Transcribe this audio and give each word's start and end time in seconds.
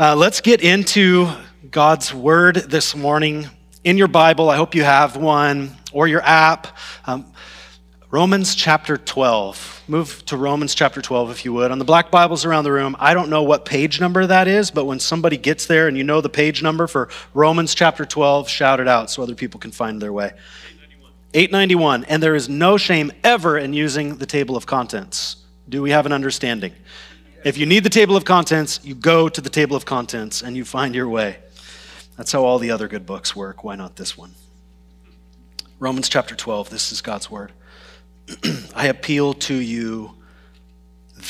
Uh, 0.00 0.16
let's 0.16 0.40
get 0.40 0.62
into 0.62 1.30
God's 1.70 2.14
Word 2.14 2.56
this 2.56 2.96
morning. 2.96 3.46
In 3.84 3.98
your 3.98 4.08
Bible, 4.08 4.48
I 4.48 4.56
hope 4.56 4.74
you 4.74 4.82
have 4.82 5.18
one, 5.18 5.76
or 5.92 6.08
your 6.08 6.22
app. 6.22 6.74
Um, 7.04 7.30
Romans 8.10 8.54
chapter 8.54 8.96
12. 8.96 9.82
Move 9.88 10.24
to 10.24 10.38
Romans 10.38 10.74
chapter 10.74 11.02
12, 11.02 11.32
if 11.32 11.44
you 11.44 11.52
would. 11.52 11.70
On 11.70 11.78
the 11.78 11.84
black 11.84 12.10
Bibles 12.10 12.46
around 12.46 12.64
the 12.64 12.72
room, 12.72 12.96
I 12.98 13.12
don't 13.12 13.28
know 13.28 13.42
what 13.42 13.66
page 13.66 14.00
number 14.00 14.26
that 14.26 14.48
is, 14.48 14.70
but 14.70 14.86
when 14.86 15.00
somebody 15.00 15.36
gets 15.36 15.66
there 15.66 15.86
and 15.86 15.98
you 15.98 16.02
know 16.02 16.22
the 16.22 16.30
page 16.30 16.62
number 16.62 16.86
for 16.86 17.10
Romans 17.34 17.74
chapter 17.74 18.06
12, 18.06 18.48
shout 18.48 18.80
it 18.80 18.88
out 18.88 19.10
so 19.10 19.22
other 19.22 19.34
people 19.34 19.60
can 19.60 19.70
find 19.70 20.00
their 20.00 20.14
way. 20.14 20.32
891. 21.34 22.04
And 22.04 22.22
there 22.22 22.34
is 22.34 22.48
no 22.48 22.78
shame 22.78 23.12
ever 23.22 23.58
in 23.58 23.74
using 23.74 24.16
the 24.16 24.24
table 24.24 24.56
of 24.56 24.64
contents. 24.64 25.36
Do 25.68 25.82
we 25.82 25.90
have 25.90 26.06
an 26.06 26.12
understanding? 26.12 26.72
If 27.42 27.56
you 27.56 27.64
need 27.64 27.84
the 27.84 27.90
table 27.90 28.16
of 28.16 28.26
contents, 28.26 28.80
you 28.84 28.94
go 28.94 29.26
to 29.30 29.40
the 29.40 29.48
table 29.48 29.74
of 29.74 29.86
contents 29.86 30.42
and 30.42 30.54
you 30.54 30.64
find 30.64 30.94
your 30.94 31.08
way. 31.08 31.38
That's 32.18 32.32
how 32.32 32.44
all 32.44 32.58
the 32.58 32.70
other 32.70 32.86
good 32.86 33.06
books 33.06 33.34
work. 33.34 33.64
Why 33.64 33.76
not 33.76 33.96
this 33.96 34.16
one? 34.16 34.32
Romans 35.78 36.10
chapter 36.10 36.34
12, 36.34 36.68
this 36.68 36.92
is 36.92 37.00
God's 37.00 37.30
word. 37.30 37.52
I 38.74 38.88
appeal 38.88 39.32
to 39.34 39.54
you, 39.54 40.10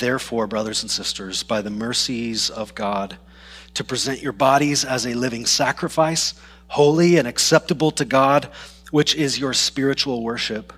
therefore, 0.00 0.48
brothers 0.48 0.82
and 0.82 0.90
sisters, 0.90 1.44
by 1.44 1.62
the 1.62 1.70
mercies 1.70 2.50
of 2.50 2.74
God, 2.74 3.16
to 3.74 3.84
present 3.84 4.20
your 4.20 4.32
bodies 4.32 4.84
as 4.84 5.06
a 5.06 5.14
living 5.14 5.46
sacrifice, 5.46 6.34
holy 6.66 7.18
and 7.18 7.28
acceptable 7.28 7.92
to 7.92 8.04
God, 8.04 8.48
which 8.90 9.14
is 9.14 9.38
your 9.38 9.52
spiritual 9.52 10.24
worship. 10.24 10.72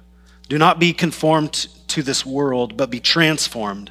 Do 0.51 0.59
not 0.59 0.79
be 0.79 0.93
conformed 0.93 1.69
to 1.89 2.03
this 2.03 2.27
world, 2.27 2.77
but 2.77 2.91
be 2.91 3.01
transformed 3.01 3.91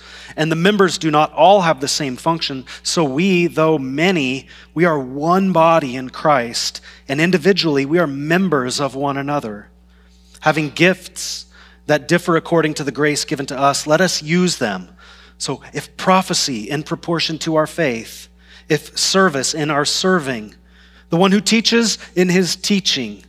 and 0.35 0.51
the 0.51 0.55
members 0.55 0.97
do 0.97 1.11
not 1.11 1.31
all 1.33 1.61
have 1.61 1.79
the 1.79 1.87
same 1.87 2.15
function, 2.15 2.65
so 2.83 3.03
we, 3.03 3.47
though 3.47 3.77
many, 3.77 4.47
we 4.73 4.85
are 4.85 4.99
one 4.99 5.51
body 5.51 5.95
in 5.95 6.09
Christ, 6.09 6.81
and 7.07 7.21
individually 7.21 7.85
we 7.85 7.99
are 7.99 8.07
members 8.07 8.79
of 8.79 8.95
one 8.95 9.17
another. 9.17 9.69
Having 10.41 10.71
gifts 10.71 11.45
that 11.87 12.07
differ 12.07 12.35
according 12.35 12.73
to 12.75 12.83
the 12.83 12.91
grace 12.91 13.25
given 13.25 13.45
to 13.47 13.57
us, 13.57 13.85
let 13.85 14.01
us 14.01 14.21
use 14.23 14.57
them. 14.57 14.89
So 15.37 15.61
if 15.73 15.95
prophecy 15.97 16.69
in 16.69 16.83
proportion 16.83 17.37
to 17.39 17.55
our 17.55 17.67
faith, 17.67 18.29
if 18.69 18.97
service 18.97 19.53
in 19.53 19.69
our 19.69 19.85
serving, 19.85 20.55
the 21.09 21.17
one 21.17 21.31
who 21.31 21.41
teaches 21.41 21.97
in 22.15 22.29
his 22.29 22.55
teaching, 22.55 23.23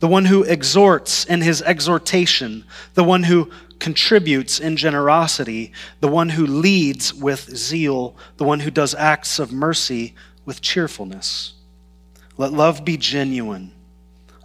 the 0.00 0.08
one 0.08 0.24
who 0.24 0.42
exhorts 0.42 1.24
in 1.24 1.40
his 1.40 1.62
exhortation, 1.62 2.64
the 2.94 3.04
one 3.04 3.22
who 3.22 3.50
contributes 3.78 4.58
in 4.58 4.76
generosity, 4.76 5.72
the 6.00 6.08
one 6.08 6.30
who 6.30 6.46
leads 6.46 7.14
with 7.14 7.56
zeal, 7.56 8.16
the 8.36 8.44
one 8.44 8.60
who 8.60 8.70
does 8.70 8.94
acts 8.94 9.38
of 9.38 9.52
mercy 9.52 10.14
with 10.44 10.60
cheerfulness. 10.60 11.54
Let 12.36 12.52
love 12.52 12.84
be 12.84 12.96
genuine. 12.96 13.72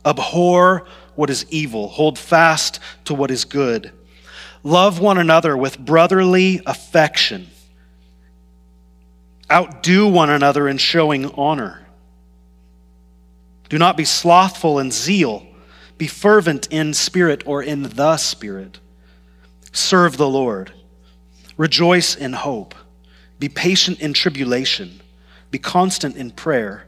Abhor 0.05 0.85
what 1.15 1.29
is 1.29 1.45
evil, 1.49 1.89
hold 1.89 2.17
fast 2.17 2.79
to 3.05 3.13
what 3.13 3.31
is 3.31 3.45
good. 3.45 3.91
Love 4.63 4.99
one 4.99 5.17
another 5.17 5.55
with 5.55 5.77
brotherly 5.77 6.61
affection. 6.65 7.47
Outdo 9.51 10.07
one 10.07 10.29
another 10.29 10.67
in 10.67 10.77
showing 10.77 11.25
honor. 11.31 11.85
Do 13.69 13.77
not 13.77 13.97
be 13.97 14.05
slothful 14.05 14.79
in 14.79 14.91
zeal. 14.91 15.45
Be 15.97 16.07
fervent 16.07 16.67
in 16.71 16.93
spirit 16.93 17.43
or 17.45 17.61
in 17.61 17.83
the 17.83 18.17
spirit. 18.17 18.79
Serve 19.73 20.17
the 20.17 20.29
Lord. 20.29 20.71
Rejoice 21.57 22.15
in 22.15 22.33
hope. 22.33 22.73
Be 23.39 23.49
patient 23.49 23.99
in 23.99 24.13
tribulation. 24.13 25.01
Be 25.51 25.59
constant 25.59 26.15
in 26.15 26.31
prayer. 26.31 26.85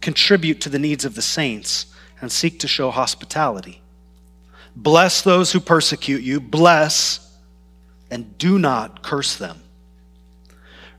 Contribute 0.00 0.60
to 0.60 0.68
the 0.68 0.78
needs 0.78 1.04
of 1.04 1.14
the 1.14 1.22
saints 1.22 1.86
and 2.20 2.30
seek 2.30 2.60
to 2.60 2.68
show 2.68 2.90
hospitality. 2.90 3.82
Bless 4.76 5.22
those 5.22 5.52
who 5.52 5.60
persecute 5.60 6.22
you. 6.22 6.38
Bless 6.38 7.36
and 8.10 8.38
do 8.38 8.58
not 8.58 9.02
curse 9.02 9.36
them. 9.36 9.62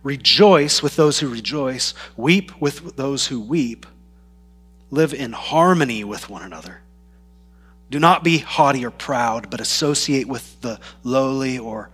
Rejoice 0.03 0.81
with 0.81 0.95
those 0.95 1.19
who 1.19 1.29
rejoice. 1.29 1.93
Weep 2.17 2.59
with 2.61 2.95
those 2.95 3.27
who 3.27 3.39
weep. 3.39 3.85
Live 4.91 5.13
in 5.13 5.33
harmony 5.33 6.03
with 6.03 6.29
one 6.29 6.41
another. 6.41 6.81
Do 7.89 7.99
not 7.99 8.23
be 8.23 8.37
haughty 8.39 8.85
or 8.85 8.91
proud, 8.91 9.49
but 9.49 9.61
associate 9.61 10.27
with 10.27 10.61
the 10.61 10.79
lowly 11.03 11.57
or 11.57 11.89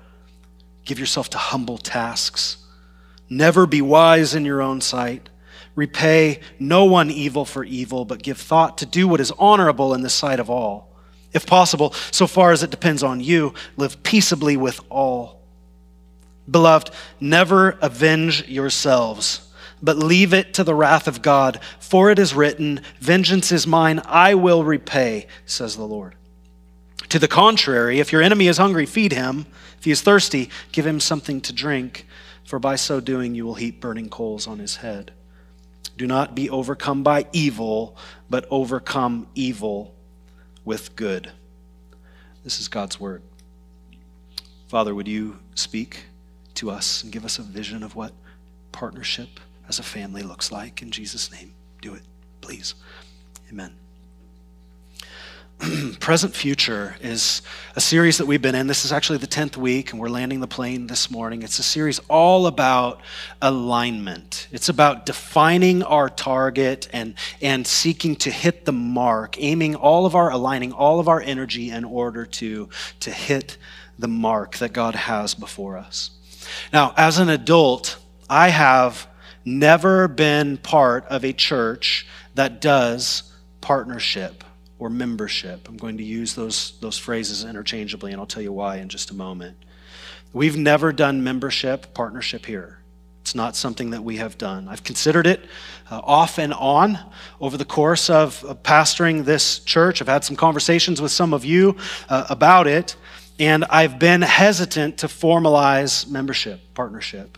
give 0.84 1.00
yourself 1.00 1.30
to 1.32 1.38
humble 1.38 1.78
tasks. 1.78 2.58
Never 3.30 3.66
be 3.66 3.82
wise 3.82 4.36
in 4.36 4.46
your 4.46 4.62
own 4.62 4.82
sight. 4.82 5.30
Repay 5.74 6.42
no 6.60 6.86
one 6.86 7.10
evil 7.10 7.46
for 7.46 7.64
evil, 7.64 8.06
but 8.06 8.24
give 8.24 8.38
thought 8.38 8.78
to 8.80 8.86
do 8.86 9.08
what 9.08 9.20
is 9.20 9.32
honorable 9.32 9.94
in 9.94 10.02
the 10.02 10.10
sight 10.10 10.40
of 10.40 10.50
all. 10.50 10.90
If 11.34 11.46
possible, 11.46 11.94
so 12.12 12.28
far 12.28 12.52
as 12.52 12.64
it 12.64 12.72
depends 12.72 13.04
on 13.04 13.20
you, 13.20 13.54
live 13.76 14.02
peaceably 14.04 14.56
with 14.56 14.80
all. 14.90 15.42
Beloved, 16.50 16.92
never 17.20 17.72
avenge 17.82 18.48
yourselves 18.48 19.45
but 19.82 19.98
leave 19.98 20.34
it 20.34 20.54
to 20.56 20.64
the 20.64 20.76
wrath 20.76 21.08
of 21.08 21.22
God. 21.22 21.60
For 21.80 22.10
it 22.10 22.20
is 22.20 22.34
written, 22.34 22.82
Vengeance 23.00 23.52
is 23.52 23.68
mine, 23.68 24.02
I 24.06 24.36
will 24.36 24.64
repay, 24.64 25.28
says 25.46 25.76
the 25.76 25.84
Lord. 25.84 26.16
To 27.10 27.20
the 27.20 27.28
contrary, 27.28 28.00
if 28.00 28.12
your 28.12 28.22
enemy 28.22 28.48
is 28.48 28.58
hungry, 28.58 28.86
feed 28.86 29.12
him. 29.12 29.46
If 29.78 29.86
he 29.86 29.92
is 29.92 30.02
thirsty, 30.02 30.50
give 30.72 30.86
him 30.86 31.00
something 31.00 31.42
to 31.42 31.54
drink, 31.54 32.08
for 32.46 32.60
by 32.60 32.76
so 32.76 33.00
doing 33.00 33.36
you 33.36 33.46
will 33.46 33.56
heap 33.56 33.80
burning 33.80 34.10
coals 34.10 34.48
on 34.48 34.60
his 34.60 34.78
head. 34.78 35.12
Do 35.98 36.08
not 36.08 36.36
be 36.36 36.50
overcome 36.50 37.04
by 37.04 37.28
evil, 37.32 37.96
but 38.30 38.46
overcome 38.50 39.28
evil 39.36 39.94
with 40.66 40.96
good. 40.96 41.32
This 42.44 42.60
is 42.60 42.68
God's 42.68 43.00
word. 43.00 43.22
Father, 44.68 44.94
would 44.94 45.08
you 45.08 45.40
speak 45.54 46.06
to 46.56 46.70
us 46.70 47.04
and 47.04 47.12
give 47.12 47.24
us 47.24 47.40
a 47.40 47.44
vision 47.44 47.84
of 47.84 47.96
what 47.96 48.14
partnership 48.72 49.40
as 49.68 49.80
a 49.80 49.84
family 49.84 50.22
looks 50.22 50.52
like. 50.52 50.82
In 50.82 50.92
Jesus' 50.92 51.32
name, 51.32 51.54
do 51.82 51.94
it, 51.94 52.04
please. 52.42 52.76
Amen. 53.50 53.76
Present 56.00 56.36
Future 56.36 56.98
is 57.02 57.42
a 57.76 57.82
series 57.82 58.18
that 58.18 58.26
we've 58.26 58.42
been 58.42 58.56
in. 58.56 58.68
This 58.68 58.84
is 58.84 58.92
actually 58.92 59.20
the 59.20 59.28
10th 59.28 59.56
week, 59.56 59.92
and 59.92 60.02
we're 60.02 60.10
landing 60.10 60.42
the 60.42 60.48
plane 60.48 60.88
this 60.88 61.10
morning. 61.10 61.44
It's 61.44 61.60
a 61.60 61.64
series 61.64 62.00
all 62.10 62.48
about 62.48 63.00
alignment. 63.42 64.48
It's 64.52 64.68
about 64.68 65.06
defining 65.06 65.82
our 65.84 66.10
target 66.10 66.90
and, 66.92 67.16
and 67.42 67.66
seeking 67.66 68.18
to 68.18 68.32
hit 68.32 68.66
the 68.66 68.74
mark, 68.74 69.38
aiming 69.40 69.76
all 69.76 70.06
of 70.06 70.14
our, 70.14 70.30
aligning 70.30 70.74
all 70.74 71.00
of 71.00 71.08
our 71.08 71.22
energy 71.22 71.70
in 71.70 71.86
order 71.86 72.26
to, 72.26 72.70
to 73.00 73.12
hit 73.12 73.58
the 73.98 74.10
mark 74.10 74.58
that 74.58 74.74
God 74.74 74.96
has 74.96 75.36
before 75.36 75.78
us. 75.78 76.12
Now, 76.74 76.94
as 76.98 77.18
an 77.18 77.30
adult, 77.30 77.98
I 78.30 78.50
have 78.50 79.08
never 79.46 80.08
been 80.08 80.58
part 80.58 81.06
of 81.06 81.24
a 81.24 81.32
church 81.32 82.08
that 82.34 82.60
does 82.60 83.32
partnership 83.62 84.44
or 84.78 84.90
membership. 84.90 85.70
I'm 85.70 85.78
going 85.78 85.98
to 85.98 86.04
use 86.04 86.36
those, 86.36 86.78
those 86.82 86.98
phrases 86.98 87.46
interchangeably, 87.46 88.12
and 88.12 88.20
I'll 88.20 88.28
tell 88.28 88.44
you 88.44 88.52
why 88.52 88.78
in 88.78 88.90
just 88.90 89.12
a 89.12 89.16
moment. 89.16 89.58
We've 90.34 90.58
never 90.58 90.92
done 90.92 91.24
membership 91.24 91.94
partnership 91.94 92.46
here. 92.46 92.80
It's 93.22 93.34
not 93.34 93.56
something 93.56 93.92
that 93.92 94.04
we 94.04 94.18
have 94.18 94.38
done. 94.38 94.68
I've 94.68 94.84
considered 94.84 95.26
it 95.26 95.40
uh, 95.90 96.00
off 96.04 96.38
and 96.38 96.54
on 96.54 97.00
over 97.42 97.58
the 97.58 97.66
course 97.66 98.10
of, 98.10 98.42
pastoring 98.64 99.26
this 99.26 99.60
church. 99.60 100.02
I've 100.02 100.08
had 100.08 100.24
some 100.24 100.36
conversations 100.36 101.02
with 101.02 101.12
some 101.12 101.34
of 101.34 101.44
you 101.44 101.76
uh, 102.10 102.26
about 102.30 102.68
it, 102.68 102.96
and 103.40 103.66
I've 103.66 104.00
been 104.00 104.22
hesitant 104.22 105.00
to 105.00 105.08
formalize 105.08 106.08
membership 106.10 106.62
partnership. 106.74 107.38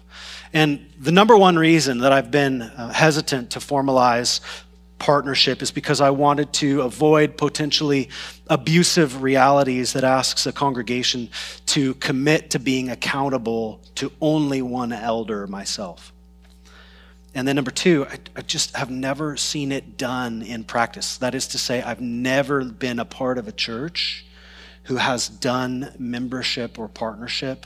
And 0.54 0.88
the 1.00 1.12
number 1.12 1.36
one 1.38 1.58
reason 1.58 2.00
that 2.00 2.12
I've 2.12 2.32
been 2.32 2.62
uh, 2.62 2.92
hesitant 2.94 3.52
to 3.52 3.60
formalize 3.60 4.40
partnership 5.00 5.62
is 5.62 5.72
because 5.72 6.02
I 6.02 6.10
wanted 6.10 6.54
to 6.54 6.82
avoid 6.82 7.38
potentially 7.38 8.10
abusive 8.48 9.22
realities 9.22 9.94
that 9.94 10.04
asks 10.04 10.46
a 10.46 10.52
congregation 10.52 11.30
to 11.68 11.94
commit 11.96 12.52
to 12.52 12.60
being 12.60 12.90
accountable 12.90 13.82
to 13.96 14.12
only 14.22 14.62
one 14.62 14.92
elder 14.92 15.46
myself. 15.48 16.14
And 17.36 17.48
then 17.48 17.56
number 17.56 17.72
two, 17.72 18.08
I, 18.10 18.18
I, 18.38 18.42
just 18.42 18.76
have 18.76 18.90
never 18.90 19.38
seen 19.38 19.72
it 19.72 19.98
done 19.98 20.42
in 20.42 20.64
practice. 20.64 21.18
That 21.18 21.36
is 21.36 21.48
to 21.50 21.60
say, 21.60 21.84
I've 21.84 22.02
never 22.02 22.64
been 22.64 22.98
a 22.98 23.06
part 23.06 23.38
of 23.38 23.48
a 23.48 23.52
church 23.52 24.26
who 24.88 24.95
has 24.95 25.28
done 25.28 25.94
membership 26.00 26.80
or 26.80 26.88
partnership 26.88 27.66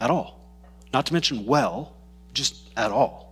at 0.00 0.08
all. 0.08 0.40
Not 0.92 1.06
to 1.06 1.12
mention 1.12 1.46
well, 1.46 1.96
just 2.32 2.70
at 2.76 2.92
all. 2.92 3.23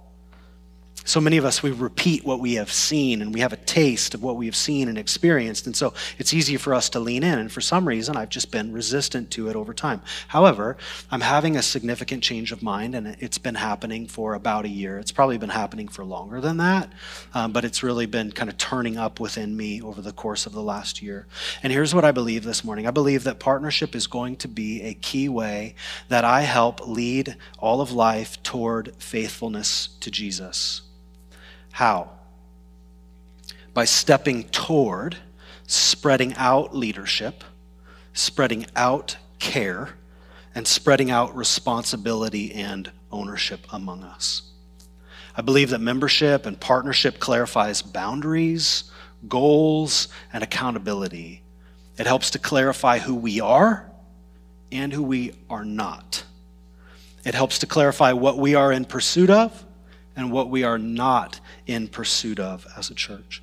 So 1.05 1.21
many 1.21 1.37
of 1.37 1.45
us, 1.45 1.63
we 1.65 1.73
repeat 1.73 2.25
what 2.25 2.39
we 2.39 2.55
have 2.55 2.71
seen 2.71 3.23
and 3.23 3.35
we 3.35 3.41
have 3.41 3.53
a 3.53 3.57
taste 3.57 4.15
of 4.15 4.23
what 4.23 4.37
we 4.37 4.47
have 4.47 4.55
seen 4.55 4.89
and 4.89 4.97
experienced. 4.97 5.67
And 5.67 5.75
so 5.75 5.95
it's 6.19 6.33
easy 6.33 6.57
for 6.57 6.75
us 6.75 6.89
to 6.91 7.01
lean 7.01 7.25
in. 7.25 7.39
And 7.41 7.51
for 7.51 7.61
some 7.61 7.89
reason, 7.89 8.17
I've 8.17 8.29
just 8.29 8.53
been 8.53 8.73
resistant 8.73 9.31
to 9.33 9.49
it 9.49 9.57
over 9.57 9.75
time. 9.75 10.01
However, 10.29 10.77
I'm 11.11 11.21
having 11.21 11.57
a 11.57 11.63
significant 11.63 12.23
change 12.23 12.53
of 12.53 12.63
mind 12.63 12.95
and 12.95 13.17
it's 13.19 13.39
been 13.39 13.57
happening 13.57 14.07
for 14.07 14.35
about 14.35 14.65
a 14.65 14.69
year. 14.69 14.99
It's 14.99 15.11
probably 15.11 15.39
been 15.39 15.51
happening 15.51 15.89
for 15.89 16.05
longer 16.05 16.41
than 16.41 16.59
that, 16.59 16.89
um, 17.35 17.53
but 17.53 17.65
it's 17.65 17.83
really 17.83 18.07
been 18.07 18.31
kind 18.31 18.49
of 18.49 18.57
turning 18.57 18.97
up 18.97 19.19
within 19.19 19.57
me 19.57 19.83
over 19.83 20.01
the 20.01 20.13
course 20.13 20.47
of 20.47 20.53
the 20.53 20.63
last 20.63 21.03
year. 21.03 21.27
And 21.65 21.73
here's 21.73 21.95
what 21.95 22.05
I 22.05 22.13
believe 22.13 22.45
this 22.45 22.63
morning 22.63 22.87
I 22.87 22.93
believe 22.93 23.25
that 23.25 23.41
partnership 23.41 23.97
is 23.97 24.07
going 24.07 24.37
to 24.37 24.49
be 24.49 24.83
a 24.83 24.95
key 24.95 25.29
way 25.29 25.75
that 26.09 26.25
I 26.25 26.43
help 26.43 26.87
lead 26.87 27.37
all 27.59 27.81
of 27.81 27.91
life 27.91 28.41
toward 28.45 28.95
faithfulness 28.97 29.89
to 30.01 30.11
Jesus. 30.11 30.83
How? 31.73 32.11
By 33.75 33.85
stepping 33.85 34.45
toward 34.45 35.17
spreading 35.73 36.35
out 36.35 36.77
leadership, 36.77 37.45
spreading 38.13 38.67
out 38.77 39.17
care, 39.39 39.95
and 40.55 40.67
spreading 40.67 41.11
out 41.11 41.35
responsibility 41.35 42.53
and 42.53 42.91
ownership 43.11 43.61
among 43.73 44.03
us. 44.03 44.43
I 45.35 45.41
believe 45.41 45.71
that 45.71 45.81
membership 45.81 46.45
and 46.45 46.61
partnership 46.61 47.19
clarifies 47.19 47.81
boundaries, 47.81 48.85
goals, 49.29 50.09
and 50.31 50.45
accountability. 50.45 51.43
It 51.97 52.07
helps 52.07 52.31
to 52.33 52.39
clarify 52.39 52.99
who 52.99 53.15
we 53.15 53.41
are 53.41 53.91
and 54.71 54.93
who 54.93 55.03
we 55.03 55.33
are 55.49 55.65
not. 55.65 56.25
It 57.25 57.35
helps 57.35 57.61
to 57.61 57.67
clarify 57.67 58.13
what 58.13 58.37
we 58.37 58.55
are 58.55 58.73
in 58.73 58.85
pursuit 58.85 59.31
of 59.31 59.65
and 60.17 60.31
what 60.31 60.51
we 60.51 60.65
are 60.65 60.79
not 60.79 61.41
in 61.67 61.89
pursuit 61.89 62.39
of 62.39 62.67
as 62.77 62.91
a 62.91 62.95
church. 62.95 63.43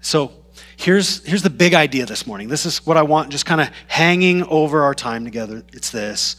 So 0.00 0.32
here's, 0.76 1.24
here's 1.24 1.42
the 1.42 1.50
big 1.50 1.74
idea 1.74 2.06
this 2.06 2.26
morning. 2.26 2.48
This 2.48 2.66
is 2.66 2.86
what 2.86 2.96
I 2.96 3.02
want 3.02 3.30
just 3.30 3.46
kind 3.46 3.60
of 3.60 3.68
hanging 3.88 4.44
over 4.44 4.82
our 4.82 4.94
time 4.94 5.24
together. 5.24 5.64
It's 5.72 5.90
this 5.90 6.36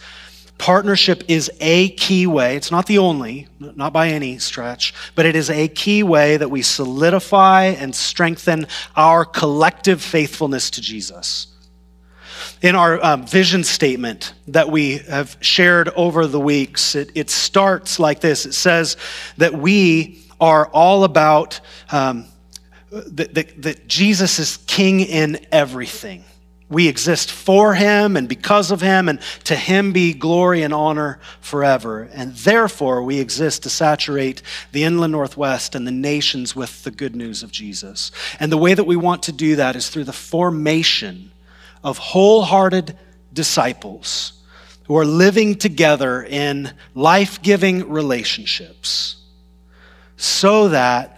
partnership 0.58 1.24
is 1.28 1.52
a 1.60 1.90
key 1.90 2.26
way, 2.26 2.56
it's 2.56 2.72
not 2.72 2.88
the 2.88 2.98
only, 2.98 3.48
not 3.60 3.94
by 3.94 4.10
any 4.10 4.40
stretch, 4.40 4.92
but 5.14 5.26
it 5.26 5.36
is 5.36 5.52
a 5.52 5.68
key 5.68 6.02
way 6.02 6.36
that 6.36 6.50
we 6.50 6.64
solidify 6.64 7.66
and 7.66 7.96
strengthen 7.96 8.66
our 8.96 9.24
collective 9.24 10.02
faithfulness 10.02 10.72
to 10.72 10.82
Jesus 10.82 11.48
in 12.62 12.76
our 12.76 13.04
um, 13.04 13.26
vision 13.26 13.64
statement 13.64 14.34
that 14.48 14.70
we 14.70 14.98
have 14.98 15.38
shared 15.42 15.90
over 15.90 16.26
the 16.26 16.40
weeks, 16.40 16.96
it, 16.96 17.12
it, 17.14 17.30
starts 17.30 18.00
like 18.00 18.20
this 18.20 18.46
it 18.46 18.54
says 18.54 18.98
that 19.38 19.54
we 19.54 20.24
are 20.40 20.68
all 20.68 21.04
about 21.04 21.60
um, 21.92 22.26
that, 22.92 23.34
that, 23.34 23.62
that 23.62 23.88
Jesus 23.88 24.40
is 24.40 24.58
king 24.68 25.00
in 25.02 25.46
everything. 25.52 26.24
We 26.70 26.90
exist 26.90 27.32
for 27.32 27.76
him 27.76 28.18
and 28.18 28.28
because 28.28 28.72
of 28.72 28.82
him, 28.82 29.08
and 29.08 29.22
to 29.46 29.56
him 29.56 29.94
be 29.94 30.14
glory 30.14 30.64
and 30.64 30.74
honor 30.74 31.20
forever. 31.40 32.10
And 32.12 32.34
therefore, 32.36 33.04
we 33.04 33.20
exist 33.20 33.64
to 33.64 33.70
saturate 33.70 34.42
the 34.74 34.84
inland 34.84 35.14
Northwest 35.14 35.76
and 35.76 35.88
the 35.88 35.92
nations 35.92 36.58
with 36.58 36.84
the 36.84 36.92
good 36.92 37.16
news 37.16 37.42
of 37.42 37.52
Jesus. 37.52 38.12
And 38.40 38.52
the 38.52 38.58
way 38.58 38.74
that 38.74 38.84
we 38.84 38.98
want 38.98 39.24
to 39.24 39.32
do 39.32 39.56
that 39.56 39.78
is 39.78 39.90
through 39.90 40.04
the 40.04 40.14
formation 40.14 41.32
of 41.86 41.98
wholehearted 41.98 42.98
disciples 43.32 44.34
who 44.88 44.98
are 44.98 45.06
living 45.06 45.56
together 45.56 46.24
in 46.24 46.74
life 46.96 47.42
giving 47.42 47.88
relationships 47.90 49.18
so 50.18 50.70
that 50.70 51.18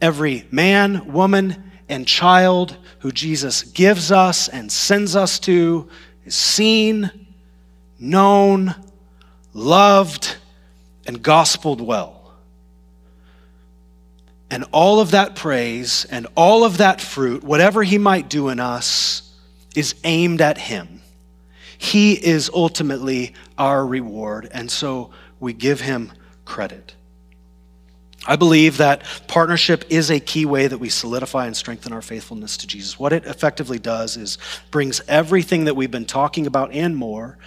every 0.00 0.46
man, 0.50 1.12
woman, 1.12 1.70
and 1.88 2.06
child 2.06 2.76
who 2.98 3.12
Jesus 3.12 3.62
gives 3.62 4.12
us 4.12 4.48
and 4.48 4.70
sends 4.70 5.16
us 5.16 5.38
to 5.40 5.88
is 6.24 6.34
seen, 6.34 7.28
known, 7.98 8.74
loved, 9.54 10.36
and 11.06 11.22
gospeled 11.22 11.80
well. 11.80 12.34
And 14.50 14.64
all 14.72 15.00
of 15.00 15.12
that 15.12 15.36
praise 15.36 16.04
and 16.10 16.26
all 16.36 16.64
of 16.64 16.78
that 16.78 17.00
fruit, 17.00 17.42
whatever 17.42 17.82
he 17.82 17.98
might 17.98 18.28
do 18.28 18.48
in 18.48 18.60
us, 18.60 19.22
is 19.76 19.94
aimed 20.02 20.40
at 20.40 20.58
Him. 20.58 21.02
He 21.78 22.14
is 22.14 22.50
ultimately 22.52 23.34
our 23.58 23.86
reward, 23.86 24.48
and 24.50 24.70
so 24.70 25.10
we 25.38 25.52
give 25.52 25.80
Him 25.80 26.12
credit. 26.44 26.95
I 28.26 28.36
believe 28.36 28.78
that 28.78 29.02
partnership 29.28 29.84
is 29.88 30.10
a 30.10 30.20
key 30.20 30.46
way 30.46 30.66
that 30.66 30.78
we 30.78 30.88
solidify 30.88 31.46
and 31.46 31.56
strengthen 31.56 31.92
our 31.92 32.02
faithfulness 32.02 32.56
to 32.58 32.66
Jesus. 32.66 32.98
What 32.98 33.12
it 33.12 33.24
effectively 33.24 33.78
does 33.78 34.16
is 34.16 34.38
brings 34.70 35.00
everything 35.08 35.64
that 35.64 35.76
we've 35.76 35.90
been 35.90 36.06
talking 36.06 36.46
about 36.46 36.72
and 36.72 36.96
more 36.96 37.38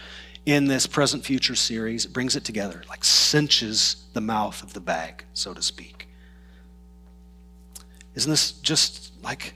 in 0.46 0.66
this 0.66 0.88
present 0.88 1.26
future 1.26 1.56
series, 1.56 2.06
it 2.06 2.14
brings 2.14 2.36
it 2.36 2.44
together, 2.44 2.82
like 2.90 3.04
cinches 3.04 4.06
the 4.14 4.22
mouth 4.22 4.64
of 4.64 4.74
the 4.74 4.80
bag, 4.80 5.26
so 5.34 5.54
to 5.54 5.62
speak. 5.62 6.08
Isn't 8.16 8.32
this 8.32 8.54
just 8.54 9.12
like 9.24 9.54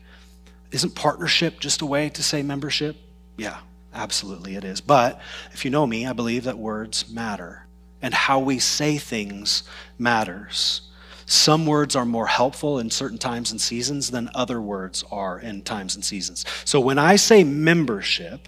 isn't 0.71 0.95
partnership 0.95 1.59
just 1.59 1.81
a 1.81 1.85
way 1.85 2.09
to 2.09 2.23
say 2.23 2.41
membership? 2.41 2.97
Yeah, 3.37 3.59
absolutely 3.93 4.55
it 4.55 4.63
is. 4.63 4.81
But 4.81 5.21
if 5.51 5.65
you 5.65 5.71
know 5.71 5.85
me, 5.85 6.05
I 6.05 6.13
believe 6.13 6.43
that 6.45 6.57
words 6.57 7.09
matter 7.09 7.65
and 8.01 8.13
how 8.13 8.39
we 8.39 8.59
say 8.59 8.97
things 8.97 9.63
matters. 9.97 10.81
Some 11.25 11.65
words 11.65 11.95
are 11.95 12.05
more 12.05 12.27
helpful 12.27 12.79
in 12.79 12.89
certain 12.89 13.17
times 13.17 13.51
and 13.51 13.59
seasons 13.59 14.11
than 14.11 14.29
other 14.35 14.61
words 14.61 15.03
are 15.11 15.39
in 15.39 15.61
times 15.61 15.95
and 15.95 16.03
seasons. 16.03 16.45
So 16.65 16.79
when 16.79 16.99
I 16.99 17.15
say 17.15 17.43
membership, 17.43 18.47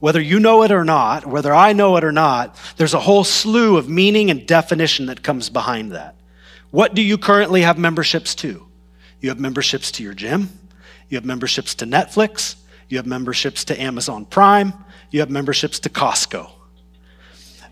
whether 0.00 0.20
you 0.20 0.38
know 0.38 0.62
it 0.64 0.70
or 0.70 0.84
not, 0.84 1.26
whether 1.26 1.54
I 1.54 1.72
know 1.72 1.96
it 1.96 2.04
or 2.04 2.12
not, 2.12 2.56
there's 2.76 2.94
a 2.94 3.00
whole 3.00 3.24
slew 3.24 3.76
of 3.78 3.88
meaning 3.88 4.30
and 4.30 4.46
definition 4.46 5.06
that 5.06 5.22
comes 5.22 5.48
behind 5.48 5.92
that. 5.92 6.16
What 6.70 6.94
do 6.94 7.02
you 7.02 7.16
currently 7.16 7.62
have 7.62 7.78
memberships 7.78 8.34
to? 8.36 8.66
You 9.20 9.30
have 9.30 9.40
memberships 9.40 9.90
to 9.92 10.02
your 10.02 10.12
gym, 10.12 10.50
you 11.08 11.16
have 11.16 11.24
memberships 11.24 11.74
to 11.76 11.86
Netflix, 11.86 12.56
you 12.88 12.98
have 12.98 13.06
memberships 13.06 13.64
to 13.64 13.80
Amazon 13.80 14.26
Prime, 14.26 14.74
you 15.10 15.20
have 15.20 15.30
memberships 15.30 15.78
to 15.80 15.88
Costco. 15.88 16.50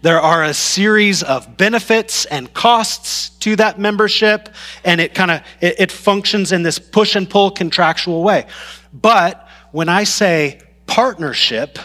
There 0.02 0.20
are 0.20 0.42
a 0.42 0.52
series 0.52 1.22
of 1.22 1.56
benefits 1.56 2.24
and 2.26 2.52
costs 2.52 3.30
to 3.40 3.56
that 3.56 3.78
membership, 3.78 4.48
and 4.84 5.00
it 5.00 5.14
kind 5.14 5.30
of 5.30 5.42
it, 5.60 5.80
it 5.80 5.92
functions 5.92 6.52
in 6.52 6.62
this 6.62 6.78
push 6.78 7.16
and 7.16 7.28
pull 7.28 7.50
contractual 7.50 8.22
way. 8.22 8.46
But 8.92 9.48
when 9.70 9.88
I 9.88 10.04
say 10.04 10.60
partnership, 10.86 11.78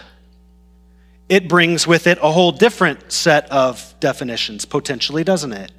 it 1.29 1.47
brings 1.47 1.87
with 1.87 2.07
it 2.07 2.17
a 2.21 2.31
whole 2.31 2.51
different 2.51 3.11
set 3.11 3.49
of 3.51 3.95
definitions, 3.99 4.65
potentially, 4.65 5.23
doesn't 5.23 5.53
it? 5.53 5.71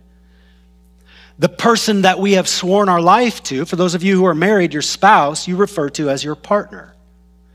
the 1.39 1.49
person 1.49 2.03
that 2.03 2.19
we 2.19 2.33
have 2.33 2.49
sworn 2.49 2.89
our 2.89 3.01
life 3.01 3.43
to, 3.45 3.65
for 3.65 3.77
those 3.77 3.95
of 3.95 4.03
you 4.03 4.17
who 4.17 4.25
are 4.27 4.35
married, 4.35 4.73
your 4.73 4.83
spouse, 4.83 5.47
you 5.47 5.57
refer 5.57 5.89
to 5.91 6.11
as 6.11 6.25
your 6.25 6.35
partner. 6.35 6.95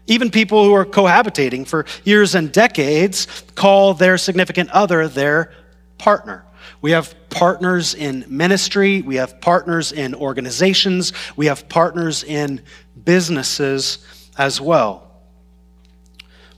Even 0.08 0.30
people 0.30 0.66
who 0.66 0.74
are 0.74 0.86
cohabitating 0.86 1.68
for 1.68 1.86
years 2.04 2.36
and 2.36 2.52
decades 2.52 3.28
call 3.56 3.94
their 3.94 4.18
significant 4.18 4.70
other 4.72 5.08
their 5.08 5.54
partner. 5.98 6.46
We 6.82 6.92
have 6.92 7.16
partners 7.30 7.94
in 7.96 8.26
ministry, 8.28 9.02
we 9.02 9.16
have 9.16 9.40
partners 9.40 9.92
in 9.94 10.14
organizations, 10.14 11.14
we 11.38 11.46
have 11.46 11.70
partners 11.70 12.24
in 12.24 12.62
businesses 13.06 14.00
as 14.38 14.60
well. 14.60 15.13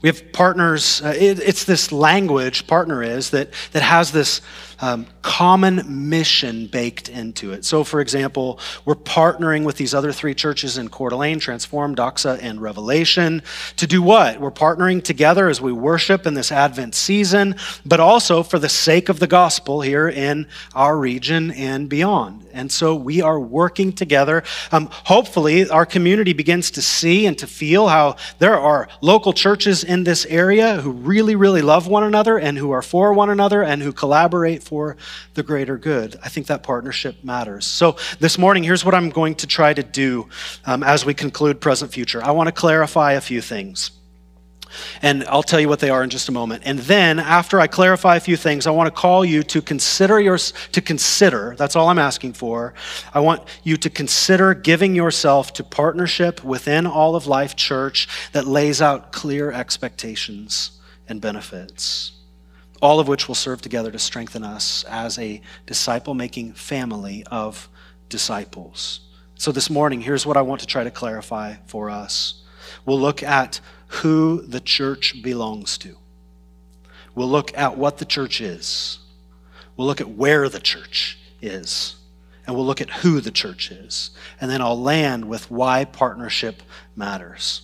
We 0.02 0.08
have 0.08 0.32
partners, 0.32 1.02
uh, 1.02 1.14
it, 1.16 1.40
it's 1.40 1.64
this 1.64 1.90
language, 1.90 2.66
partner 2.66 3.02
is, 3.02 3.30
that, 3.30 3.50
that 3.72 3.82
has 3.82 4.12
this 4.12 4.40
um, 4.80 5.06
common 5.22 6.08
mission 6.08 6.66
baked 6.66 7.08
into 7.08 7.52
it. 7.52 7.64
So, 7.64 7.82
for 7.82 8.00
example, 8.00 8.60
we're 8.84 8.94
partnering 8.94 9.64
with 9.64 9.76
these 9.76 9.94
other 9.94 10.12
three 10.12 10.34
churches 10.34 10.78
in 10.78 10.88
Coeur 10.88 11.10
d'Alene, 11.10 11.40
Transform, 11.40 11.96
Doxa, 11.96 12.38
and 12.42 12.60
Revelation 12.60 13.42
to 13.76 13.86
do 13.86 14.02
what? 14.02 14.38
We're 14.40 14.50
partnering 14.50 15.02
together 15.02 15.48
as 15.48 15.60
we 15.60 15.72
worship 15.72 16.26
in 16.26 16.34
this 16.34 16.52
Advent 16.52 16.94
season, 16.94 17.56
but 17.84 18.00
also 18.00 18.42
for 18.42 18.58
the 18.58 18.68
sake 18.68 19.08
of 19.08 19.18
the 19.18 19.26
gospel 19.26 19.80
here 19.80 20.08
in 20.08 20.46
our 20.74 20.96
region 20.96 21.50
and 21.52 21.88
beyond. 21.88 22.45
And 22.56 22.70
so 22.72 22.94
we 22.94 23.22
are 23.22 23.38
working 23.38 23.92
together. 23.92 24.42
Um, 24.72 24.88
hopefully, 24.90 25.68
our 25.68 25.86
community 25.86 26.32
begins 26.32 26.70
to 26.72 26.82
see 26.82 27.26
and 27.26 27.38
to 27.38 27.46
feel 27.46 27.88
how 27.88 28.16
there 28.38 28.58
are 28.58 28.88
local 29.00 29.32
churches 29.32 29.84
in 29.84 30.04
this 30.04 30.26
area 30.26 30.80
who 30.80 30.90
really, 30.90 31.36
really 31.36 31.62
love 31.62 31.86
one 31.86 32.02
another 32.02 32.38
and 32.38 32.58
who 32.58 32.70
are 32.70 32.82
for 32.82 33.12
one 33.12 33.30
another 33.30 33.62
and 33.62 33.82
who 33.82 33.92
collaborate 33.92 34.62
for 34.62 34.96
the 35.34 35.42
greater 35.42 35.76
good. 35.76 36.16
I 36.22 36.28
think 36.28 36.46
that 36.46 36.62
partnership 36.62 37.22
matters. 37.22 37.66
So 37.66 37.96
this 38.20 38.38
morning, 38.38 38.64
here's 38.64 38.84
what 38.84 38.94
I'm 38.94 39.10
going 39.10 39.34
to 39.36 39.46
try 39.46 39.74
to 39.74 39.82
do 39.82 40.28
um, 40.64 40.82
as 40.82 41.04
we 41.04 41.14
conclude 41.14 41.60
present 41.60 41.92
future. 41.92 42.22
I 42.22 42.30
want 42.32 42.48
to 42.48 42.52
clarify 42.52 43.12
a 43.12 43.20
few 43.20 43.40
things. 43.40 43.90
And 45.02 45.24
I'll 45.24 45.42
tell 45.42 45.60
you 45.60 45.68
what 45.68 45.80
they 45.80 45.90
are 45.90 46.02
in 46.02 46.10
just 46.10 46.28
a 46.28 46.32
moment. 46.32 46.62
And 46.66 46.78
then 46.80 47.18
after 47.18 47.60
I 47.60 47.66
clarify 47.66 48.16
a 48.16 48.20
few 48.20 48.36
things, 48.36 48.66
I 48.66 48.70
want 48.70 48.86
to 48.86 49.00
call 49.00 49.24
you 49.24 49.42
to 49.44 49.62
consider 49.62 50.20
your 50.20 50.38
to 50.38 50.80
consider, 50.80 51.54
that's 51.56 51.76
all 51.76 51.88
I'm 51.88 51.98
asking 51.98 52.34
for. 52.34 52.74
I 53.14 53.20
want 53.20 53.42
you 53.62 53.76
to 53.76 53.90
consider 53.90 54.54
giving 54.54 54.94
yourself 54.94 55.52
to 55.54 55.64
partnership 55.64 56.44
within 56.44 56.86
all 56.86 57.16
of 57.16 57.26
Life 57.26 57.56
Church 57.56 58.08
that 58.32 58.46
lays 58.46 58.82
out 58.82 59.12
clear 59.12 59.50
expectations 59.50 60.72
and 61.08 61.20
benefits. 61.20 62.12
All 62.82 63.00
of 63.00 63.08
which 63.08 63.26
will 63.26 63.34
serve 63.34 63.62
together 63.62 63.90
to 63.90 63.98
strengthen 63.98 64.44
us 64.44 64.84
as 64.84 65.18
a 65.18 65.40
disciple 65.64 66.14
making 66.14 66.52
family 66.52 67.24
of 67.30 67.68
disciples. 68.08 69.00
So, 69.34 69.52
this 69.52 69.70
morning, 69.70 70.00
here's 70.00 70.26
what 70.26 70.36
I 70.36 70.42
want 70.42 70.60
to 70.60 70.66
try 70.66 70.84
to 70.84 70.90
clarify 70.90 71.56
for 71.66 71.90
us. 71.90 72.42
We'll 72.84 73.00
look 73.00 73.22
at 73.22 73.60
who 73.88 74.42
the 74.42 74.60
church 74.60 75.22
belongs 75.22 75.78
to. 75.78 75.96
We'll 77.14 77.30
look 77.30 77.56
at 77.56 77.78
what 77.78 77.98
the 77.98 78.04
church 78.04 78.40
is. 78.40 78.98
We'll 79.76 79.86
look 79.86 80.00
at 80.00 80.10
where 80.10 80.48
the 80.48 80.60
church 80.60 81.18
is. 81.40 81.96
And 82.46 82.54
we'll 82.54 82.66
look 82.66 82.80
at 82.80 82.90
who 82.90 83.20
the 83.20 83.30
church 83.30 83.70
is. 83.70 84.10
And 84.40 84.50
then 84.50 84.60
I'll 84.60 84.80
land 84.80 85.26
with 85.26 85.50
why 85.50 85.84
partnership 85.84 86.62
matters. 86.94 87.62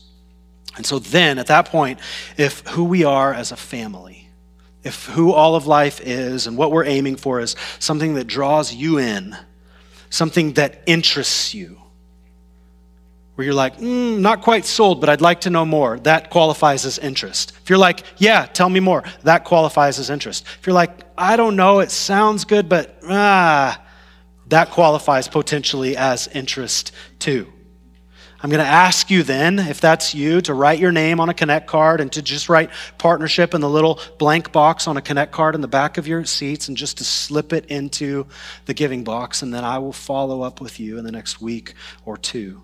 And 0.76 0.86
so 0.86 0.98
then, 0.98 1.38
at 1.38 1.48
that 1.48 1.66
point, 1.66 2.00
if 2.36 2.60
who 2.68 2.84
we 2.84 3.04
are 3.04 3.32
as 3.34 3.52
a 3.52 3.56
family, 3.56 4.28
if 4.82 5.06
who 5.06 5.32
all 5.32 5.54
of 5.54 5.66
life 5.66 6.00
is 6.00 6.46
and 6.46 6.56
what 6.56 6.72
we're 6.72 6.84
aiming 6.84 7.16
for 7.16 7.40
is 7.40 7.54
something 7.78 8.14
that 8.14 8.26
draws 8.26 8.72
you 8.72 8.98
in, 8.98 9.36
something 10.10 10.54
that 10.54 10.82
interests 10.86 11.54
you, 11.54 11.78
where 13.34 13.44
you're 13.46 13.54
like, 13.54 13.78
mm, 13.78 14.18
not 14.18 14.42
quite 14.42 14.66
sold, 14.66 15.00
but 15.00 15.08
I'd 15.08 15.20
like 15.20 15.42
to 15.42 15.50
know 15.50 15.64
more, 15.64 15.98
that 16.00 16.30
qualifies 16.30 16.84
as 16.84 16.98
interest. 16.98 17.52
If 17.62 17.70
you're 17.70 17.78
like, 17.78 18.04
yeah, 18.18 18.46
tell 18.46 18.68
me 18.68 18.80
more, 18.80 19.04
that 19.22 19.44
qualifies 19.44 19.98
as 19.98 20.10
interest. 20.10 20.44
If 20.60 20.66
you're 20.66 20.74
like, 20.74 20.90
I 21.16 21.36
don't 21.36 21.56
know, 21.56 21.80
it 21.80 21.90
sounds 21.90 22.44
good, 22.44 22.68
but 22.68 22.98
ah, 23.08 23.82
that 24.48 24.70
qualifies 24.70 25.28
potentially 25.28 25.96
as 25.96 26.28
interest 26.28 26.92
too. 27.18 27.50
I'm 28.42 28.50
going 28.50 28.62
to 28.62 28.68
ask 28.68 29.08
you 29.08 29.22
then, 29.22 29.60
if 29.60 29.80
that's 29.80 30.16
you, 30.16 30.40
to 30.42 30.52
write 30.52 30.80
your 30.80 30.90
name 30.90 31.20
on 31.20 31.28
a 31.28 31.34
Connect 31.34 31.68
card 31.68 32.00
and 32.00 32.10
to 32.12 32.20
just 32.20 32.48
write 32.48 32.70
partnership 32.98 33.54
in 33.54 33.60
the 33.60 33.70
little 33.70 34.00
blank 34.18 34.50
box 34.50 34.88
on 34.88 34.96
a 34.96 35.00
Connect 35.00 35.30
card 35.30 35.54
in 35.54 35.60
the 35.60 35.68
back 35.68 35.96
of 35.96 36.08
your 36.08 36.24
seats 36.24 36.66
and 36.66 36.76
just 36.76 36.98
to 36.98 37.04
slip 37.04 37.52
it 37.52 37.66
into 37.66 38.26
the 38.66 38.74
giving 38.74 39.04
box. 39.04 39.42
And 39.42 39.54
then 39.54 39.64
I 39.64 39.78
will 39.78 39.92
follow 39.92 40.42
up 40.42 40.60
with 40.60 40.80
you 40.80 40.98
in 40.98 41.04
the 41.04 41.12
next 41.12 41.40
week 41.40 41.74
or 42.04 42.16
two. 42.16 42.62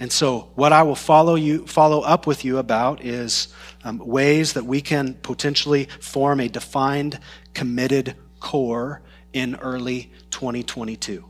And 0.00 0.10
so, 0.10 0.50
what 0.54 0.72
I 0.72 0.82
will 0.82 0.96
follow 0.96 1.36
you 1.36 1.66
follow 1.66 2.00
up 2.00 2.26
with 2.26 2.44
you 2.44 2.58
about 2.58 3.04
is 3.04 3.48
um, 3.84 3.98
ways 3.98 4.54
that 4.54 4.64
we 4.64 4.80
can 4.80 5.14
potentially 5.14 5.88
form 6.00 6.40
a 6.40 6.48
defined, 6.48 7.20
committed 7.54 8.16
core 8.40 9.02
in 9.32 9.54
early 9.56 10.10
2022. 10.30 11.24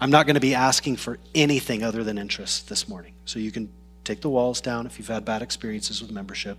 I'm 0.00 0.10
not 0.10 0.26
going 0.26 0.34
to 0.34 0.40
be 0.40 0.54
asking 0.54 0.96
for 0.96 1.18
anything 1.34 1.84
other 1.84 2.02
than 2.02 2.18
interest 2.18 2.68
this 2.68 2.88
morning. 2.88 3.14
So 3.24 3.38
you 3.38 3.52
can 3.52 3.72
take 4.02 4.20
the 4.20 4.28
walls 4.28 4.60
down 4.60 4.86
if 4.86 4.98
you've 4.98 5.06
had 5.06 5.24
bad 5.24 5.42
experiences 5.42 6.02
with 6.02 6.10
membership. 6.10 6.58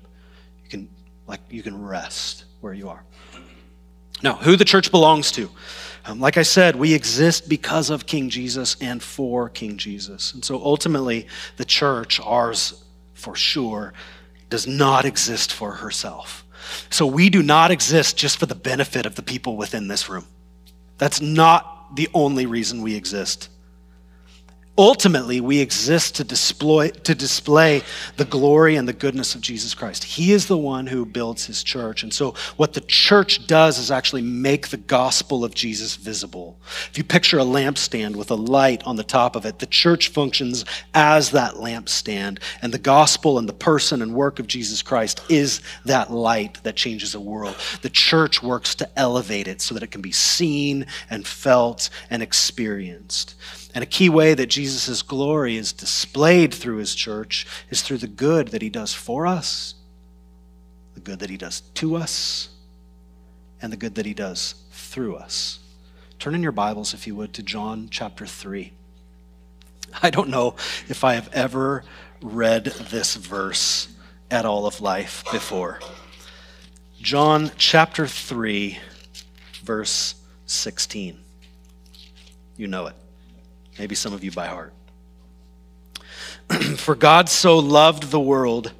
You 0.63 0.69
can 0.69 0.89
like 1.27 1.41
you 1.49 1.61
can 1.61 1.83
rest 1.83 2.45
where 2.61 2.73
you 2.73 2.87
are. 2.89 3.03
Now, 4.21 4.35
who 4.35 4.55
the 4.55 4.63
church 4.63 4.91
belongs 4.91 5.31
to. 5.33 5.49
Um, 6.05 6.19
like 6.19 6.37
I 6.37 6.43
said, 6.43 6.75
we 6.75 6.93
exist 6.93 7.47
because 7.47 7.89
of 7.89 8.05
King 8.05 8.29
Jesus 8.29 8.75
and 8.81 9.01
for 9.01 9.49
King 9.49 9.77
Jesus. 9.77 10.33
And 10.33 10.43
so 10.43 10.61
ultimately, 10.63 11.27
the 11.57 11.65
church, 11.65 12.19
ours 12.19 12.83
for 13.13 13.35
sure, 13.35 13.93
does 14.49 14.67
not 14.67 15.05
exist 15.05 15.53
for 15.53 15.71
herself. 15.71 16.43
So 16.89 17.05
we 17.05 17.29
do 17.29 17.41
not 17.41 17.71
exist 17.71 18.17
just 18.17 18.37
for 18.37 18.45
the 18.45 18.55
benefit 18.55 19.05
of 19.05 19.15
the 19.15 19.21
people 19.21 19.55
within 19.55 19.87
this 19.87 20.09
room. 20.09 20.25
That's 20.97 21.21
not 21.21 21.95
the 21.95 22.09
only 22.13 22.45
reason 22.45 22.81
we 22.81 22.95
exist. 22.95 23.49
Ultimately, 24.75 25.39
we 25.39 25.59
exist 25.59 26.15
to 26.15 26.23
display, 26.23 26.89
to 26.89 27.13
display 27.13 27.83
the 28.17 28.25
glory 28.25 28.75
and 28.75 28.87
the 28.87 28.93
goodness 28.93 29.35
of 29.35 29.41
Jesus 29.41 29.75
Christ. 29.75 30.03
He 30.03 30.31
is 30.31 30.47
the 30.47 30.57
one 30.57 30.87
who 30.87 31.05
builds 31.05 31.45
his 31.45 31.61
church. 31.61 32.01
And 32.01 32.11
so, 32.11 32.33
what 32.57 32.73
the 32.73 32.81
church 32.81 33.45
does 33.45 33.77
is 33.77 33.91
actually 33.91 34.23
make 34.23 34.69
the 34.69 34.77
gospel 34.77 35.45
of 35.45 35.53
Jesus 35.53 35.95
visible. 35.95 36.59
If 36.89 36.97
you 36.97 37.03
picture 37.03 37.37
a 37.37 37.43
lampstand 37.43 38.15
with 38.15 38.31
a 38.31 38.35
light 38.35 38.81
on 38.83 38.95
the 38.95 39.03
top 39.03 39.35
of 39.35 39.45
it, 39.45 39.59
the 39.59 39.67
church 39.67 40.07
functions 40.07 40.65
as 40.95 41.29
that 41.31 41.53
lampstand. 41.53 42.39
And 42.63 42.73
the 42.73 42.79
gospel 42.79 43.37
and 43.37 43.47
the 43.47 43.53
person 43.53 44.01
and 44.01 44.15
work 44.15 44.39
of 44.39 44.47
Jesus 44.47 44.81
Christ 44.81 45.21
is 45.29 45.61
that 45.85 46.11
light 46.11 46.63
that 46.63 46.75
changes 46.75 47.11
the 47.11 47.19
world. 47.19 47.55
The 47.83 47.91
church 47.91 48.41
works 48.41 48.73
to 48.75 48.89
elevate 48.99 49.47
it 49.47 49.61
so 49.61 49.75
that 49.75 49.83
it 49.83 49.91
can 49.91 50.01
be 50.01 50.11
seen 50.11 50.87
and 51.11 51.27
felt 51.27 51.91
and 52.09 52.23
experienced. 52.23 53.35
And 53.73 53.83
a 53.83 53.87
key 53.87 54.09
way 54.09 54.33
that 54.35 54.47
Jesus' 54.47 55.01
glory 55.01 55.57
is 55.57 55.73
displayed 55.73 56.53
through 56.53 56.77
his 56.77 56.93
church 56.93 57.47
is 57.69 57.81
through 57.81 57.97
the 57.97 58.07
good 58.07 58.49
that 58.49 58.61
he 58.61 58.69
does 58.69 58.93
for 58.93 59.25
us, 59.25 59.73
the 60.93 60.99
good 60.99 61.19
that 61.19 61.29
he 61.29 61.37
does 61.37 61.61
to 61.75 61.95
us, 61.95 62.49
and 63.61 63.73
the 63.73 63.77
good 63.77 63.95
that 63.95 64.05
he 64.05 64.13
does 64.13 64.55
through 64.71 65.15
us. 65.15 65.59
Turn 66.19 66.35
in 66.35 66.43
your 66.43 66.51
Bibles, 66.51 66.93
if 66.93 67.07
you 67.07 67.15
would, 67.15 67.33
to 67.33 67.43
John 67.43 67.87
chapter 67.89 68.25
3. 68.25 68.71
I 70.01 70.09
don't 70.09 70.29
know 70.29 70.55
if 70.87 71.03
I 71.03 71.15
have 71.15 71.29
ever 71.33 71.83
read 72.21 72.65
this 72.65 73.15
verse 73.15 73.87
at 74.29 74.45
all 74.45 74.65
of 74.65 74.81
life 74.81 75.23
before. 75.31 75.79
John 77.01 77.51
chapter 77.57 78.07
3, 78.07 78.77
verse 79.63 80.15
16. 80.45 81.19
You 82.55 82.67
know 82.67 82.87
it. 82.87 82.95
Maybe 83.77 83.95
some 83.95 84.13
of 84.13 84.23
you 84.23 84.31
by 84.31 84.47
heart. 84.47 84.73
For 86.77 86.95
God 86.95 87.29
so 87.29 87.57
loved 87.57 88.11
the 88.11 88.19
world 88.19 88.71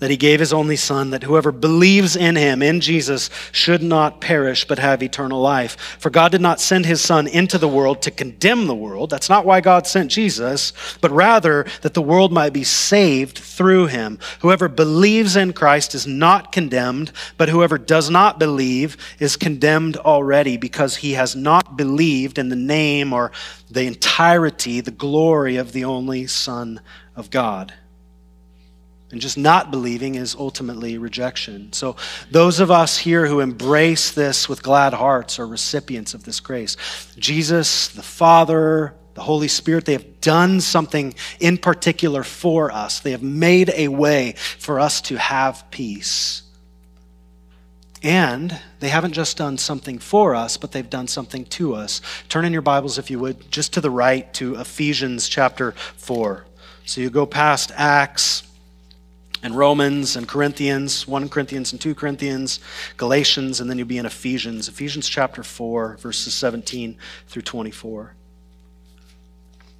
that 0.00 0.10
he 0.10 0.16
gave 0.16 0.40
his 0.40 0.52
only 0.52 0.76
Son, 0.76 1.10
that 1.10 1.22
whoever 1.22 1.52
believes 1.52 2.16
in 2.16 2.34
him, 2.34 2.62
in 2.62 2.80
Jesus, 2.80 3.30
should 3.52 3.82
not 3.82 4.20
perish 4.20 4.66
but 4.66 4.78
have 4.78 5.02
eternal 5.02 5.40
life. 5.40 5.76
For 5.98 6.10
God 6.10 6.32
did 6.32 6.40
not 6.40 6.60
send 6.60 6.86
his 6.86 7.00
Son 7.00 7.26
into 7.26 7.58
the 7.58 7.68
world 7.68 8.02
to 8.02 8.10
condemn 8.10 8.66
the 8.66 8.74
world. 8.74 9.10
That's 9.10 9.28
not 9.28 9.46
why 9.46 9.60
God 9.60 9.86
sent 9.86 10.10
Jesus, 10.10 10.72
but 11.00 11.10
rather 11.10 11.66
that 11.82 11.94
the 11.94 12.02
world 12.02 12.32
might 12.32 12.52
be 12.52 12.64
saved 12.64 13.38
through 13.38 13.86
him. 13.86 14.18
Whoever 14.40 14.68
believes 14.68 15.36
in 15.36 15.52
Christ 15.52 15.94
is 15.94 16.06
not 16.06 16.50
condemned, 16.50 17.12
but 17.36 17.48
whoever 17.48 17.78
does 17.78 18.10
not 18.10 18.38
believe 18.38 18.96
is 19.18 19.36
condemned 19.36 19.96
already 19.98 20.56
because 20.56 20.96
he 20.96 21.12
has 21.12 21.36
not 21.36 21.76
believed 21.76 22.38
in 22.38 22.48
the 22.48 22.56
name 22.56 23.12
or 23.12 23.32
the 23.70 23.84
entirety, 23.84 24.80
the 24.80 24.90
glory 24.90 25.56
of 25.56 25.72
the 25.72 25.84
only 25.84 26.26
Son 26.26 26.80
of 27.14 27.30
God. 27.30 27.74
And 29.10 29.20
just 29.20 29.36
not 29.36 29.72
believing 29.72 30.14
is 30.14 30.36
ultimately 30.36 30.96
rejection. 30.96 31.72
So, 31.72 31.96
those 32.30 32.60
of 32.60 32.70
us 32.70 32.96
here 32.96 33.26
who 33.26 33.40
embrace 33.40 34.12
this 34.12 34.48
with 34.48 34.62
glad 34.62 34.92
hearts 34.92 35.40
are 35.40 35.46
recipients 35.46 36.14
of 36.14 36.24
this 36.24 36.38
grace. 36.38 36.76
Jesus, 37.18 37.88
the 37.88 38.02
Father, 38.02 38.94
the 39.14 39.22
Holy 39.22 39.48
Spirit, 39.48 39.84
they 39.84 39.94
have 39.94 40.20
done 40.20 40.60
something 40.60 41.14
in 41.40 41.58
particular 41.58 42.22
for 42.22 42.70
us. 42.70 43.00
They 43.00 43.10
have 43.10 43.22
made 43.22 43.70
a 43.74 43.88
way 43.88 44.34
for 44.36 44.78
us 44.78 45.00
to 45.02 45.18
have 45.18 45.68
peace. 45.72 46.42
And 48.02 48.58
they 48.78 48.88
haven't 48.88 49.12
just 49.12 49.36
done 49.36 49.58
something 49.58 49.98
for 49.98 50.34
us, 50.34 50.56
but 50.56 50.72
they've 50.72 50.88
done 50.88 51.08
something 51.08 51.44
to 51.46 51.74
us. 51.74 52.00
Turn 52.28 52.44
in 52.44 52.52
your 52.52 52.62
Bibles, 52.62 52.96
if 52.96 53.10
you 53.10 53.18
would, 53.18 53.50
just 53.50 53.74
to 53.74 53.80
the 53.80 53.90
right 53.90 54.32
to 54.34 54.54
Ephesians 54.54 55.28
chapter 55.28 55.72
4. 55.72 56.46
So 56.86 57.00
you 57.00 57.10
go 57.10 57.26
past 57.26 57.72
Acts 57.74 58.44
and 59.42 59.56
Romans 59.56 60.16
and 60.16 60.28
Corinthians, 60.28 61.08
1 61.08 61.28
Corinthians 61.28 61.72
and 61.72 61.80
2 61.80 61.94
Corinthians, 61.94 62.60
Galatians, 62.96 63.60
and 63.60 63.70
then 63.70 63.78
you'll 63.78 63.86
be 63.86 63.98
in 63.98 64.06
Ephesians, 64.06 64.68
Ephesians 64.68 65.08
chapter 65.08 65.42
4, 65.42 65.96
verses 65.98 66.34
17 66.34 66.96
through 67.26 67.42
24. 67.42 68.14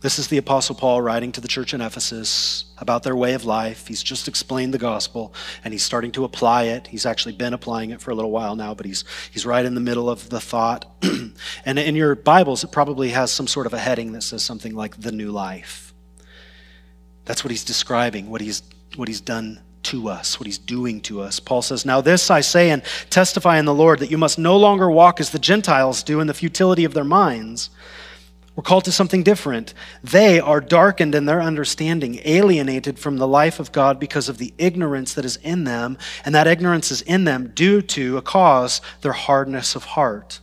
This 0.02 0.18
is 0.18 0.28
the 0.28 0.38
Apostle 0.38 0.74
Paul 0.74 1.02
writing 1.02 1.30
to 1.32 1.42
the 1.42 1.48
church 1.48 1.74
in 1.74 1.82
Ephesus 1.82 2.64
about 2.78 3.02
their 3.02 3.14
way 3.14 3.34
of 3.34 3.44
life. 3.44 3.86
He's 3.86 4.02
just 4.02 4.28
explained 4.28 4.72
the 4.72 4.78
gospel 4.78 5.34
and 5.62 5.74
he's 5.74 5.82
starting 5.82 6.10
to 6.12 6.24
apply 6.24 6.64
it. 6.64 6.86
He's 6.86 7.04
actually 7.04 7.34
been 7.34 7.52
applying 7.52 7.90
it 7.90 8.00
for 8.00 8.10
a 8.10 8.14
little 8.14 8.30
while 8.30 8.56
now, 8.56 8.72
but 8.72 8.86
he's, 8.86 9.04
he's 9.30 9.44
right 9.44 9.62
in 9.62 9.74
the 9.74 9.80
middle 9.80 10.08
of 10.08 10.30
the 10.30 10.40
thought. 10.40 10.86
and 11.66 11.78
in 11.78 11.96
your 11.96 12.14
Bibles, 12.14 12.64
it 12.64 12.72
probably 12.72 13.10
has 13.10 13.30
some 13.30 13.46
sort 13.46 13.66
of 13.66 13.74
a 13.74 13.78
heading 13.78 14.12
that 14.12 14.22
says 14.22 14.42
something 14.42 14.74
like 14.74 14.98
the 14.98 15.12
new 15.12 15.30
life. 15.30 15.92
That's 17.26 17.44
what 17.44 17.50
he's 17.50 17.64
describing, 17.64 18.30
what 18.30 18.40
he's 18.40 18.62
what 18.96 19.08
he's 19.08 19.20
done 19.20 19.60
to 19.82 20.08
us, 20.08 20.38
what 20.38 20.46
he's 20.46 20.58
doing 20.58 21.00
to 21.02 21.20
us. 21.20 21.40
Paul 21.40 21.62
says, 21.62 21.86
Now 21.86 22.00
this 22.00 22.30
I 22.30 22.40
say 22.40 22.70
and 22.70 22.82
testify 23.08 23.58
in 23.58 23.64
the 23.64 23.74
Lord 23.74 24.00
that 24.00 24.10
you 24.10 24.18
must 24.18 24.38
no 24.38 24.56
longer 24.56 24.90
walk 24.90 25.20
as 25.20 25.30
the 25.30 25.38
Gentiles 25.38 26.02
do 26.02 26.20
in 26.20 26.26
the 26.26 26.34
futility 26.34 26.84
of 26.84 26.94
their 26.94 27.04
minds. 27.04 27.70
We're 28.56 28.64
called 28.64 28.84
to 28.84 28.92
something 28.92 29.22
different. 29.22 29.72
They 30.04 30.38
are 30.38 30.60
darkened 30.60 31.14
in 31.14 31.24
their 31.24 31.40
understanding, 31.40 32.20
alienated 32.24 32.98
from 32.98 33.16
the 33.16 33.28
life 33.28 33.58
of 33.58 33.72
God 33.72 33.98
because 33.98 34.28
of 34.28 34.38
the 34.38 34.52
ignorance 34.58 35.14
that 35.14 35.24
is 35.24 35.36
in 35.36 35.64
them, 35.64 35.96
and 36.24 36.34
that 36.34 36.46
ignorance 36.46 36.90
is 36.90 37.00
in 37.02 37.24
them 37.24 37.52
due 37.54 37.80
to 37.80 38.18
a 38.18 38.22
cause, 38.22 38.82
their 39.00 39.12
hardness 39.12 39.74
of 39.76 39.84
heart. 39.84 40.40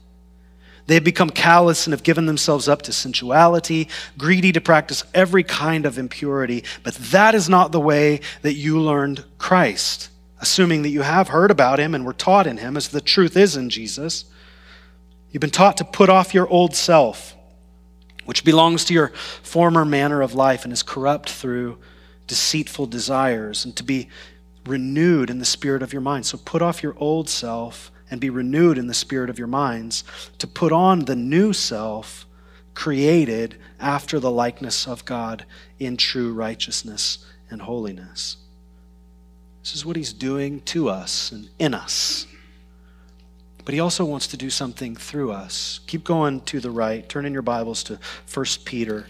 They 0.88 0.94
have 0.94 1.04
become 1.04 1.30
callous 1.30 1.86
and 1.86 1.92
have 1.92 2.04
given 2.04 2.26
themselves 2.26 2.70
up 2.70 2.82
to 2.84 2.94
sensuality, 2.94 3.90
greedy 4.18 4.54
to 4.54 4.62
practice 4.62 5.04
every 5.14 5.44
kind 5.44 5.86
of 5.86 5.98
impurity. 5.98 6.64
But 6.84 6.96
that 6.96 7.36
is 7.36 7.50
not 7.50 7.74
the 7.74 7.80
way 7.80 8.22
that 8.42 8.54
you 8.54 8.80
learned 8.80 9.26
Christ, 9.38 10.10
assuming 10.40 10.84
that 10.84 10.90
you 10.90 11.02
have 11.02 11.28
heard 11.28 11.52
about 11.52 11.80
him 11.80 11.94
and 11.94 12.06
were 12.06 12.14
taught 12.14 12.48
in 12.48 12.58
him, 12.58 12.78
as 12.78 12.88
the 12.88 13.02
truth 13.02 13.36
is 13.36 13.58
in 13.58 13.70
Jesus. 13.70 14.26
You've 15.32 15.42
been 15.42 15.50
taught 15.50 15.76
to 15.78 15.86
put 15.86 16.10
off 16.10 16.34
your 16.34 16.48
old 16.48 16.74
self, 16.74 17.36
which 18.24 18.46
belongs 18.46 18.86
to 18.86 18.94
your 18.94 19.10
former 19.44 19.84
manner 19.84 20.22
of 20.22 20.36
life 20.36 20.64
and 20.64 20.72
is 20.72 20.84
corrupt 20.84 21.30
through 21.30 21.78
deceitful 22.28 22.88
desires, 22.88 23.66
and 23.66 23.76
to 23.76 23.84
be 23.84 24.08
renewed 24.66 25.30
in 25.30 25.40
the 25.40 25.46
spirit 25.46 25.84
of 25.84 25.92
your 25.92 26.02
mind. 26.02 26.26
So 26.26 26.38
put 26.38 26.62
off 26.62 26.82
your 26.82 26.96
old 26.98 27.30
self 27.30 27.92
and 28.10 28.22
be 28.22 28.30
renewed 28.30 28.78
in 28.78 28.88
the 28.88 28.94
spirit 28.94 29.30
of 29.30 29.38
your 29.38 29.48
minds, 29.48 30.04
to 30.38 30.48
put 30.48 30.72
on 30.72 31.06
the 31.06 31.16
new 31.16 31.54
self 31.54 32.26
created 32.74 33.56
after 33.80 34.20
the 34.20 34.32
likeness 34.32 34.88
of 34.88 35.04
God 35.04 35.46
in 35.80 35.98
true 35.98 36.34
righteousness 36.34 37.26
and 37.50 37.62
holiness. 37.62 38.38
This 39.64 39.76
is 39.76 39.86
what 39.86 39.96
he's 39.96 40.14
doing 40.14 40.62
to 40.62 40.88
us 40.88 41.32
and 41.32 41.50
in 41.60 41.74
us. 41.74 42.28
But 43.66 43.74
he 43.74 43.82
also 43.82 44.06
wants 44.06 44.28
to 44.28 44.38
do 44.38 44.50
something 44.50 44.96
through 44.96 45.32
us. 45.32 45.82
Keep 45.88 46.06
going 46.06 46.40
to 46.42 46.62
the 46.62 46.72
right. 46.72 47.10
Turn 47.10 47.26
in 47.26 47.34
your 47.34 47.42
Bibles 47.42 47.84
to 47.84 48.00
1 48.34 48.46
Peter 48.64 49.08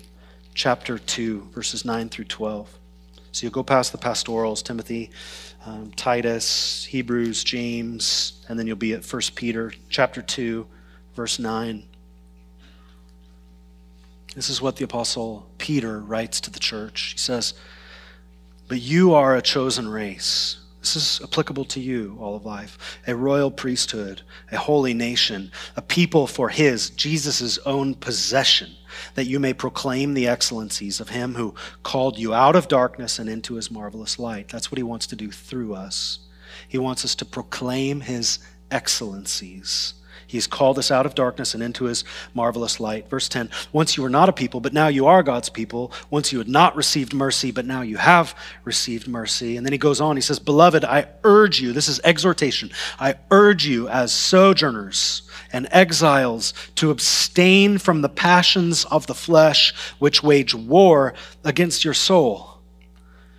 chapter 0.56 0.98
2, 0.98 1.50
verses 1.54 1.86
9 1.86 2.10
through 2.10 2.26
12. 2.26 2.80
So 3.34 3.44
you'll 3.44 3.52
go 3.52 3.62
past 3.62 3.92
the 3.92 4.00
pastorals, 4.00 4.64
Timothy, 4.64 5.12
um, 5.68 5.92
Titus, 5.98 6.86
Hebrews, 6.86 7.44
James, 7.44 8.42
and 8.48 8.58
then 8.58 8.68
you'll 8.68 8.78
be 8.78 8.94
at 8.94 9.06
1 9.06 9.22
Peter 9.36 9.74
chapter 9.90 10.22
2, 10.22 10.66
verse 11.14 11.40
9. 11.40 11.84
This 14.34 14.50
is 14.50 14.62
what 14.62 14.78
the 14.78 14.86
apostle 14.86 15.46
Peter 15.58 16.00
writes 16.00 16.40
to 16.42 16.52
the 16.52 16.60
church. 16.60 17.12
He 17.14 17.18
says, 17.18 17.54
"But 18.68 18.80
you 18.80 19.14
are 19.14 19.36
a 19.36 19.42
chosen 19.42 19.90
race." 19.90 20.58
This 20.94 21.20
is 21.20 21.22
applicable 21.22 21.66
to 21.66 21.82
you 21.82 22.18
all 22.18 22.38
of 22.38 22.46
life. 22.46 22.78
A 23.08 23.16
royal 23.16 23.52
priesthood, 23.52 24.22
a 24.54 24.58
holy 24.58 24.94
nation, 24.94 25.52
a 25.76 25.82
people 25.82 26.28
for 26.28 26.48
his, 26.48 26.92
Jesus' 26.92 27.58
own 27.66 27.94
possession, 27.94 28.72
that 29.16 29.26
you 29.26 29.38
may 29.38 29.54
proclaim 29.54 30.14
the 30.14 30.30
excellencies 30.30 31.02
of 31.02 31.10
him 31.10 31.36
who 31.36 31.56
called 31.84 32.18
you 32.18 32.34
out 32.34 32.56
of 32.56 32.70
darkness 32.70 33.20
and 33.20 33.30
into 33.30 33.56
his 33.56 33.70
marvelous 33.70 34.18
light. 34.18 34.48
That's 34.48 34.72
what 34.72 34.78
he 34.78 34.84
wants 34.84 35.08
to 35.08 35.18
do 35.18 35.30
through 35.30 35.76
us. 35.76 36.20
He 36.70 36.78
wants 36.78 37.04
us 37.04 37.16
to 37.16 37.26
proclaim 37.26 38.00
his 38.00 38.40
excellencies. 38.72 39.94
He's 40.28 40.46
called 40.46 40.78
us 40.78 40.92
out 40.92 41.06
of 41.06 41.16
darkness 41.16 41.54
and 41.54 41.64
into 41.64 41.86
his 41.86 42.04
marvelous 42.34 42.82
light. 42.82 43.10
Verse 43.10 43.30
10 43.30 43.50
Once 43.72 43.96
you 43.96 44.04
were 44.04 44.10
not 44.10 44.28
a 44.28 44.34
people, 44.34 44.60
but 44.60 44.74
now 44.74 44.90
you 44.90 45.06
are 45.08 45.24
God's 45.24 45.50
people. 45.50 45.94
Once 46.10 46.34
you 46.34 46.38
had 46.38 46.50
not 46.50 46.76
received 46.76 47.14
mercy, 47.14 47.50
but 47.50 47.66
now 47.66 47.82
you 47.82 47.96
have 47.96 48.36
received 48.66 49.08
mercy. 49.08 49.56
And 49.56 49.66
then 49.66 49.72
he 49.72 49.80
goes 49.80 50.02
on, 50.02 50.18
he 50.18 50.22
says, 50.22 50.38
Beloved, 50.38 50.84
I 50.84 51.08
urge 51.24 51.62
you, 51.62 51.72
this 51.72 51.88
is 51.88 52.02
exhortation, 52.04 52.72
I 53.00 53.16
urge 53.32 53.66
you 53.66 53.88
as 53.88 54.12
sojourners 54.12 55.22
and 55.54 55.68
exiles 55.72 56.54
to 56.76 56.92
abstain 56.92 57.78
from 57.78 58.02
the 58.02 58.10
passions 58.10 58.84
of 58.86 59.08
the 59.08 59.16
flesh 59.16 59.74
which 59.98 60.22
wage 60.22 60.54
war 60.54 61.14
against 61.46 61.86
your 61.86 61.94
soul. 61.94 62.60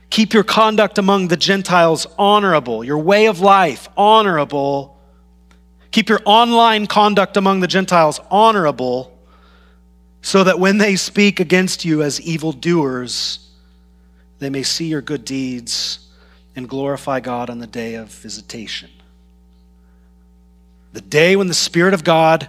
Keep 0.09 0.33
your 0.33 0.45
conduct 0.45 0.97
among 0.97 1.29
the 1.29 1.37
Gentiles 1.37 2.07
honorable, 2.19 2.83
your 2.83 2.99
way 2.99 3.27
of 3.27 3.41
life 3.41 3.91
honorable 3.95 4.98
Keep 5.99 6.11
your 6.11 6.21
online 6.27 6.87
conduct 6.87 7.37
among 7.37 7.59
the 7.59 7.67
Gentiles 7.67 8.21
honorable, 8.31 9.19
so 10.23 10.45
that 10.45 10.61
when 10.61 10.79
they 10.79 10.95
speak 10.95 11.41
against 11.41 11.85
you 11.85 12.05
as 12.05 12.21
evildoers, 12.21 13.51
they 14.39 14.49
may 14.49 14.63
see 14.63 14.87
your 14.87 15.01
good 15.01 15.25
deeds 15.25 16.09
and 16.55 16.69
glorify 16.69 17.19
God 17.19 17.51
on 17.51 17.59
the 17.59 17.67
day 17.67 17.97
of 17.97 18.11
visitation. 18.11 18.91
The 20.93 21.01
day 21.01 21.35
when 21.35 21.49
the 21.49 21.53
Spirit 21.53 21.95
of 21.95 22.05
God 22.05 22.49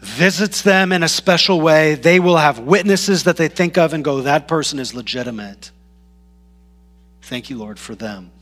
visits 0.00 0.60
them 0.60 0.92
in 0.92 1.02
a 1.02 1.08
special 1.08 1.62
way, 1.62 1.94
they 1.94 2.20
will 2.20 2.36
have 2.36 2.58
witnesses 2.58 3.24
that 3.24 3.38
they 3.38 3.48
think 3.48 3.78
of 3.78 3.94
and 3.94 4.04
go, 4.04 4.20
that 4.20 4.46
person 4.46 4.78
is 4.78 4.94
legitimate. 4.94 5.70
Thank 7.22 7.48
you, 7.48 7.56
Lord, 7.56 7.78
for 7.78 7.94
them. 7.94 8.32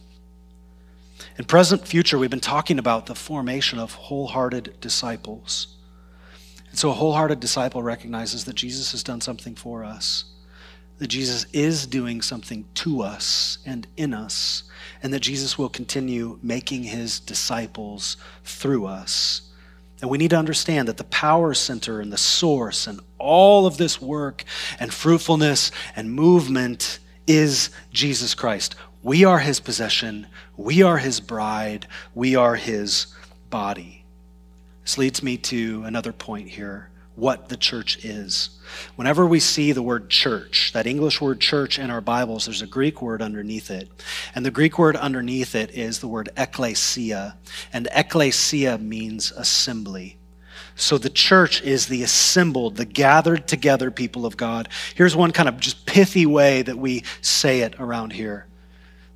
In 1.40 1.46
present 1.46 1.88
future, 1.88 2.18
we've 2.18 2.28
been 2.28 2.38
talking 2.38 2.78
about 2.78 3.06
the 3.06 3.14
formation 3.14 3.78
of 3.78 3.94
wholehearted 3.94 4.78
disciples. 4.82 5.68
And 6.68 6.78
so 6.78 6.90
a 6.90 6.92
wholehearted 6.92 7.40
disciple 7.40 7.82
recognizes 7.82 8.44
that 8.44 8.56
Jesus 8.56 8.92
has 8.92 9.02
done 9.02 9.22
something 9.22 9.54
for 9.54 9.82
us, 9.82 10.26
that 10.98 11.06
Jesus 11.06 11.46
is 11.54 11.86
doing 11.86 12.20
something 12.20 12.66
to 12.74 13.00
us 13.00 13.56
and 13.64 13.86
in 13.96 14.12
us, 14.12 14.64
and 15.02 15.14
that 15.14 15.20
Jesus 15.20 15.56
will 15.56 15.70
continue 15.70 16.38
making 16.42 16.82
his 16.82 17.20
disciples 17.20 18.18
through 18.44 18.84
us. 18.84 19.50
And 20.02 20.10
we 20.10 20.18
need 20.18 20.32
to 20.32 20.38
understand 20.38 20.88
that 20.88 20.98
the 20.98 21.04
power 21.04 21.54
center 21.54 22.02
and 22.02 22.12
the 22.12 22.18
source 22.18 22.86
and 22.86 23.00
all 23.16 23.64
of 23.64 23.78
this 23.78 23.98
work 23.98 24.44
and 24.78 24.92
fruitfulness 24.92 25.72
and 25.96 26.12
movement 26.12 26.98
is 27.26 27.70
Jesus 27.94 28.34
Christ. 28.34 28.74
We 29.02 29.24
are 29.24 29.38
his 29.38 29.60
possession. 29.60 30.26
We 30.56 30.82
are 30.82 30.98
his 30.98 31.20
bride. 31.20 31.86
We 32.14 32.36
are 32.36 32.54
his 32.54 33.06
body. 33.48 34.04
This 34.82 34.98
leads 34.98 35.22
me 35.22 35.38
to 35.38 35.82
another 35.84 36.12
point 36.12 36.48
here 36.48 36.90
what 37.16 37.48
the 37.48 37.56
church 37.56 38.04
is. 38.04 38.50
Whenever 38.96 39.26
we 39.26 39.40
see 39.40 39.72
the 39.72 39.82
word 39.82 40.08
church, 40.08 40.72
that 40.72 40.86
English 40.86 41.20
word 41.20 41.40
church 41.40 41.78
in 41.78 41.90
our 41.90 42.00
Bibles, 42.00 42.46
there's 42.46 42.62
a 42.62 42.66
Greek 42.66 43.02
word 43.02 43.20
underneath 43.20 43.70
it. 43.70 43.88
And 44.34 44.44
the 44.44 44.50
Greek 44.50 44.78
word 44.78 44.96
underneath 44.96 45.54
it 45.54 45.70
is 45.72 45.98
the 45.98 46.08
word 46.08 46.30
ekklesia. 46.36 47.34
And 47.72 47.88
ekklesia 47.92 48.80
means 48.80 49.32
assembly. 49.32 50.18
So 50.76 50.98
the 50.98 51.10
church 51.10 51.62
is 51.62 51.86
the 51.86 52.02
assembled, 52.02 52.76
the 52.76 52.86
gathered 52.86 53.46
together 53.46 53.90
people 53.90 54.24
of 54.24 54.36
God. 54.36 54.68
Here's 54.94 55.16
one 55.16 55.32
kind 55.32 55.48
of 55.48 55.58
just 55.58 55.84
pithy 55.84 56.26
way 56.26 56.62
that 56.62 56.78
we 56.78 57.04
say 57.20 57.60
it 57.60 57.74
around 57.78 58.12
here 58.12 58.46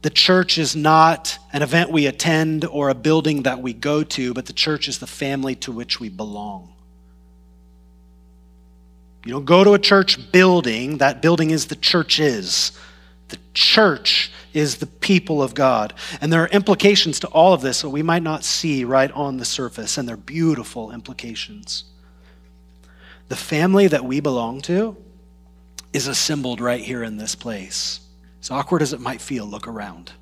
the 0.04 0.10
church 0.10 0.58
is 0.58 0.76
not 0.76 1.38
an 1.54 1.62
event 1.62 1.90
we 1.90 2.04
attend 2.04 2.66
or 2.66 2.90
a 2.90 2.94
building 2.94 3.44
that 3.44 3.62
we 3.62 3.72
go 3.72 4.02
to, 4.02 4.34
but 4.34 4.44
the 4.44 4.52
church 4.52 4.86
is 4.86 4.98
the 4.98 5.06
family 5.06 5.54
to 5.54 5.72
which 5.72 5.98
we 5.98 6.10
belong. 6.10 6.74
You 9.24 9.32
don't 9.32 9.46
go 9.46 9.64
to 9.64 9.72
a 9.72 9.78
church 9.78 10.30
building, 10.30 10.98
that 10.98 11.22
building 11.22 11.48
is 11.48 11.68
the 11.68 11.76
church 11.76 12.20
is. 12.20 12.72
The 13.28 13.38
church 13.54 14.30
is 14.52 14.76
the 14.76 14.86
people 14.86 15.42
of 15.42 15.54
God. 15.54 15.94
And 16.20 16.30
there 16.30 16.42
are 16.42 16.48
implications 16.48 17.18
to 17.20 17.28
all 17.28 17.54
of 17.54 17.62
this 17.62 17.80
that 17.80 17.88
we 17.88 18.02
might 18.02 18.22
not 18.22 18.44
see 18.44 18.84
right 18.84 19.10
on 19.12 19.38
the 19.38 19.46
surface, 19.46 19.96
and 19.96 20.06
they're 20.06 20.18
beautiful 20.18 20.92
implications. 20.92 21.84
The 23.28 23.36
family 23.36 23.86
that 23.86 24.04
we 24.04 24.20
belong 24.20 24.60
to 24.62 24.98
is 25.94 26.08
assembled 26.08 26.60
right 26.60 26.82
here 26.82 27.02
in 27.02 27.16
this 27.16 27.34
place. 27.34 28.03
As 28.44 28.50
awkward 28.50 28.82
as 28.82 28.92
it 28.92 29.00
might 29.00 29.22
feel, 29.22 29.46
look 29.46 29.66
around. 29.66 30.12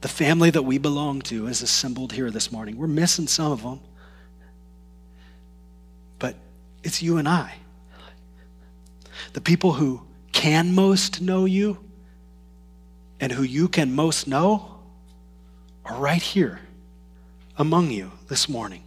The 0.00 0.08
family 0.08 0.50
that 0.50 0.64
we 0.64 0.76
belong 0.76 1.22
to 1.22 1.46
is 1.46 1.62
assembled 1.62 2.14
here 2.14 2.32
this 2.32 2.50
morning. 2.50 2.76
We're 2.76 2.88
missing 2.88 3.28
some 3.28 3.52
of 3.52 3.62
them, 3.62 3.78
but 6.18 6.34
it's 6.82 7.00
you 7.00 7.18
and 7.18 7.28
I. 7.28 7.54
The 9.34 9.40
people 9.40 9.74
who 9.74 10.02
can 10.32 10.74
most 10.74 11.20
know 11.20 11.44
you 11.44 11.78
and 13.20 13.30
who 13.30 13.44
you 13.44 13.68
can 13.68 13.94
most 13.94 14.26
know 14.26 14.80
are 15.84 15.96
right 15.96 16.22
here 16.22 16.58
among 17.56 17.92
you 17.92 18.10
this 18.26 18.48
morning. 18.48 18.82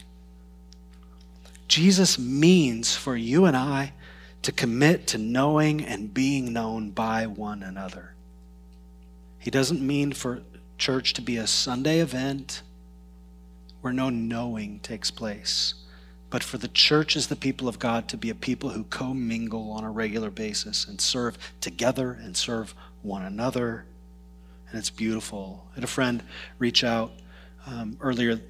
Jesus 1.69 2.19
means 2.19 2.93
for 2.93 3.15
you 3.15 3.45
and 3.45 3.55
I 3.55 3.93
to 4.43 4.51
commit 4.51 5.07
to 5.07 5.17
knowing 5.17 5.83
and 5.83 6.13
being 6.13 6.53
known 6.53 6.91
by 6.91 7.25
one 7.25 7.63
another. 7.63 8.13
He 9.39 9.51
doesn't 9.51 9.81
mean 9.81 10.13
for 10.13 10.41
church 10.77 11.13
to 11.13 11.21
be 11.21 11.37
a 11.37 11.47
Sunday 11.47 11.99
event 11.99 12.61
where 13.81 13.93
no 13.93 14.09
knowing 14.09 14.79
takes 14.79 15.11
place, 15.11 15.73
but 16.29 16.43
for 16.43 16.57
the 16.57 16.67
church 16.69 17.15
as 17.15 17.27
the 17.27 17.35
people 17.35 17.67
of 17.67 17.79
God 17.79 18.07
to 18.09 18.17
be 18.17 18.29
a 18.29 18.35
people 18.35 18.69
who 18.69 18.85
commingle 18.85 19.71
on 19.71 19.83
a 19.83 19.91
regular 19.91 20.29
basis 20.29 20.87
and 20.87 21.01
serve 21.01 21.37
together 21.59 22.11
and 22.11 22.37
serve 22.37 22.73
one 23.01 23.23
another 23.23 23.85
and 24.73 24.79
it's 24.79 24.89
beautiful. 24.89 25.63
I 25.71 25.75
had 25.75 25.83
a 25.83 25.87
friend 25.87 26.23
reach 26.57 26.83
out 26.83 27.11
um, 27.67 27.95
earlier 28.01 28.41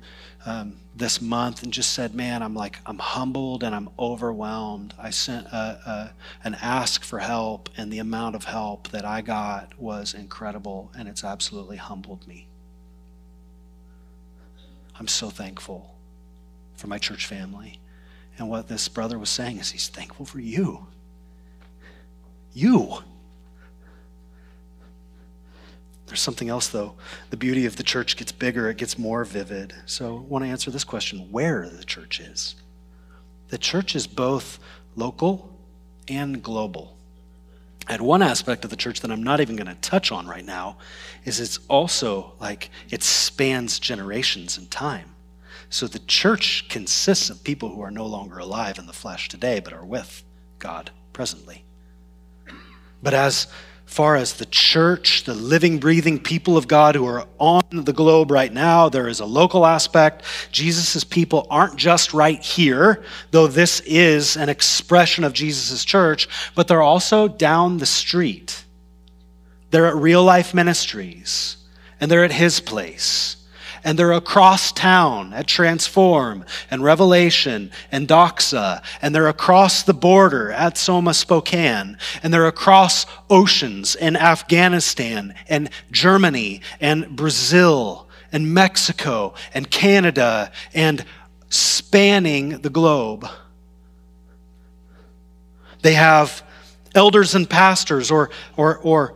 um, 0.45 0.77
this 0.95 1.21
month 1.21 1.63
and 1.63 1.71
just 1.71 1.93
said, 1.93 2.13
"Man, 2.13 2.43
I'm 2.43 2.53
like 2.53 2.79
I'm 2.86 2.99
humbled 2.99 3.63
and 3.63 3.73
I'm 3.73 3.89
overwhelmed." 3.97 4.93
I 4.99 5.10
sent 5.10 5.47
a, 5.47 5.79
a, 5.86 6.13
an 6.43 6.56
ask 6.62 7.03
for 7.03 7.19
help, 7.19 7.69
and 7.77 7.91
the 7.91 7.99
amount 7.99 8.36
of 8.36 8.45
help 8.45 8.89
that 8.89 9.06
I 9.06 9.21
got 9.21 9.79
was 9.79 10.13
incredible, 10.13 10.91
and 10.97 11.08
it's 11.08 11.23
absolutely 11.23 11.77
humbled 11.77 12.27
me. 12.27 12.47
I'm 14.99 15.08
so 15.08 15.29
thankful 15.29 15.95
for 16.75 16.88
my 16.88 16.97
church 16.97 17.25
family, 17.25 17.79
and 18.38 18.49
what 18.49 18.67
this 18.67 18.88
brother 18.88 19.17
was 19.17 19.29
saying 19.29 19.58
is 19.58 19.71
he's 19.71 19.88
thankful 19.88 20.25
for 20.25 20.39
you. 20.39 20.88
You. 22.53 23.03
There's 26.13 26.21
something 26.21 26.49
else, 26.49 26.67
though. 26.67 26.93
The 27.32 27.38
beauty 27.38 27.65
of 27.65 27.76
the 27.76 27.82
church 27.82 28.17
gets 28.17 28.32
bigger, 28.32 28.69
it 28.69 28.78
gets 28.78 28.99
more 28.99 29.26
vivid. 29.26 29.73
So 29.88 30.17
I 30.17 30.19
want 30.19 30.45
to 30.45 30.49
answer 30.52 30.69
this 30.69 30.84
question 30.84 31.32
where 31.32 31.67
the 31.67 31.84
church 31.84 32.19
is. 32.19 32.54
The 33.47 33.58
church 33.58 33.95
is 33.95 34.06
both 34.06 34.60
local 34.95 35.58
and 36.08 36.43
global. 36.43 36.95
And 37.89 38.04
one 38.04 38.21
aspect 38.21 38.63
of 38.63 38.69
the 38.69 38.76
church 38.76 39.02
that 39.02 39.10
I'm 39.10 39.23
not 39.23 39.41
even 39.41 39.56
going 39.56 39.65
to 39.65 39.82
touch 39.82 40.12
on 40.12 40.28
right 40.28 40.45
now 40.45 40.78
is 41.26 41.39
it's 41.39 41.58
also 41.67 42.34
like 42.39 42.69
it 42.91 43.02
spans 43.02 43.80
generations 43.80 44.60
and 44.60 44.69
time. 44.69 45.15
So 45.71 45.88
the 45.88 45.97
church 45.97 46.69
consists 46.69 47.32
of 47.32 47.43
people 47.43 47.69
who 47.69 47.82
are 47.82 47.89
no 47.89 48.06
longer 48.06 48.38
alive 48.38 48.78
in 48.78 48.86
the 48.86 48.93
flesh 48.93 49.30
today, 49.30 49.60
but 49.60 49.73
are 49.73 49.84
with 49.84 50.23
God 50.60 50.91
presently. 51.12 51.63
But 53.02 53.15
as 53.15 53.47
far 53.93 54.15
as 54.15 54.34
the 54.34 54.45
church, 54.47 55.23
the 55.23 55.36
living, 55.36 55.77
breathing 55.77 56.19
people 56.19 56.58
of 56.58 56.67
God 56.67 56.95
who 56.95 57.06
are 57.06 57.27
on 57.38 57.62
the 57.71 57.93
globe 57.93 58.32
right 58.32 58.51
now. 58.51 58.89
There 58.89 59.08
is 59.08 59.19
a 59.19 59.25
local 59.25 59.65
aspect. 59.65 60.23
Jesus' 60.51 61.03
people 61.03 61.45
aren't 61.49 61.75
just 61.75 62.12
right 62.12 62.41
here, 62.41 63.03
though 63.29 63.45
this 63.45 63.82
is 63.82 64.36
an 64.36 64.49
expression 64.49 65.23
of 65.23 65.34
Jesus' 65.34 65.86
church, 65.86 66.27
but 66.56 66.67
they're 66.67 66.82
also 66.82 67.27
down 67.27 67.77
the 67.77 67.86
street. 67.86 68.65
They're 69.69 69.88
at 69.88 69.95
real 69.95 70.23
life 70.23 70.56
ministries, 70.56 71.58
and 72.01 72.10
they're 72.10 72.23
at 72.23 72.32
his 72.32 72.60
place 72.60 73.42
and 73.84 73.98
they're 73.98 74.13
across 74.13 74.72
town 74.72 75.34
at 75.34 75.48
Transform 75.48 76.46
and 76.72 76.84
Revelation 76.84 77.72
and 77.91 78.08
Doxa, 78.08 78.84
and 79.02 79.13
they're 79.13 79.28
across 79.28 79.84
the 79.84 79.93
border 79.93 80.52
at 80.52 80.78
Soma 80.78 81.13
Spokane, 81.13 81.98
and 82.22 82.34
they're 82.34 82.48
across 82.48 83.06
oceans 83.30 83.96
in 83.96 84.15
Afghanistan 84.15 85.36
and 85.48 85.69
Germany 85.91 86.62
and 86.80 87.15
Brazil 87.15 88.08
and 88.32 88.54
Mexico 88.54 89.34
and 89.54 89.69
Canada 89.69 90.52
and 90.74 91.06
spanning 91.50 92.62
the 92.62 92.69
globe. 92.69 93.28
They 95.82 95.93
have 95.93 96.43
elders 96.96 97.36
and 97.36 97.50
pastors 97.50 98.10
or, 98.10 98.30
or, 98.58 98.78
or 98.80 99.15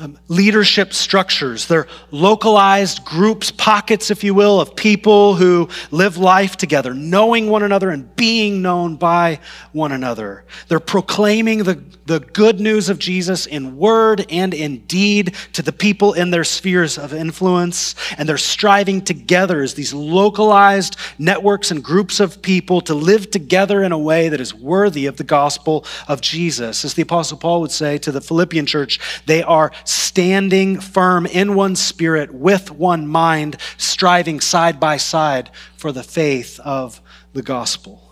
um, 0.00 0.16
leadership 0.28 0.94
structures. 0.94 1.66
They're 1.66 1.88
localized 2.12 3.04
groups, 3.04 3.50
pockets, 3.50 4.12
if 4.12 4.22
you 4.22 4.32
will, 4.32 4.60
of 4.60 4.76
people 4.76 5.34
who 5.34 5.68
live 5.90 6.16
life 6.16 6.56
together, 6.56 6.94
knowing 6.94 7.48
one 7.48 7.64
another 7.64 7.90
and 7.90 8.14
being 8.14 8.62
known 8.62 8.94
by 8.94 9.40
one 9.72 9.90
another. 9.90 10.44
They're 10.68 10.78
proclaiming 10.78 11.64
the, 11.64 11.82
the 12.06 12.20
good 12.20 12.60
news 12.60 12.88
of 12.88 13.00
Jesus 13.00 13.46
in 13.46 13.76
word 13.76 14.24
and 14.30 14.54
in 14.54 14.78
deed 14.86 15.34
to 15.54 15.62
the 15.62 15.72
people 15.72 16.12
in 16.12 16.30
their 16.30 16.44
spheres 16.44 16.96
of 16.96 17.12
influence. 17.12 17.96
And 18.16 18.28
they're 18.28 18.38
striving 18.38 19.02
together 19.02 19.62
as 19.62 19.74
these 19.74 19.92
localized 19.92 20.96
networks 21.18 21.72
and 21.72 21.82
groups 21.82 22.20
of 22.20 22.40
people 22.40 22.80
to 22.82 22.94
live 22.94 23.32
together 23.32 23.82
in 23.82 23.90
a 23.90 23.98
way 23.98 24.28
that 24.28 24.40
is 24.40 24.54
worthy 24.54 25.06
of 25.06 25.16
the 25.16 25.24
gospel 25.24 25.84
of 26.06 26.20
Jesus. 26.20 26.84
As 26.84 26.94
the 26.94 27.02
Apostle 27.02 27.38
Paul 27.38 27.60
would 27.62 27.72
say 27.72 27.98
to 27.98 28.12
the 28.12 28.20
Philippian 28.20 28.64
church, 28.64 29.00
they 29.26 29.42
are 29.42 29.72
standing 29.88 30.80
firm 30.80 31.24
in 31.24 31.54
one 31.54 31.74
spirit, 31.74 32.32
with 32.32 32.70
one 32.70 33.06
mind, 33.06 33.56
striving 33.76 34.40
side 34.40 34.78
by 34.78 34.96
side 34.98 35.50
for 35.76 35.92
the 35.92 36.02
faith 36.02 36.60
of 36.60 37.00
the 37.32 37.42
gospel. 37.42 38.02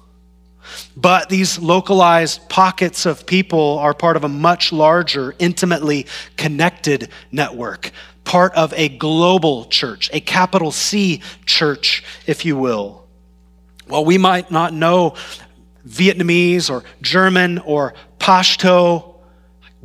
But 0.97 1.29
these 1.29 1.59
localized 1.59 2.49
pockets 2.49 3.07
of 3.07 3.27
people 3.27 3.79
are 3.79 3.95
part 3.95 4.17
of 4.17 4.25
a 4.25 4.29
much 4.29 4.73
larger, 4.73 5.35
intimately 5.39 6.07
connected 6.37 7.11
network, 7.31 7.93
part 8.25 8.55
of 8.55 8.73
a 8.75 8.89
global 8.89 9.67
church, 9.67 10.11
a 10.12 10.21
capital 10.21 10.73
C 10.73 11.21
church, 11.45 12.03
if 12.27 12.45
you 12.45 12.57
will. 12.57 13.07
While 13.87 14.05
we 14.05 14.19
might 14.19 14.51
not 14.51 14.73
know 14.73 15.15
Vietnamese 15.87 16.71
or 16.71 16.85
German 17.03 17.59
or 17.59 17.95
Pashto 18.19 19.15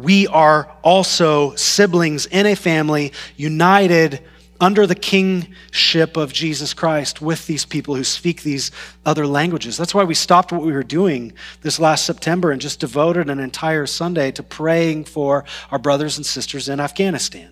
we 0.03 0.27
are 0.27 0.71
also 0.81 1.55
siblings 1.55 2.25
in 2.25 2.45
a 2.45 2.55
family 2.55 3.13
united 3.35 4.21
under 4.61 4.85
the 4.85 4.95
kingship 4.95 6.15
of 6.15 6.31
Jesus 6.31 6.73
Christ 6.75 7.19
with 7.19 7.47
these 7.47 7.65
people 7.65 7.95
who 7.95 8.03
speak 8.03 8.43
these 8.43 8.71
other 9.05 9.25
languages. 9.25 9.75
That's 9.75 9.95
why 9.95 10.03
we 10.03 10.13
stopped 10.13 10.51
what 10.51 10.61
we 10.61 10.71
were 10.71 10.83
doing 10.83 11.33
this 11.61 11.79
last 11.79 12.05
September 12.05 12.51
and 12.51 12.61
just 12.61 12.79
devoted 12.79 13.29
an 13.29 13.39
entire 13.39 13.87
Sunday 13.87 14.31
to 14.33 14.43
praying 14.43 15.05
for 15.05 15.45
our 15.71 15.79
brothers 15.79 16.17
and 16.17 16.25
sisters 16.25 16.69
in 16.69 16.79
Afghanistan. 16.79 17.51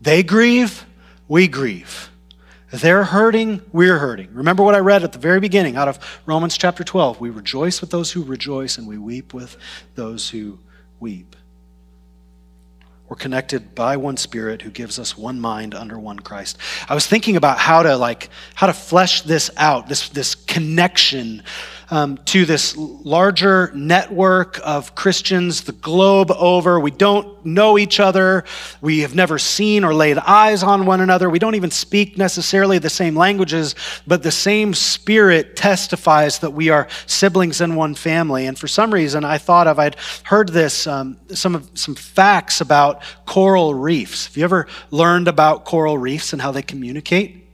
They 0.00 0.22
grieve, 0.22 0.86
we 1.28 1.46
grieve. 1.46 2.10
They're 2.70 3.04
hurting, 3.04 3.60
we're 3.70 3.98
hurting. 3.98 4.30
Remember 4.32 4.62
what 4.62 4.74
I 4.74 4.78
read 4.78 5.04
at 5.04 5.12
the 5.12 5.18
very 5.18 5.40
beginning 5.40 5.76
out 5.76 5.88
of 5.88 6.22
Romans 6.24 6.56
chapter 6.56 6.82
12. 6.82 7.20
We 7.20 7.28
rejoice 7.28 7.82
with 7.82 7.90
those 7.90 8.10
who 8.10 8.22
rejoice 8.22 8.78
and 8.78 8.88
we 8.88 8.96
weep 8.96 9.34
with 9.34 9.58
those 9.94 10.30
who 10.30 10.58
weep. 11.02 11.34
We're 13.08 13.16
connected 13.16 13.74
by 13.74 13.98
one 13.98 14.16
spirit 14.16 14.62
who 14.62 14.70
gives 14.70 14.98
us 14.98 15.18
one 15.18 15.38
mind 15.38 15.74
under 15.74 15.98
one 15.98 16.20
Christ. 16.20 16.56
I 16.88 16.94
was 16.94 17.06
thinking 17.06 17.36
about 17.36 17.58
how 17.58 17.82
to 17.82 17.96
like 17.96 18.30
how 18.54 18.68
to 18.68 18.72
flesh 18.72 19.20
this 19.20 19.50
out, 19.58 19.88
this 19.88 20.08
this 20.08 20.34
connection 20.34 21.42
um, 21.92 22.16
to 22.24 22.46
this 22.46 22.74
larger 22.74 23.70
network 23.74 24.58
of 24.64 24.94
Christians 24.94 25.64
the 25.64 25.72
globe 25.72 26.30
over. 26.30 26.80
We 26.80 26.90
don't 26.90 27.44
know 27.44 27.76
each 27.76 28.00
other. 28.00 28.44
We 28.80 29.00
have 29.00 29.14
never 29.14 29.38
seen 29.38 29.84
or 29.84 29.92
laid 29.94 30.16
eyes 30.16 30.62
on 30.62 30.86
one 30.86 31.02
another. 31.02 31.28
We 31.28 31.38
don't 31.38 31.54
even 31.54 31.70
speak 31.70 32.16
necessarily 32.16 32.78
the 32.78 32.88
same 32.88 33.14
languages, 33.14 33.74
but 34.06 34.22
the 34.22 34.30
same 34.30 34.72
spirit 34.72 35.54
testifies 35.54 36.38
that 36.38 36.52
we 36.52 36.70
are 36.70 36.88
siblings 37.04 37.60
in 37.60 37.74
one 37.74 37.94
family. 37.94 38.46
And 38.46 38.58
for 38.58 38.68
some 38.68 38.92
reason, 38.92 39.22
I 39.22 39.36
thought 39.36 39.66
of, 39.66 39.78
I'd 39.78 39.96
heard 40.22 40.48
this, 40.48 40.86
um, 40.86 41.18
some, 41.34 41.54
of, 41.54 41.70
some 41.74 41.94
facts 41.94 42.62
about 42.62 43.02
coral 43.26 43.74
reefs. 43.74 44.28
Have 44.28 44.36
you 44.38 44.44
ever 44.44 44.66
learned 44.90 45.28
about 45.28 45.66
coral 45.66 45.98
reefs 45.98 46.32
and 46.32 46.40
how 46.40 46.52
they 46.52 46.62
communicate? 46.62 47.46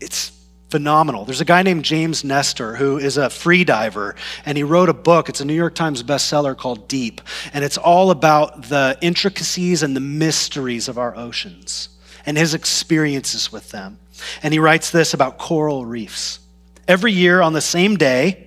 It's 0.00 0.39
phenomenal. 0.70 1.24
There's 1.24 1.40
a 1.40 1.44
guy 1.44 1.62
named 1.62 1.84
James 1.84 2.22
Nestor 2.24 2.76
who 2.76 2.98
is 2.98 3.16
a 3.16 3.28
free 3.28 3.64
diver, 3.64 4.14
and 4.44 4.56
he 4.56 4.64
wrote 4.64 4.88
a 4.88 4.94
book. 4.94 5.28
It's 5.28 5.40
a 5.40 5.44
New 5.44 5.54
York 5.54 5.74
Times 5.74 6.02
bestseller 6.02 6.56
called 6.56 6.88
Deep, 6.88 7.20
and 7.52 7.64
it's 7.64 7.76
all 7.76 8.10
about 8.10 8.68
the 8.68 8.96
intricacies 9.00 9.82
and 9.82 9.96
the 9.96 10.00
mysteries 10.00 10.88
of 10.88 10.98
our 10.98 11.16
oceans 11.16 11.88
and 12.24 12.36
his 12.36 12.54
experiences 12.54 13.50
with 13.50 13.70
them. 13.70 13.98
And 14.42 14.52
he 14.52 14.60
writes 14.60 14.90
this 14.90 15.14
about 15.14 15.38
coral 15.38 15.86
reefs. 15.86 16.38
Every 16.86 17.12
year 17.12 17.40
on 17.40 17.52
the 17.52 17.60
same 17.60 17.96
day, 17.96 18.46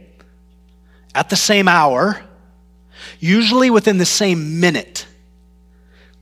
at 1.16 1.30
the 1.30 1.36
same 1.36 1.68
hour, 1.68 2.22
usually 3.20 3.70
within 3.70 3.98
the 3.98 4.06
same 4.06 4.60
minute, 4.60 5.06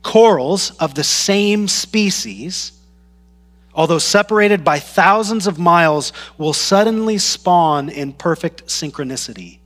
corals 0.02 0.70
of 0.78 0.94
the 0.94 1.04
same 1.04 1.68
species 1.68 2.72
although 3.74 3.98
separated 3.98 4.64
by 4.64 4.78
thousands 4.78 5.46
of 5.46 5.58
miles, 5.58 6.12
will 6.38 6.52
suddenly 6.52 7.18
spawn 7.18 7.88
in 7.88 8.12
perfect 8.12 8.66
synchronicity. 8.66 9.58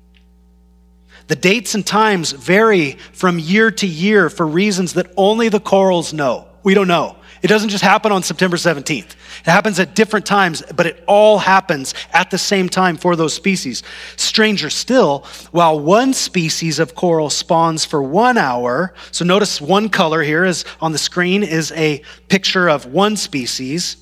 The 1.29 1.37
dates 1.37 1.75
and 1.75 1.85
times 1.85 2.33
vary 2.33 2.93
from 3.13 3.39
year 3.39 3.71
to 3.73 3.87
year 3.87 4.31
for 4.31 4.47
reasons 4.47 4.95
that 4.95 5.13
only 5.17 5.49
the 5.49 5.61
corals 5.61 6.13
know. 6.13 6.47
We 6.63 6.75
don't 6.75 6.89
know. 6.89 7.17
It 7.47 7.49
doesn't 7.49 7.69
just 7.69 7.85
happen 7.85 8.11
on 8.11 8.25
September 8.25 8.57
17th. 8.57 9.13
It 9.13 9.17
happens 9.45 9.79
at 9.79 9.95
different 9.95 10.27
times, 10.27 10.65
but 10.75 10.85
it 10.85 11.05
all 11.07 11.39
happens 11.39 11.95
at 12.13 12.33
the 12.33 12.39
same 12.39 12.69
time 12.69 12.97
for 12.97 13.15
those 13.15 13.35
species. 13.35 13.85
Stranger 14.17 14.69
still, 14.69 15.25
while 15.53 15.79
one 15.79 16.13
species 16.13 16.81
of 16.81 16.97
coral 16.97 17.31
spawns 17.31 17.85
for 17.85 18.03
one 18.03 18.37
hour, 18.37 18.95
so 19.13 19.25
notice 19.25 19.61
one 19.61 19.91
color 19.91 20.25
here 20.25 20.45
is 20.45 20.65
on 20.81 20.91
the 20.91 20.99
screen 20.99 21.45
is 21.45 21.71
a 21.77 22.03
picture 22.27 22.69
of 22.69 22.87
one 22.87 23.17
species. 23.17 23.97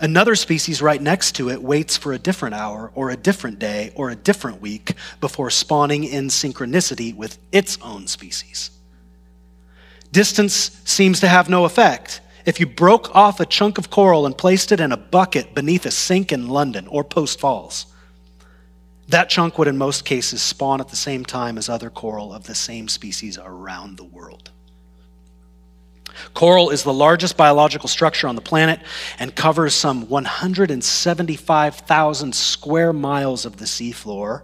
Another 0.00 0.34
species 0.34 0.80
right 0.80 1.02
next 1.02 1.32
to 1.32 1.50
it 1.50 1.62
waits 1.62 1.94
for 1.94 2.14
a 2.14 2.18
different 2.18 2.54
hour 2.54 2.90
or 2.94 3.10
a 3.10 3.16
different 3.18 3.58
day 3.58 3.92
or 3.96 4.08
a 4.08 4.16
different 4.16 4.62
week 4.62 4.94
before 5.20 5.50
spawning 5.50 6.04
in 6.04 6.28
synchronicity 6.28 7.14
with 7.14 7.36
its 7.52 7.76
own 7.82 8.06
species. 8.06 8.70
Distance 10.12 10.80
seems 10.84 11.20
to 11.20 11.28
have 11.28 11.48
no 11.48 11.64
effect. 11.64 12.20
If 12.44 12.60
you 12.60 12.66
broke 12.66 13.14
off 13.14 13.40
a 13.40 13.46
chunk 13.46 13.78
of 13.78 13.88
coral 13.88 14.26
and 14.26 14.36
placed 14.36 14.70
it 14.70 14.80
in 14.80 14.92
a 14.92 14.96
bucket 14.96 15.54
beneath 15.54 15.86
a 15.86 15.90
sink 15.90 16.32
in 16.32 16.48
London 16.48 16.86
or 16.86 17.02
Post 17.02 17.40
Falls, 17.40 17.86
that 19.08 19.30
chunk 19.30 19.58
would, 19.58 19.68
in 19.68 19.78
most 19.78 20.04
cases, 20.04 20.42
spawn 20.42 20.80
at 20.80 20.88
the 20.88 20.96
same 20.96 21.24
time 21.24 21.58
as 21.58 21.68
other 21.68 21.90
coral 21.90 22.32
of 22.32 22.44
the 22.44 22.54
same 22.54 22.88
species 22.88 23.38
around 23.38 23.96
the 23.96 24.04
world. 24.04 24.50
Coral 26.34 26.70
is 26.70 26.82
the 26.82 26.92
largest 26.92 27.36
biological 27.36 27.88
structure 27.88 28.28
on 28.28 28.36
the 28.36 28.42
planet 28.42 28.80
and 29.18 29.34
covers 29.34 29.74
some 29.74 30.08
175,000 30.08 32.34
square 32.34 32.92
miles 32.92 33.46
of 33.46 33.56
the 33.56 33.64
seafloor, 33.64 34.42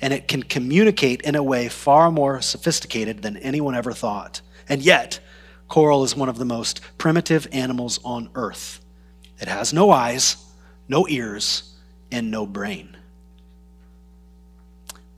and 0.00 0.12
it 0.12 0.28
can 0.28 0.42
communicate 0.42 1.22
in 1.22 1.34
a 1.34 1.42
way 1.42 1.68
far 1.68 2.10
more 2.10 2.42
sophisticated 2.42 3.22
than 3.22 3.36
anyone 3.38 3.74
ever 3.74 3.92
thought. 3.92 4.42
And 4.68 4.82
yet, 4.82 5.20
coral 5.68 6.04
is 6.04 6.16
one 6.16 6.28
of 6.28 6.38
the 6.38 6.44
most 6.44 6.80
primitive 6.98 7.48
animals 7.52 7.98
on 8.04 8.30
earth. 8.34 8.80
It 9.40 9.48
has 9.48 9.72
no 9.72 9.90
eyes, 9.90 10.36
no 10.88 11.08
ears, 11.08 11.74
and 12.10 12.30
no 12.30 12.46
brain. 12.46 12.96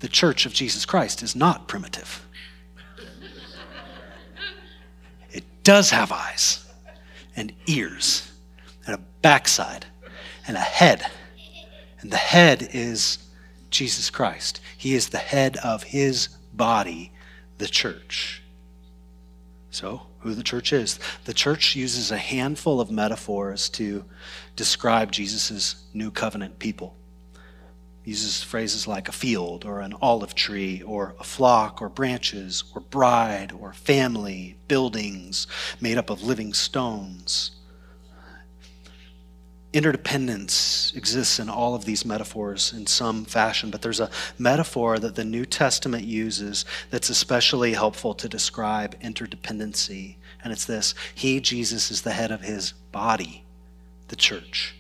The 0.01 0.09
church 0.09 0.47
of 0.47 0.53
Jesus 0.53 0.85
Christ 0.85 1.23
is 1.23 1.35
not 1.35 1.67
primitive. 1.67 2.27
It 5.31 5.45
does 5.63 5.91
have 5.91 6.13
eyes 6.13 6.65
and 7.37 7.53
ears 7.67 8.31
and 8.87 8.95
a 8.95 9.01
backside 9.23 9.87
and 10.47 10.57
a 10.57 10.61
head. 10.61 11.11
And 12.01 12.11
the 12.11 12.17
head 12.17 12.69
is 12.73 13.19
Jesus 13.71 14.11
Christ. 14.11 14.61
He 14.77 14.95
is 14.95 15.09
the 15.09 15.19
head 15.19 15.57
of 15.57 15.83
his 15.83 16.29
body, 16.53 17.13
the 17.59 17.67
church. 17.67 18.43
So, 19.75 20.03
who 20.21 20.35
the 20.35 20.45
church 20.45 20.73
is? 20.73 21.01
The 21.25 21.35
church 21.35 21.75
uses 21.75 22.13
a 22.13 22.17
handful 22.17 22.81
of 22.81 22.93
metaphors 22.93 23.69
to 23.71 24.05
describe 24.55 25.11
Jesus' 25.11 25.85
new 25.93 26.13
covenant 26.13 26.61
people 26.61 26.97
uses 28.05 28.43
phrases 28.43 28.87
like 28.87 29.09
a 29.09 29.13
field 29.13 29.65
or 29.65 29.81
an 29.81 29.95
olive 30.01 30.35
tree 30.35 30.83
or 30.83 31.15
a 31.19 31.25
flock 31.25 31.81
or 31.81 31.89
branches 31.89 32.63
or 32.75 32.83
bride 32.83 33.51
or 33.51 33.73
family, 33.73 34.57
buildings 34.69 35.47
made 35.81 35.97
up 35.97 36.11
of 36.11 36.23
living 36.23 36.53
stones. 36.53 37.53
Interdependence 39.75 40.93
exists 40.95 41.41
in 41.41 41.51
all 41.51 41.75
of 41.75 41.85
these 41.85 42.05
metaphors 42.05 42.73
in 42.73 42.87
some 42.87 43.25
fashion, 43.25 43.73
but 43.73 43.83
there's 43.83 43.99
a 43.99 44.09
metaphor 44.39 45.01
that 45.01 45.17
the 45.17 45.25
New 45.25 45.45
Testament 45.45 46.05
uses 46.05 46.65
that's 46.91 47.11
especially 47.11 47.73
helpful 47.73 48.15
to 48.15 48.29
describe 48.29 48.97
interdependency. 49.01 50.15
And 50.45 50.53
it's 50.53 50.65
this 50.65 50.95
He, 51.13 51.41
Jesus, 51.41 51.91
is 51.91 52.03
the 52.03 52.13
head 52.13 52.31
of 52.31 52.43
his 52.43 52.71
body, 52.93 53.43
the 54.07 54.15
church. 54.15 54.77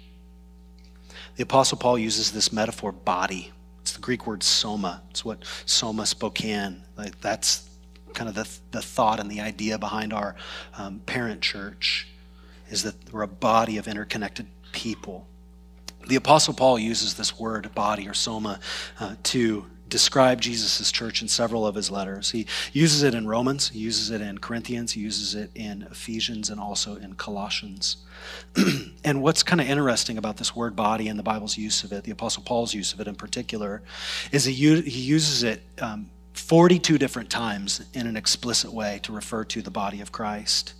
The 1.34 1.42
Apostle 1.42 1.78
Paul 1.78 1.98
uses 1.98 2.30
this 2.30 2.52
metaphor 2.52 2.92
body. 2.92 3.50
It's 3.82 3.94
the 3.94 4.00
Greek 4.00 4.28
word 4.28 4.44
soma. 4.44 5.02
It's 5.10 5.24
what 5.24 5.42
Soma 5.66 6.06
Spokane. 6.06 6.84
Like 6.96 7.20
that's 7.20 7.68
kind 8.12 8.28
of 8.28 8.36
the, 8.36 8.48
the 8.70 8.80
thought 8.80 9.18
and 9.18 9.28
the 9.28 9.40
idea 9.40 9.76
behind 9.76 10.12
our 10.12 10.36
um, 10.78 11.00
parent 11.00 11.40
church 11.40 12.06
is 12.70 12.84
that 12.84 12.94
we're 13.12 13.22
a 13.22 13.26
body 13.26 13.76
of 13.76 13.88
interconnected 13.88 14.46
people. 14.74 15.26
The 16.06 16.16
Apostle 16.16 16.52
Paul 16.52 16.78
uses 16.78 17.14
this 17.14 17.38
word 17.38 17.74
body 17.74 18.06
or 18.06 18.12
soma 18.12 18.60
uh, 19.00 19.14
to 19.22 19.64
describe 19.88 20.40
Jesus' 20.40 20.90
church 20.90 21.22
in 21.22 21.28
several 21.28 21.64
of 21.64 21.76
his 21.76 21.90
letters. 21.90 22.32
He 22.32 22.46
uses 22.72 23.04
it 23.04 23.14
in 23.14 23.28
Romans, 23.28 23.68
he 23.68 23.78
uses 23.78 24.10
it 24.10 24.20
in 24.20 24.38
Corinthians, 24.38 24.92
he 24.92 25.00
uses 25.00 25.36
it 25.36 25.50
in 25.54 25.82
Ephesians, 25.82 26.50
and 26.50 26.60
also 26.60 26.96
in 26.96 27.14
Colossians. 27.14 27.98
and 29.04 29.22
what's 29.22 29.44
kind 29.44 29.60
of 29.60 29.68
interesting 29.68 30.18
about 30.18 30.36
this 30.36 30.54
word 30.56 30.74
body 30.74 31.06
and 31.06 31.16
the 31.16 31.22
Bible's 31.22 31.56
use 31.56 31.84
of 31.84 31.92
it, 31.92 32.02
the 32.02 32.10
Apostle 32.10 32.42
Paul's 32.42 32.74
use 32.74 32.92
of 32.92 33.00
it 33.00 33.06
in 33.06 33.14
particular, 33.14 33.82
is 34.32 34.44
he, 34.44 34.52
he 34.52 35.00
uses 35.00 35.44
it 35.44 35.62
um, 35.80 36.10
42 36.32 36.98
different 36.98 37.30
times 37.30 37.80
in 37.94 38.08
an 38.08 38.16
explicit 38.16 38.72
way 38.72 38.98
to 39.04 39.12
refer 39.12 39.44
to 39.44 39.62
the 39.62 39.70
body 39.70 40.00
of 40.00 40.10
Christ. 40.10 40.74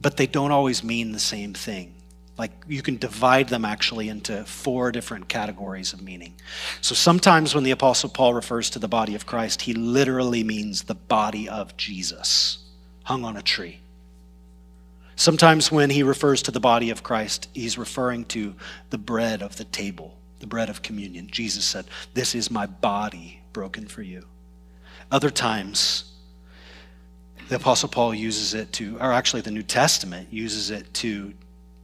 But 0.00 0.16
they 0.16 0.26
don't 0.26 0.50
always 0.50 0.82
mean 0.82 1.12
the 1.12 1.20
same 1.20 1.54
thing. 1.54 1.94
Like 2.38 2.52
you 2.66 2.82
can 2.82 2.96
divide 2.96 3.48
them 3.48 3.64
actually 3.64 4.08
into 4.08 4.44
four 4.44 4.90
different 4.90 5.28
categories 5.28 5.92
of 5.92 6.02
meaning. 6.02 6.34
So 6.80 6.94
sometimes 6.94 7.54
when 7.54 7.64
the 7.64 7.70
Apostle 7.70 8.08
Paul 8.08 8.34
refers 8.34 8.70
to 8.70 8.78
the 8.78 8.88
body 8.88 9.14
of 9.14 9.26
Christ, 9.26 9.62
he 9.62 9.74
literally 9.74 10.42
means 10.42 10.82
the 10.82 10.94
body 10.94 11.48
of 11.48 11.76
Jesus 11.76 12.58
hung 13.04 13.24
on 13.24 13.36
a 13.36 13.42
tree. 13.42 13.80
Sometimes 15.14 15.70
when 15.70 15.90
he 15.90 16.02
refers 16.02 16.42
to 16.42 16.50
the 16.50 16.60
body 16.60 16.90
of 16.90 17.02
Christ, 17.02 17.48
he's 17.52 17.76
referring 17.76 18.24
to 18.26 18.54
the 18.90 18.98
bread 18.98 19.42
of 19.42 19.56
the 19.56 19.64
table, 19.64 20.16
the 20.40 20.46
bread 20.46 20.70
of 20.70 20.82
communion. 20.82 21.28
Jesus 21.30 21.64
said, 21.64 21.84
This 22.14 22.34
is 22.34 22.50
my 22.50 22.66
body 22.66 23.40
broken 23.52 23.86
for 23.86 24.02
you. 24.02 24.24
Other 25.10 25.30
times, 25.30 26.12
the 27.48 27.56
Apostle 27.56 27.90
Paul 27.90 28.14
uses 28.14 28.54
it 28.54 28.72
to, 28.74 28.96
or 28.96 29.12
actually 29.12 29.42
the 29.42 29.50
New 29.50 29.62
Testament 29.62 30.32
uses 30.32 30.70
it 30.70 30.92
to 30.94 31.34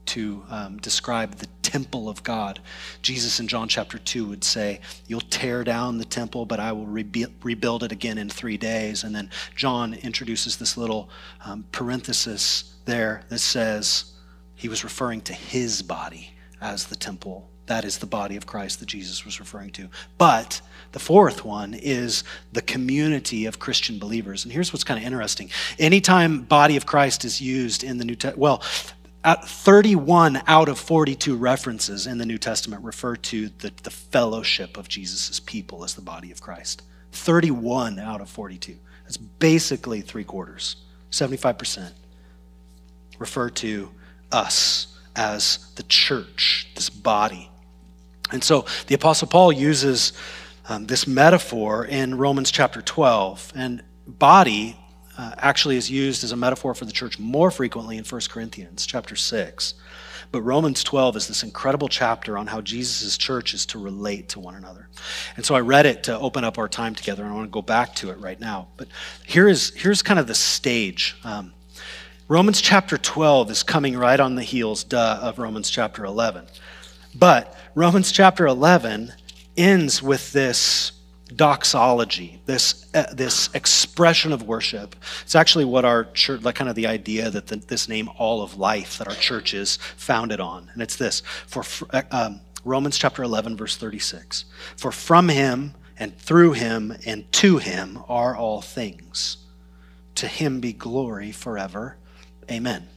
to 0.09 0.42
um, 0.51 0.77
describe 0.79 1.37
the 1.37 1.47
temple 1.62 2.09
of 2.09 2.23
God. 2.23 2.61
Jesus 3.03 3.40
in 3.40 3.49
John 3.49 3.68
chapter 3.68 3.99
2 3.99 4.27
would 4.27 4.42
say, 4.42 4.81
You'll 5.07 5.21
tear 5.21 5.64
down 5.64 5.99
the 5.99 6.05
temple, 6.05 6.47
but 6.47 6.61
I 6.61 6.73
will 6.73 6.87
rebu- 6.87 7.33
rebuild 7.42 7.83
it 7.83 7.92
again 7.92 8.18
in 8.18 8.29
three 8.29 8.57
days. 8.57 9.05
And 9.05 9.14
then 9.14 9.31
John 9.55 9.94
introduces 9.94 10.57
this 10.57 10.77
little 10.77 11.11
um, 11.44 11.66
parenthesis 11.73 12.75
there 12.87 13.23
that 13.29 13.40
says 13.40 14.12
he 14.55 14.68
was 14.68 14.83
referring 14.83 15.21
to 15.23 15.35
his 15.35 15.83
body 15.83 16.33
as 16.61 16.87
the 16.87 16.97
temple. 16.97 17.49
That 17.66 17.85
is 17.85 17.99
the 17.99 18.07
body 18.07 18.37
of 18.37 18.47
Christ 18.47 18.81
that 18.81 18.87
Jesus 18.87 19.27
was 19.27 19.38
referring 19.38 19.71
to. 19.73 19.90
But 20.16 20.62
the 20.92 20.99
fourth 20.99 21.44
one 21.44 21.75
is 21.75 22.25
the 22.51 22.62
community 22.62 23.44
of 23.44 23.59
Christian 23.59 23.99
believers. 23.99 24.44
And 24.44 24.53
here's 24.53 24.73
what's 24.73 24.85
kind 24.85 24.99
of 24.99 25.05
interesting. 25.05 25.51
Anytime 25.79 26.42
body 26.42 26.79
of 26.79 26.87
Christ 26.87 27.27
is 27.27 27.42
used 27.42 27.85
in 27.85 27.99
the 27.99 28.07
New 28.07 28.14
Testament, 28.14 28.38
well, 28.38 28.62
31 29.34 30.42
out 30.46 30.68
of 30.68 30.78
42 30.78 31.36
references 31.36 32.06
in 32.06 32.18
the 32.18 32.26
New 32.26 32.38
Testament 32.38 32.84
refer 32.84 33.16
to 33.16 33.48
the, 33.48 33.72
the 33.82 33.90
fellowship 33.90 34.76
of 34.76 34.88
Jesus' 34.88 35.40
people 35.40 35.84
as 35.84 35.94
the 35.94 36.02
body 36.02 36.30
of 36.30 36.40
Christ. 36.40 36.82
31 37.12 37.98
out 37.98 38.20
of 38.20 38.28
42. 38.28 38.76
That's 39.04 39.16
basically 39.16 40.02
three 40.02 40.24
quarters, 40.24 40.76
75% 41.10 41.92
refer 43.18 43.50
to 43.50 43.90
us 44.30 44.98
as 45.16 45.72
the 45.74 45.82
church, 45.84 46.68
this 46.74 46.90
body. 46.90 47.50
And 48.30 48.42
so 48.44 48.66
the 48.86 48.94
Apostle 48.94 49.28
Paul 49.28 49.52
uses 49.52 50.12
um, 50.68 50.86
this 50.86 51.06
metaphor 51.06 51.84
in 51.84 52.16
Romans 52.16 52.50
chapter 52.50 52.82
12. 52.82 53.52
And 53.54 53.82
body 54.06 54.76
uh, 55.18 55.33
actually 55.38 55.76
is 55.76 55.90
used 55.90 56.22
as 56.22 56.33
a 56.33 56.37
metaphor 56.37 56.74
for 56.74 56.85
the 56.85 56.92
church 56.92 57.18
more 57.18 57.50
frequently 57.50 57.98
in 57.98 58.04
1 58.04 58.20
Corinthians 58.31 58.87
chapter 58.87 59.16
6. 59.16 59.74
But 60.31 60.42
Romans 60.42 60.85
12 60.85 61.16
is 61.16 61.28
this 61.28 61.42
incredible 61.42 61.88
chapter 61.88 62.38
on 62.38 62.46
how 62.46 62.61
Jesus' 62.61 63.16
church 63.18 63.54
is 63.54 63.66
to 63.66 63.78
relate 63.78 64.28
to 64.31 64.40
one 64.40 64.54
another. 64.54 64.88
And 65.37 65.44
so 65.44 65.54
I 65.54 65.61
read 65.61 65.87
it 65.87 66.04
to 66.04 66.18
open 66.18 66.44
up 66.44 66.59
our 66.59 66.68
time 66.68 66.94
together, 66.94 67.24
and 67.24 67.33
I 67.33 67.35
want 67.35 67.48
to 67.48 67.52
go 67.52 67.62
back 67.62 67.94
to 67.96 68.11
it 68.11 68.18
right 68.18 68.38
now. 68.38 68.68
But 68.76 68.88
here 69.26 69.48
is, 69.48 69.70
here's 69.74 70.02
kind 70.02 70.20
of 70.20 70.26
the 70.26 70.35
stage. 70.35 71.16
Um, 71.24 71.52
Romans 72.28 72.61
chapter 72.61 72.98
12 72.98 73.50
is 73.50 73.62
coming 73.62 73.96
right 73.96 74.20
on 74.20 74.35
the 74.35 74.42
heels, 74.42 74.85
duh, 74.85 75.18
of 75.22 75.38
Romans 75.38 75.70
chapter 75.70 76.04
11. 76.04 76.44
But 77.14 77.57
Romans 77.74 78.12
chapter 78.12 78.46
11 78.46 79.14
ends 79.57 80.02
with 80.02 80.33
this 80.33 80.92
doxology, 81.34 82.40
this, 82.46 82.86
uh, 82.94 83.04
this 83.12 83.50
expression 83.54 84.32
of 84.32 84.42
worship. 84.42 84.96
It's 85.22 85.34
actually 85.34 85.64
what 85.64 85.84
our 85.84 86.04
church, 86.04 86.42
like 86.42 86.54
kind 86.54 86.70
of 86.70 86.76
the 86.76 86.86
idea 86.86 87.30
that 87.30 87.46
the, 87.48 87.56
this 87.56 87.88
name, 87.88 88.08
All 88.18 88.42
of 88.42 88.56
Life, 88.56 88.98
that 88.98 89.08
our 89.08 89.14
church 89.14 89.54
is 89.54 89.76
founded 89.96 90.40
on. 90.40 90.70
And 90.72 90.82
it's 90.82 90.96
this 90.96 91.20
for 91.46 91.64
uh, 91.90 92.02
um, 92.10 92.40
Romans 92.64 92.98
chapter 92.98 93.22
11, 93.22 93.56
verse 93.56 93.76
36. 93.76 94.44
For 94.76 94.92
from 94.92 95.28
him 95.28 95.74
and 95.98 96.16
through 96.18 96.52
him 96.52 96.96
and 97.06 97.30
to 97.32 97.58
him 97.58 97.98
are 98.08 98.36
all 98.36 98.60
things. 98.60 99.38
To 100.16 100.26
him 100.26 100.60
be 100.60 100.72
glory 100.72 101.32
forever. 101.32 101.96
Amen. 102.50 102.88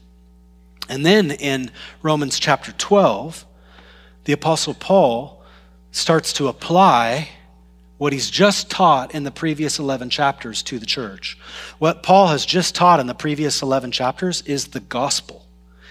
And 0.89 1.05
then 1.05 1.31
in 1.31 1.71
Romans 2.01 2.39
chapter 2.39 2.71
12, 2.71 3.45
the 4.25 4.33
Apostle 4.33 4.73
Paul 4.73 5.41
starts 5.91 6.33
to 6.33 6.47
apply 6.47 7.29
what 8.01 8.13
he's 8.13 8.31
just 8.31 8.71
taught 8.71 9.13
in 9.13 9.25
the 9.25 9.29
previous 9.29 9.77
11 9.77 10.09
chapters 10.09 10.63
to 10.63 10.79
the 10.79 10.87
church. 10.87 11.37
What 11.77 12.01
Paul 12.01 12.29
has 12.29 12.47
just 12.47 12.73
taught 12.73 12.99
in 12.99 13.05
the 13.05 13.13
previous 13.13 13.61
11 13.61 13.91
chapters 13.91 14.41
is 14.41 14.69
the 14.69 14.79
gospel. 14.79 15.45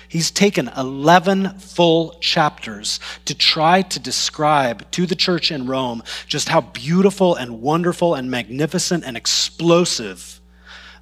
He's 0.09 0.33
taken 0.33 0.67
11 0.77 1.61
full 1.61 2.19
chapters 2.19 2.99
to 3.27 3.35
try 3.37 3.83
to 3.83 4.01
describe 4.01 4.91
to 4.91 5.07
the 5.07 5.15
church 5.15 5.53
in 5.53 5.69
Rome 5.69 6.03
just 6.27 6.49
how 6.49 6.63
beautiful 6.63 7.37
and 7.37 7.63
wonderful 7.63 8.17
and 8.17 8.29
magnificent 8.29 9.05
and 9.05 9.17
explosive 9.17 10.41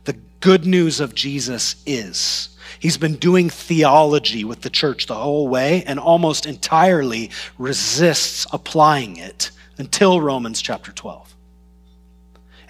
the 0.04 0.18
good 0.40 0.66
news 0.66 1.00
of 1.00 1.14
Jesus 1.14 1.82
is. 1.86 2.50
He's 2.80 2.98
been 2.98 3.16
doing 3.16 3.48
theology 3.48 4.44
with 4.44 4.60
the 4.60 4.68
church 4.68 5.06
the 5.06 5.14
whole 5.14 5.48
way 5.48 5.84
and 5.84 5.98
almost 5.98 6.44
entirely 6.44 7.30
resists 7.56 8.46
applying 8.52 9.16
it 9.16 9.52
until 9.78 10.20
Romans 10.20 10.60
chapter 10.60 10.92
12. 10.92 11.34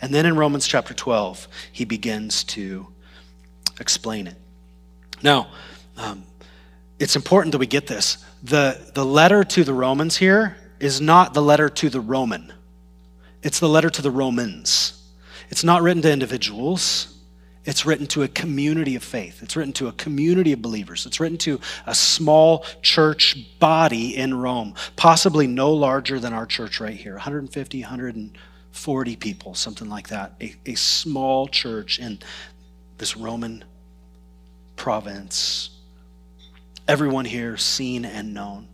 And 0.00 0.14
then 0.14 0.26
in 0.26 0.36
Romans 0.36 0.66
chapter 0.66 0.94
12, 0.94 1.48
he 1.72 1.84
begins 1.84 2.44
to 2.44 2.86
explain 3.80 4.26
it. 4.26 4.36
Now, 5.22 5.48
um, 5.96 6.24
it's 6.98 7.16
important 7.16 7.52
that 7.52 7.58
we 7.58 7.66
get 7.66 7.86
this. 7.86 8.24
The, 8.42 8.90
the 8.94 9.04
letter 9.04 9.42
to 9.44 9.64
the 9.64 9.74
Romans 9.74 10.16
here 10.16 10.56
is 10.78 11.00
not 11.00 11.34
the 11.34 11.42
letter 11.42 11.68
to 11.68 11.90
the 11.90 12.00
Roman, 12.00 12.52
it's 13.42 13.60
the 13.60 13.68
letter 13.68 13.90
to 13.90 14.02
the 14.02 14.10
Romans. 14.10 14.94
It's 15.50 15.64
not 15.64 15.80
written 15.80 16.02
to 16.02 16.12
individuals. 16.12 17.17
It's 17.68 17.84
written 17.84 18.06
to 18.06 18.22
a 18.22 18.28
community 18.28 18.96
of 18.96 19.04
faith. 19.04 19.42
It's 19.42 19.54
written 19.54 19.74
to 19.74 19.88
a 19.88 19.92
community 19.92 20.54
of 20.54 20.62
believers. 20.62 21.04
It's 21.04 21.20
written 21.20 21.36
to 21.38 21.60
a 21.84 21.94
small 21.94 22.64
church 22.80 23.58
body 23.58 24.16
in 24.16 24.32
Rome, 24.32 24.74
possibly 24.96 25.46
no 25.46 25.74
larger 25.74 26.18
than 26.18 26.32
our 26.32 26.46
church 26.46 26.80
right 26.80 26.96
here 26.96 27.12
150, 27.12 27.82
140 27.82 29.16
people, 29.16 29.54
something 29.54 29.90
like 29.90 30.08
that. 30.08 30.32
A, 30.40 30.54
a 30.64 30.76
small 30.76 31.46
church 31.46 31.98
in 31.98 32.20
this 32.96 33.18
Roman 33.18 33.62
province. 34.76 35.68
Everyone 36.88 37.26
here 37.26 37.58
seen 37.58 38.06
and 38.06 38.32
known. 38.32 38.66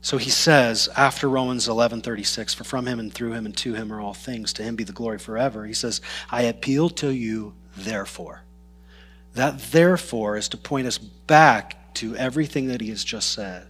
So 0.00 0.18
he 0.18 0.30
says 0.30 0.88
after 0.96 1.28
Romans 1.28 1.68
11:36 1.68 2.52
for 2.52 2.64
from 2.64 2.86
him 2.86 2.98
and 2.98 3.14
through 3.14 3.34
him 3.34 3.46
and 3.46 3.56
to 3.58 3.74
him 3.74 3.92
are 3.92 4.00
all 4.00 4.12
things 4.12 4.52
to 4.54 4.64
him 4.64 4.74
be 4.74 4.82
the 4.82 4.92
glory 4.92 5.20
forever. 5.20 5.66
He 5.66 5.72
says 5.72 6.00
I 6.32 6.42
appeal 6.42 6.90
to 6.90 7.10
you 7.10 7.54
therefore. 7.76 8.42
That 9.34 9.58
therefore 9.58 10.36
is 10.36 10.48
to 10.50 10.56
point 10.56 10.86
us 10.86 10.98
back 10.98 11.94
to 11.94 12.16
everything 12.16 12.68
that 12.68 12.80
he 12.80 12.88
has 12.88 13.04
just 13.04 13.32
said. 13.32 13.66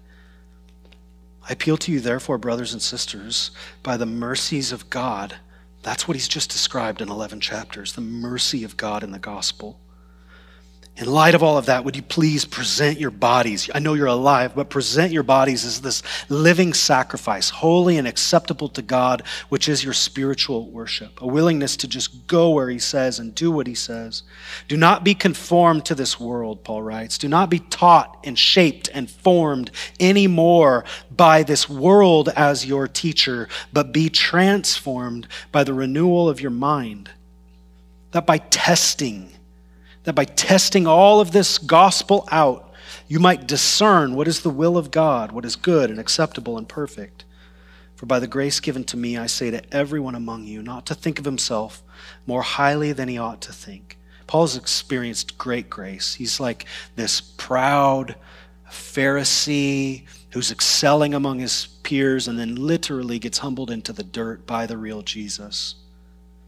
I 1.49 1.53
appeal 1.53 1.77
to 1.79 1.93
you 1.93 2.01
therefore 2.01 2.39
brothers 2.39 2.73
and 2.73 2.83
sisters 2.83 3.51
by 3.83 3.97
the 3.97 4.07
mercies 4.07 4.73
of 4.73 4.91
God. 4.91 5.37
That's 5.83 6.09
what 6.09 6.17
he's 6.17 6.29
just 6.29 6.51
described 6.51 7.01
in 7.01 7.09
11 7.09 7.41
chapters, 7.41 7.93
the 7.93 8.01
mercy 8.01 8.65
of 8.65 8.77
God 8.77 9.05
in 9.05 9.13
the 9.13 9.19
gospel 9.19 9.79
in 10.99 11.07
light 11.13 11.35
of 11.35 11.43
all 11.43 11.59
of 11.59 11.67
that, 11.67 11.85
would 11.85 11.95
you 11.95 12.03
please 12.03 12.47
present 12.47 12.99
your 12.99 13.11
bodies? 13.11 13.69
I 13.75 13.81
know 13.81 13.93
you're 13.93 14.07
alive, 14.07 14.55
but 14.55 14.71
present 14.71 15.13
your 15.13 15.25
bodies 15.25 15.63
as 15.67 15.83
this 15.83 16.03
living 16.31 16.73
sacrifice, 16.73 17.51
holy 17.51 17.99
and 17.99 18.09
acceptable 18.09 18.71
to 18.71 18.81
God, 18.81 19.23
which 19.51 19.69
is 19.69 19.85
your 19.85 19.93
spiritual 19.93 20.71
worship. 20.71 21.21
A 21.21 21.27
willingness 21.27 21.77
to 21.79 21.89
just 21.89 22.27
go 22.27 22.49
where 22.49 22.71
He 22.71 22.79
says 22.79 23.19
and 23.19 23.35
do 23.35 23.51
what 23.51 23.67
He 23.67 23.75
says. 23.75 24.23
Do 24.69 24.79
not 24.79 25.05
be 25.05 25.15
conformed 25.15 25.85
to 25.85 25.95
this 25.95 26.19
world, 26.19 26.65
Paul 26.65 26.81
writes. 26.81 27.19
Do 27.19 27.29
not 27.29 27.51
be 27.51 27.59
taught 27.59 28.17
and 28.25 28.39
shaped 28.39 28.89
and 28.95 29.11
formed 29.11 29.71
anymore 30.01 30.87
by 31.15 31.43
this 31.43 31.69
world 31.69 32.31
as 32.31 32.65
your 32.65 32.89
teacher, 32.89 33.49
but 33.71 33.93
be 33.93 34.09
transformed 34.09 35.29
by 35.53 35.63
the 35.63 35.75
renewal 35.75 36.27
of 36.27 36.41
your 36.41 36.51
mind. 36.51 37.11
That 38.13 38.25
by 38.25 38.39
testing, 38.39 39.36
that 40.07 40.15
by 40.15 40.25
testing 40.25 40.87
all 40.87 41.21
of 41.21 41.33
this 41.33 41.59
gospel 41.59 42.29
out, 42.31 42.73
you 43.09 43.19
might 43.19 43.49
discern 43.49 44.15
what 44.15 44.29
is 44.29 44.41
the 44.41 44.51
will 44.51 44.79
of 44.79 44.93
God, 44.93 45.33
what 45.33 45.45
is 45.45 45.57
good 45.57 45.91
and 45.91 45.99
acceptable 45.99 46.57
and 46.57 46.69
perfect. 46.69 47.25
For 47.97 48.07
by 48.07 48.21
the 48.21 48.29
grace 48.29 48.61
given 48.61 48.85
to 48.85 48.97
me, 48.97 49.19
I 49.19 49.27
say 49.27 49.51
to 49.51 49.75
everyone 49.75 50.15
among 50.15 50.45
you 50.45 50.63
not 50.63 50.87
to 50.87 50.95
think 50.95 51.19
of 51.19 51.25
himself 51.25 51.83
more 52.25 52.43
highly 52.43 52.93
than 52.93 53.09
he 53.09 53.19
ought 53.19 53.41
to 53.43 53.53
think. 53.53 53.99
Paul's 54.29 54.57
experienced 54.57 55.39
great 55.39 55.69
grace. 55.69 56.15
He's 56.15 56.39
like 56.39 56.67
this 56.95 57.21
proud 57.21 58.15
Pharisee 58.71 60.05
who's 60.31 60.53
excelling 60.53 61.15
among 61.15 61.41
his 61.41 61.67
peers 61.83 62.29
and 62.29 62.39
then 62.39 62.55
literally 62.55 63.19
gets 63.19 63.39
humbled 63.39 63.73
into 63.73 63.93
the 63.93 64.05
dirt 64.05 64.47
by 64.47 64.67
the 64.67 64.77
real 64.77 65.03
Jesus. 65.03 65.75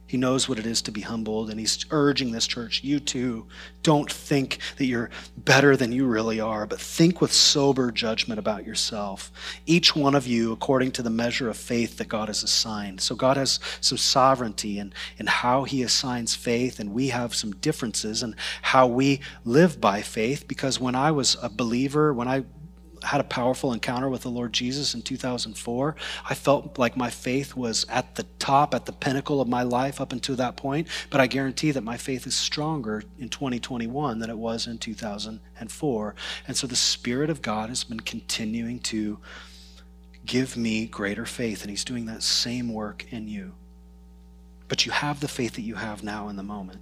He 0.09 0.17
knows 0.17 0.49
what 0.49 0.59
it 0.59 0.67
is 0.67 0.83
to 0.83 0.91
be 0.91 1.03
humbled, 1.03 1.51
and 1.51 1.61
he's 1.61 1.85
urging 1.91 2.33
this 2.33 2.47
church, 2.47 2.83
you 2.83 2.99
too, 2.99 3.47
don't 3.83 4.11
think 4.11 4.59
that 4.79 4.87
you're 4.87 5.11
better 5.37 5.77
than 5.77 5.93
you 5.93 6.07
really 6.07 6.41
are, 6.41 6.67
but 6.67 6.81
think 6.81 7.21
with 7.21 7.33
sober 7.33 7.93
judgment 7.93 8.39
about 8.39 8.67
yourself. 8.67 9.31
Each 9.67 9.95
one 9.95 10.15
of 10.15 10.27
you, 10.27 10.51
according 10.51 10.93
to 10.93 11.03
the 11.03 11.11
measure 11.11 11.51
of 11.51 11.59
faith 11.59 11.99
that 11.99 12.09
God 12.09 12.29
has 12.29 12.43
assigned. 12.43 13.03
So 13.03 13.15
God 13.15 13.37
has 13.37 13.61
some 13.83 13.99
sovereignty 13.99 14.79
in, 14.79 14.95
in 15.19 15.27
how 15.27 15.65
he 15.65 15.83
assigns 15.83 16.35
faith, 16.35 16.81
and 16.81 16.95
we 16.95 17.09
have 17.09 17.35
some 17.35 17.53
differences 17.53 18.23
in 18.23 18.35
how 18.63 18.87
we 18.87 19.21
live 19.45 19.79
by 19.81 20.01
faith, 20.01 20.49
because 20.49 20.81
when 20.81 20.95
I 20.95 21.11
was 21.11 21.37
a 21.43 21.51
believer, 21.51 22.15
when 22.15 22.29
I 22.29 22.45
had 23.03 23.21
a 23.21 23.25
powerful 23.25 23.73
encounter 23.73 24.09
with 24.09 24.23
the 24.23 24.31
Lord 24.31 24.53
Jesus 24.53 24.95
in 24.95 25.03
2004. 25.03 25.97
I 26.29 26.35
felt 26.35 26.79
like 26.79 26.97
my 26.97 27.11
faith 27.11 27.57
was 27.57 27.87
at 27.89 28.15
the 28.15 28.25
top, 28.39 28.75
at 28.75 28.87
the 28.87 28.93
pinnacle 28.93 29.41
of 29.41 29.49
my 29.49 29.63
life 29.63 30.01
up 30.01 30.13
until 30.13 30.37
that 30.37 30.57
point. 30.57 30.89
But 31.11 31.21
I 31.21 31.27
guarantee 31.27 31.71
that 31.73 31.83
my 31.83 31.97
faith 31.97 32.27
is 32.27 32.37
stronger 32.37 33.03
in 33.19 33.29
2021 33.29 34.19
than 34.19 34.31
it 34.31 34.39
was 34.39 34.67
in 34.67 34.79
2004. 34.79 36.15
And 36.47 36.57
so 36.57 36.67
the 36.67 36.77
Spirit 36.77 37.31
of 37.31 37.43
God 37.43 37.69
has 37.69 37.85
been 37.85 38.01
continuing 38.01 38.81
to 38.81 39.19
give 40.25 40.57
me 40.57 40.87
greater 40.87 41.27
faith, 41.27 41.63
and 41.63 41.71
He's 41.71 41.85
doing 41.85 42.07
that 42.07 42.23
same 42.23 42.73
work 42.73 43.07
in 43.11 43.29
you. 43.29 43.55
But 44.69 44.85
you 44.85 44.93
have 44.93 45.21
the 45.21 45.29
faith 45.29 45.55
that 45.55 45.63
you 45.63 45.77
have 45.77 46.03
now 46.03 46.29
in 46.29 46.37
the 46.37 46.43
moment. 46.43 46.81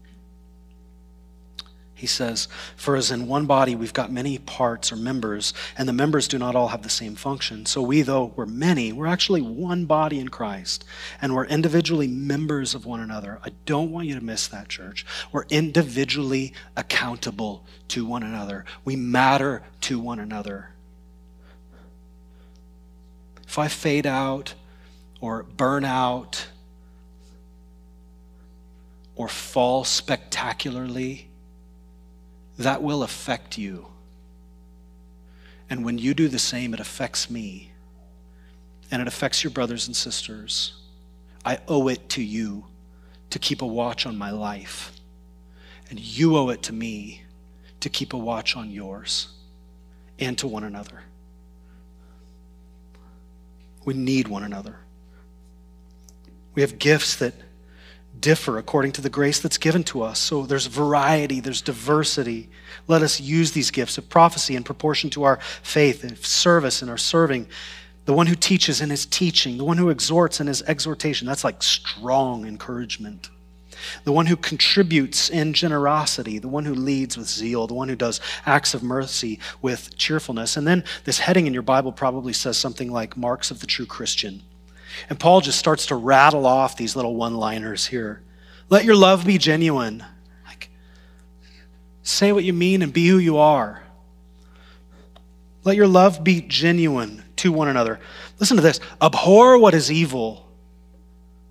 He 1.97 2.07
says, 2.07 2.47
For 2.77 2.95
as 2.95 3.11
in 3.11 3.27
one 3.27 3.47
body 3.47 3.75
we've 3.75 3.95
got 3.95 4.13
many 4.13 4.37
parts 4.37 4.93
or 4.93 4.97
members, 4.97 5.55
and 5.79 5.89
the 5.89 5.95
members 5.95 6.29
do 6.29 6.39
not 6.39 6.55
all 6.55 6.69
have 6.69 6.83
the 6.83 6.91
same 6.91 7.15
function. 7.15 7.65
So 7.65 7.81
we, 7.81 8.03
though 8.03 8.35
we're 8.37 8.45
many, 8.45 8.93
we're 8.93 9.07
actually 9.07 9.41
one 9.41 9.87
body 9.87 10.21
in 10.21 10.29
Christ, 10.29 10.85
and 11.23 11.35
we're 11.35 11.47
individually 11.47 12.07
members 12.07 12.75
of 12.75 12.85
one 12.85 13.01
another. 13.01 13.41
I 13.43 13.53
don't 13.65 13.93
want 13.93 14.09
you 14.09 14.15
to 14.15 14.23
miss 14.23 14.47
that, 14.49 14.69
church. 14.69 15.07
We're 15.33 15.47
individually 15.49 16.53
accountable 16.77 17.65
to 17.89 18.05
one 18.05 18.23
another, 18.23 18.67
we 18.85 18.95
matter 18.95 19.63
to 19.83 19.99
one 19.99 20.19
another. 20.19 20.69
If 23.49 23.59
I 23.59 23.69
fade 23.69 24.07
out 24.07 24.53
or 25.23 25.45
burn 25.45 25.87
out 25.87 26.49
or 29.15 29.29
fall 29.29 29.83
spectacularly, 29.85 31.26
that 32.59 32.83
will 32.83 33.03
affect 33.03 33.59
you. 33.59 33.87
And 35.69 35.85
when 35.85 35.99
you 35.99 36.14
do 36.14 36.29
the 36.29 36.38
same, 36.38 36.75
it 36.75 36.81
affects 36.81 37.29
me. 37.29 37.73
And 38.90 39.03
it 39.03 39.09
affects 39.09 39.42
your 39.42 39.51
brothers 39.51 39.87
and 39.87 39.97
sisters. 39.97 40.75
I 41.45 41.59
owe 41.69 41.88
it 41.88 42.09
to 42.11 42.23
you 42.23 42.64
to 43.31 43.38
keep 43.38 43.62
a 43.62 43.66
watch 43.66 44.07
on 44.07 44.16
my 44.16 44.31
life. 44.31 44.92
And 45.90 45.99
you 46.01 46.37
owe 46.37 46.49
it 46.51 46.62
to 46.64 46.73
me 46.73 47.23
to 47.81 47.88
keep 47.88 48.12
a 48.12 48.19
watch 48.19 48.57
on 48.57 48.71
yours 48.71 49.29
and 50.19 50.37
to 50.38 50.47
one 50.47 50.64
another. 50.64 51.03
We 53.85 53.95
need 53.95 54.29
one 54.29 54.42
another. 54.42 54.77
We 56.55 56.62
have 56.62 56.79
gifts 56.79 57.16
that 57.16 57.35
differ 58.27 58.59
according 58.59 58.91
to 58.91 59.01
the 59.01 59.09
grace 59.09 59.39
that's 59.39 59.57
given 59.57 59.85
to 59.85 60.03
us. 60.03 60.19
So 60.19 60.47
there's 60.47 60.67
variety, 60.67 61.39
there's 61.39 61.62
diversity. 61.62 62.49
Let 62.89 63.01
us 63.03 63.21
use 63.21 63.53
these 63.53 63.71
gifts 63.71 63.99
of 63.99 64.09
prophecy 64.09 64.57
in 64.57 64.65
proportion 64.65 65.11
to 65.11 65.23
our 65.23 65.39
faith, 65.62 66.03
of 66.03 66.27
service 66.27 66.83
in 66.83 66.89
our 66.89 66.99
serving. 66.99 67.47
The 68.05 68.12
one 68.12 68.27
who 68.27 68.35
teaches 68.35 68.81
in 68.81 68.91
his 68.91 69.07
teaching, 69.07 69.59
the 69.59 69.65
one 69.65 69.79
who 69.79 69.91
exhorts 69.91 70.41
in 70.41 70.49
his 70.49 70.61
exhortation. 70.62 71.29
That's 71.29 71.45
like 71.45 71.62
strong 71.62 72.49
encouragement. 72.49 73.31
The 74.03 74.11
one 74.11 74.27
who 74.27 74.37
contributes 74.37 75.31
in 75.31 75.53
generosity, 75.53 76.41
the 76.41 76.49
one 76.49 76.65
who 76.65 76.75
leads 76.75 77.17
with 77.17 77.29
zeal, 77.29 77.69
the 77.69 77.75
one 77.75 77.89
who 77.89 77.95
does 77.95 78.21
acts 78.45 78.75
of 78.75 78.83
mercy 78.83 79.39
with 79.62 79.97
cheerfulness. 79.97 80.57
And 80.57 80.66
then 80.66 80.83
this 81.05 81.20
heading 81.20 81.47
in 81.47 81.55
your 81.55 81.62
Bible 81.62 81.93
probably 81.93 82.33
says 82.33 82.59
something 82.59 82.91
like 82.91 83.16
marks 83.16 83.53
of 83.53 83.61
the 83.61 83.68
true 83.68 83.87
Christian. 83.87 84.43
And 85.09 85.18
Paul 85.18 85.40
just 85.40 85.59
starts 85.59 85.86
to 85.86 85.94
rattle 85.94 86.47
off 86.47 86.76
these 86.76 86.97
little 86.97 87.14
one 87.14 87.36
liners 87.36 87.86
here. 87.86 88.22
Let 88.68 88.84
your 88.84 88.97
love 88.97 89.24
be 89.24 89.38
genuine. 89.38 90.05
Like, 90.47 90.70
say 92.03 92.32
what 92.32 92.44
you 92.44 92.53
mean 92.53 92.82
and 92.82 92.92
be 92.92 93.07
who 93.07 93.18
you 93.18 93.38
are. 93.38 93.82
Let 95.64 95.76
your 95.76 95.88
love 95.88 96.22
be 96.22 96.42
genuine 96.42 97.24
to 97.36 97.53
one 97.53 97.68
another. 97.68 98.01
Listen 98.38 98.57
to 98.57 98.62
this 98.62 98.80
abhor 99.01 99.59
what 99.59 99.74
is 99.74 99.90
evil, 99.90 100.49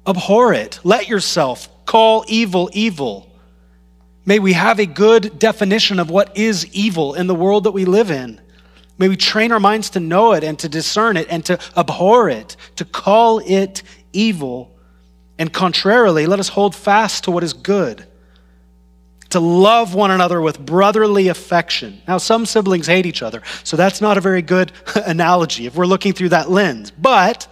abhor 0.07 0.53
it. 0.53 0.79
Let 0.83 1.07
yourself 1.09 1.69
call 1.85 2.25
evil 2.27 2.69
evil. 2.73 3.29
May 4.25 4.39
we 4.39 4.53
have 4.53 4.79
a 4.79 4.85
good 4.85 5.37
definition 5.37 5.99
of 5.99 6.09
what 6.09 6.37
is 6.37 6.65
evil 6.73 7.13
in 7.13 7.27
the 7.27 7.35
world 7.35 7.65
that 7.65 7.71
we 7.71 7.85
live 7.85 8.09
in. 8.09 8.41
May 8.97 9.09
we 9.09 9.17
train 9.17 9.51
our 9.51 9.59
minds 9.59 9.89
to 9.91 9.99
know 9.99 10.33
it 10.33 10.43
and 10.43 10.57
to 10.59 10.69
discern 10.69 11.17
it 11.17 11.27
and 11.29 11.43
to 11.45 11.59
abhor 11.75 12.29
it, 12.29 12.55
to 12.77 12.85
call 12.85 13.39
it 13.39 13.83
evil. 14.13 14.73
And 15.37 15.51
contrarily, 15.51 16.27
let 16.27 16.39
us 16.39 16.47
hold 16.49 16.73
fast 16.75 17.25
to 17.25 17.31
what 17.31 17.43
is 17.43 17.53
good. 17.53 18.05
to 19.31 19.39
love 19.41 19.93
one 19.95 20.11
another 20.11 20.39
with 20.39 20.57
brotherly 20.65 21.27
affection. 21.27 22.01
Now, 22.07 22.19
some 22.19 22.45
siblings 22.45 22.87
hate 22.87 23.05
each 23.05 23.21
other, 23.21 23.41
so 23.65 23.75
that's 23.75 23.99
not 23.99 24.17
a 24.17 24.21
very 24.21 24.41
good 24.41 24.71
analogy 24.95 25.65
if 25.65 25.75
we're 25.75 25.87
looking 25.87 26.13
through 26.13 26.29
that 26.29 26.49
lens. 26.49 26.91
But 26.91 27.47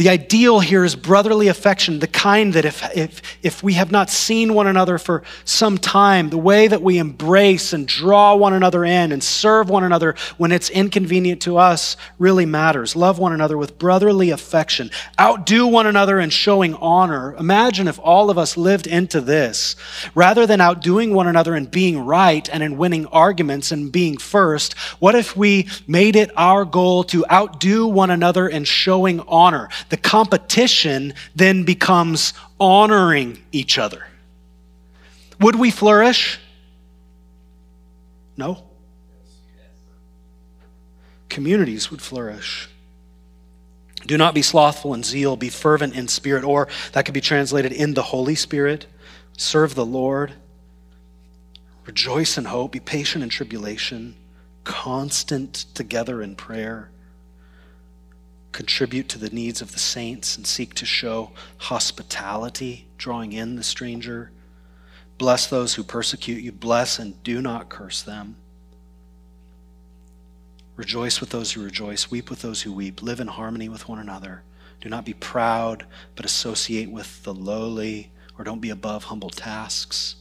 the 0.00 0.08
ideal 0.08 0.60
here 0.60 0.82
is 0.82 0.96
brotherly 0.96 1.48
affection, 1.48 1.98
the 1.98 2.06
kind 2.06 2.54
that 2.54 2.64
if, 2.64 2.82
if, 2.96 3.20
if 3.42 3.62
we 3.62 3.74
have 3.74 3.92
not 3.92 4.08
seen 4.08 4.54
one 4.54 4.66
another 4.66 4.96
for 4.96 5.22
some 5.44 5.76
time, 5.76 6.30
the 6.30 6.38
way 6.38 6.66
that 6.66 6.80
we 6.80 6.96
embrace 6.96 7.74
and 7.74 7.86
draw 7.86 8.34
one 8.34 8.54
another 8.54 8.82
in 8.82 9.12
and 9.12 9.22
serve 9.22 9.68
one 9.68 9.84
another 9.84 10.14
when 10.38 10.52
it's 10.52 10.70
inconvenient 10.70 11.42
to 11.42 11.58
us 11.58 11.98
really 12.18 12.46
matters. 12.46 12.96
Love 12.96 13.18
one 13.18 13.34
another 13.34 13.58
with 13.58 13.78
brotherly 13.78 14.30
affection. 14.30 14.90
Outdo 15.20 15.66
one 15.66 15.86
another 15.86 16.18
in 16.18 16.30
showing 16.30 16.72
honor. 16.76 17.36
Imagine 17.36 17.86
if 17.86 17.98
all 17.98 18.30
of 18.30 18.38
us 18.38 18.56
lived 18.56 18.86
into 18.86 19.20
this. 19.20 19.76
Rather 20.14 20.46
than 20.46 20.62
outdoing 20.62 21.12
one 21.12 21.26
another 21.26 21.54
in 21.54 21.66
being 21.66 21.98
right 21.98 22.48
and 22.50 22.62
in 22.62 22.78
winning 22.78 23.04
arguments 23.08 23.70
and 23.70 23.92
being 23.92 24.16
first, 24.16 24.72
what 24.98 25.14
if 25.14 25.36
we 25.36 25.68
made 25.86 26.16
it 26.16 26.30
our 26.38 26.64
goal 26.64 27.04
to 27.04 27.22
outdo 27.30 27.86
one 27.86 28.08
another 28.08 28.48
in 28.48 28.64
showing 28.64 29.20
honor? 29.28 29.68
The 29.90 29.96
competition 29.96 31.12
then 31.34 31.64
becomes 31.64 32.32
honoring 32.58 33.38
each 33.52 33.78
other. 33.78 34.06
Would 35.40 35.56
we 35.56 35.70
flourish? 35.70 36.38
No. 38.36 38.64
Communities 41.28 41.90
would 41.90 42.00
flourish. 42.00 42.68
Do 44.06 44.16
not 44.16 44.32
be 44.32 44.42
slothful 44.42 44.94
in 44.94 45.02
zeal, 45.02 45.36
be 45.36 45.50
fervent 45.50 45.94
in 45.94 46.08
spirit, 46.08 46.44
or 46.44 46.68
that 46.92 47.04
could 47.04 47.14
be 47.14 47.20
translated 47.20 47.72
in 47.72 47.94
the 47.94 48.02
Holy 48.02 48.34
Spirit. 48.34 48.86
Serve 49.36 49.74
the 49.74 49.84
Lord. 49.84 50.32
Rejoice 51.84 52.38
in 52.38 52.46
hope, 52.46 52.72
be 52.72 52.80
patient 52.80 53.24
in 53.24 53.30
tribulation, 53.30 54.14
constant 54.64 55.66
together 55.74 56.22
in 56.22 56.36
prayer 56.36 56.90
contribute 58.52 59.08
to 59.08 59.18
the 59.18 59.30
needs 59.30 59.60
of 59.60 59.72
the 59.72 59.78
saints 59.78 60.36
and 60.36 60.46
seek 60.46 60.74
to 60.74 60.86
show 60.86 61.30
hospitality, 61.58 62.88
drawing 62.98 63.32
in 63.32 63.56
the 63.56 63.62
stranger. 63.62 64.30
Bless 65.18 65.46
those 65.46 65.74
who 65.74 65.82
persecute 65.82 66.42
you, 66.42 66.52
bless 66.52 66.98
and 66.98 67.22
do 67.22 67.40
not 67.40 67.68
curse 67.68 68.02
them. 68.02 68.36
Rejoice 70.76 71.20
with 71.20 71.30
those 71.30 71.52
who 71.52 71.62
rejoice, 71.62 72.10
weep 72.10 72.30
with 72.30 72.40
those 72.40 72.62
who 72.62 72.72
weep, 72.72 73.02
live 73.02 73.20
in 73.20 73.26
harmony 73.26 73.68
with 73.68 73.88
one 73.88 73.98
another. 73.98 74.42
Do 74.80 74.88
not 74.88 75.04
be 75.04 75.12
proud, 75.12 75.84
but 76.16 76.24
associate 76.24 76.90
with 76.90 77.22
the 77.22 77.34
lowly, 77.34 78.10
or 78.38 78.44
don't 78.44 78.62
be 78.62 78.70
above 78.70 79.04
humble 79.04 79.28
tasks. 79.28 80.16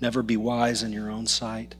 Never 0.00 0.22
be 0.22 0.36
wise 0.36 0.84
in 0.84 0.92
your 0.92 1.10
own 1.10 1.26
sight. 1.26 1.74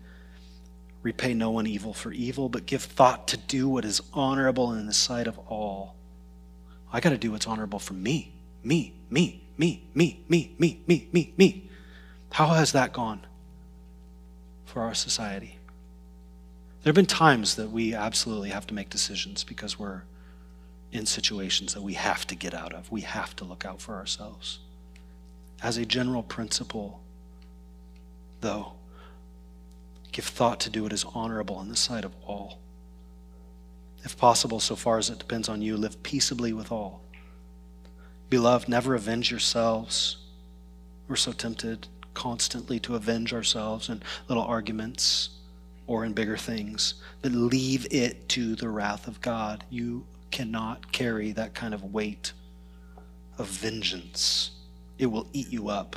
Repay 1.09 1.33
no 1.33 1.51
one 1.51 1.67
evil 1.67 1.95
for 1.95 2.13
evil, 2.13 2.51
but 2.51 2.67
give 2.67 2.83
thought 2.83 3.29
to 3.29 3.39
do 3.39 3.67
what 3.67 3.87
is 3.87 4.03
honorable 4.13 4.75
in 4.75 4.85
the 4.85 4.93
sight 4.93 5.27
of 5.27 5.39
all. 5.49 5.95
I 6.93 7.01
got 7.01 7.09
to 7.11 7.17
do 7.17 7.33
what's 7.33 7.47
honorable 7.47 7.79
for 7.79 7.95
me, 7.95 8.35
me, 8.63 8.93
me, 9.09 9.43
me, 9.57 9.85
me, 9.95 10.21
me, 10.29 10.55
me, 10.59 10.83
me, 10.87 11.09
me, 11.11 11.33
me. 11.39 11.71
How 12.31 12.49
has 12.49 12.73
that 12.73 12.93
gone 12.93 13.23
for 14.67 14.83
our 14.83 14.93
society? 14.93 15.57
There 16.83 16.91
have 16.91 16.95
been 16.95 17.07
times 17.07 17.57
that 17.57 17.71
we 17.71 17.95
absolutely 17.95 18.51
have 18.51 18.67
to 18.67 18.75
make 18.75 18.91
decisions 18.91 19.45
because 19.45 19.79
we're 19.79 20.03
in 20.93 21.07
situations 21.07 21.73
that 21.73 21.83
we 21.83 21.95
have 21.95 22.27
to 22.27 22.35
get 22.35 22.53
out 22.53 22.75
of. 22.75 22.93
We 22.93 23.01
have 23.01 23.35
to 23.37 23.47
look 23.47 23.65
out 23.65 23.81
for 23.81 23.95
ourselves. 23.95 24.59
As 25.63 25.79
a 25.79 25.87
general 25.87 26.23
principle, 26.23 27.01
though, 28.43 28.75
Give 30.13 30.25
thought 30.25 30.61
to 30.61 30.71
do 30.71 30.83
what 30.83 30.93
is 30.93 31.05
honorable 31.15 31.61
in 31.61 31.69
the 31.69 31.77
sight 31.77 32.05
of 32.05 32.15
all. 32.27 32.59
If 34.05 34.17
possible, 34.17 34.61
so 34.61 34.77
far 34.77 34.99
as 34.99 35.11
it 35.11 35.19
depends 35.19 35.49
on 35.49 35.63
you, 35.63 35.77
live 35.77 36.03
peaceably 36.03 36.53
with 36.53 36.73
all. 36.73 37.03
Beloved, 38.31 38.69
never 38.69 38.95
avenge 38.95 39.31
yourselves. 39.31 40.19
We're 41.09 41.17
so 41.17 41.33
tempted 41.33 41.89
constantly 42.15 42.79
to 42.81 42.95
avenge 42.95 43.33
ourselves 43.33 43.89
in 43.89 44.03
little 44.29 44.43
arguments 44.43 45.31
or 45.87 46.05
in 46.05 46.13
bigger 46.13 46.37
things, 46.37 46.95
but 47.23 47.33
leave 47.33 47.87
it 47.91 48.29
to 48.29 48.55
the 48.55 48.69
wrath 48.69 49.09
of 49.09 49.21
God. 49.21 49.65
You 49.71 50.05
cannot 50.31 50.93
carry 50.93 51.33
that 51.33 51.55
kind 51.55 51.73
of 51.73 51.93
weight 51.95 52.33
of 53.39 53.47
vengeance, 53.47 54.51
it 54.99 55.07
will 55.07 55.29
eat 55.33 55.51
you 55.51 55.69
up. 55.69 55.97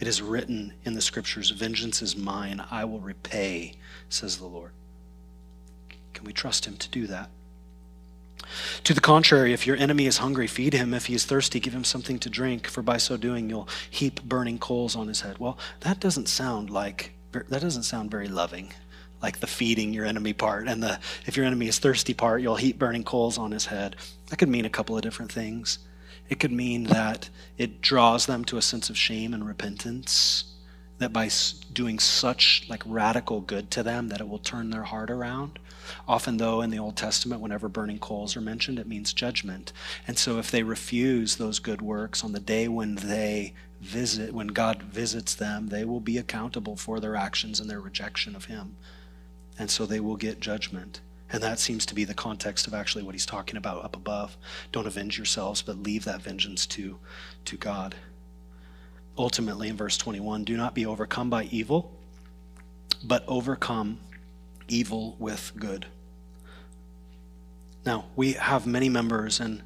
It 0.00 0.08
is 0.08 0.20
written 0.20 0.74
in 0.84 0.94
the 0.94 1.00
scriptures, 1.00 1.50
Vengeance 1.50 2.02
is 2.02 2.16
mine, 2.16 2.64
I 2.70 2.84
will 2.84 3.00
repay, 3.00 3.74
says 4.08 4.38
the 4.38 4.46
Lord. 4.46 4.72
Can 6.12 6.24
we 6.24 6.32
trust 6.32 6.66
him 6.66 6.76
to 6.76 6.88
do 6.88 7.06
that? 7.06 7.30
To 8.84 8.94
the 8.94 9.00
contrary, 9.00 9.52
if 9.52 9.66
your 9.66 9.76
enemy 9.76 10.06
is 10.06 10.18
hungry, 10.18 10.46
feed 10.46 10.74
him. 10.74 10.92
If 10.92 11.06
he 11.06 11.14
is 11.14 11.24
thirsty, 11.24 11.60
give 11.60 11.74
him 11.74 11.84
something 11.84 12.18
to 12.20 12.30
drink, 12.30 12.66
for 12.66 12.82
by 12.82 12.98
so 12.98 13.16
doing 13.16 13.48
you'll 13.48 13.68
heap 13.90 14.22
burning 14.22 14.58
coals 14.58 14.94
on 14.94 15.08
his 15.08 15.22
head. 15.22 15.38
Well, 15.38 15.58
that 15.80 16.00
doesn't 16.00 16.28
sound 16.28 16.70
like 16.70 17.12
that 17.32 17.60
doesn't 17.60 17.82
sound 17.82 18.10
very 18.10 18.28
loving, 18.28 18.72
like 19.22 19.40
the 19.40 19.46
feeding 19.46 19.92
your 19.92 20.04
enemy 20.04 20.32
part 20.32 20.68
and 20.68 20.82
the 20.82 21.00
if 21.26 21.36
your 21.36 21.46
enemy 21.46 21.66
is 21.66 21.78
thirsty 21.78 22.14
part, 22.14 22.42
you'll 22.42 22.56
heap 22.56 22.78
burning 22.78 23.04
coals 23.04 23.38
on 23.38 23.50
his 23.50 23.66
head. 23.66 23.96
That 24.28 24.36
could 24.36 24.48
mean 24.48 24.64
a 24.64 24.70
couple 24.70 24.96
of 24.96 25.02
different 25.02 25.32
things. 25.32 25.78
It 26.28 26.40
could 26.40 26.52
mean 26.52 26.84
that 26.84 27.28
it 27.58 27.80
draws 27.80 28.26
them 28.26 28.44
to 28.46 28.56
a 28.56 28.62
sense 28.62 28.88
of 28.90 28.96
shame 28.96 29.34
and 29.34 29.46
repentance, 29.46 30.44
that 30.98 31.12
by 31.12 31.28
doing 31.72 31.98
such 31.98 32.64
like 32.68 32.82
radical 32.86 33.40
good 33.40 33.70
to 33.72 33.82
them 33.82 34.08
that 34.08 34.20
it 34.20 34.28
will 34.28 34.38
turn 34.38 34.70
their 34.70 34.84
heart 34.84 35.10
around. 35.10 35.58
Often 36.08 36.38
though 36.38 36.62
in 36.62 36.70
the 36.70 36.78
Old 36.78 36.96
Testament 36.96 37.40
whenever 37.40 37.68
burning 37.68 37.98
coals 37.98 38.36
are 38.36 38.40
mentioned 38.40 38.78
it 38.78 38.86
means 38.86 39.12
judgment. 39.12 39.72
And 40.06 40.18
so 40.18 40.38
if 40.38 40.50
they 40.50 40.62
refuse 40.62 41.36
those 41.36 41.58
good 41.58 41.82
works 41.82 42.24
on 42.24 42.32
the 42.32 42.40
day 42.40 42.68
when 42.68 42.94
they 42.94 43.52
visit 43.80 44.32
when 44.32 44.48
God 44.48 44.82
visits 44.82 45.34
them, 45.34 45.68
they 45.68 45.84
will 45.84 46.00
be 46.00 46.16
accountable 46.16 46.76
for 46.76 47.00
their 47.00 47.16
actions 47.16 47.60
and 47.60 47.68
their 47.68 47.80
rejection 47.80 48.34
of 48.34 48.46
him. 48.46 48.76
And 49.58 49.70
so 49.70 49.84
they 49.84 50.00
will 50.00 50.16
get 50.16 50.40
judgment. 50.40 51.00
And 51.34 51.42
that 51.42 51.58
seems 51.58 51.84
to 51.86 51.96
be 51.96 52.04
the 52.04 52.14
context 52.14 52.68
of 52.68 52.74
actually 52.74 53.02
what 53.02 53.16
he's 53.16 53.26
talking 53.26 53.56
about 53.56 53.84
up 53.84 53.96
above. 53.96 54.36
Don't 54.70 54.86
avenge 54.86 55.18
yourselves, 55.18 55.62
but 55.62 55.82
leave 55.82 56.04
that 56.04 56.22
vengeance 56.22 56.64
to, 56.66 57.00
to 57.46 57.56
God. 57.56 57.96
Ultimately, 59.18 59.68
in 59.68 59.76
verse 59.76 59.98
21, 59.98 60.44
do 60.44 60.56
not 60.56 60.76
be 60.76 60.86
overcome 60.86 61.30
by 61.30 61.48
evil, 61.50 61.90
but 63.02 63.24
overcome 63.26 63.98
evil 64.68 65.16
with 65.18 65.50
good. 65.58 65.86
Now, 67.84 68.04
we 68.14 68.34
have 68.34 68.64
many 68.64 68.88
members 68.88 69.40
in 69.40 69.64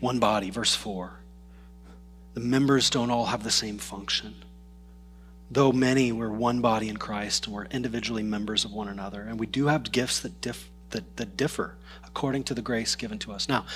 one 0.00 0.18
body, 0.18 0.50
verse 0.50 0.74
4. 0.74 1.12
The 2.34 2.40
members 2.40 2.90
don't 2.90 3.12
all 3.12 3.26
have 3.26 3.44
the 3.44 3.52
same 3.52 3.78
function 3.78 4.34
though 5.50 5.72
many 5.72 6.12
were 6.12 6.30
one 6.30 6.60
body 6.60 6.88
in 6.88 6.96
Christ 6.96 7.46
and 7.46 7.54
we're 7.54 7.64
individually 7.66 8.22
members 8.22 8.64
of 8.64 8.72
one 8.72 8.88
another. 8.88 9.22
And 9.22 9.38
we 9.38 9.46
do 9.46 9.66
have 9.66 9.90
gifts 9.90 10.20
that, 10.20 10.40
diff, 10.40 10.70
that, 10.90 11.16
that 11.16 11.36
differ 11.36 11.76
according 12.04 12.44
to 12.44 12.54
the 12.54 12.62
grace 12.62 12.94
given 12.94 13.18
to 13.20 13.32
us. 13.32 13.48
Now, 13.48 13.66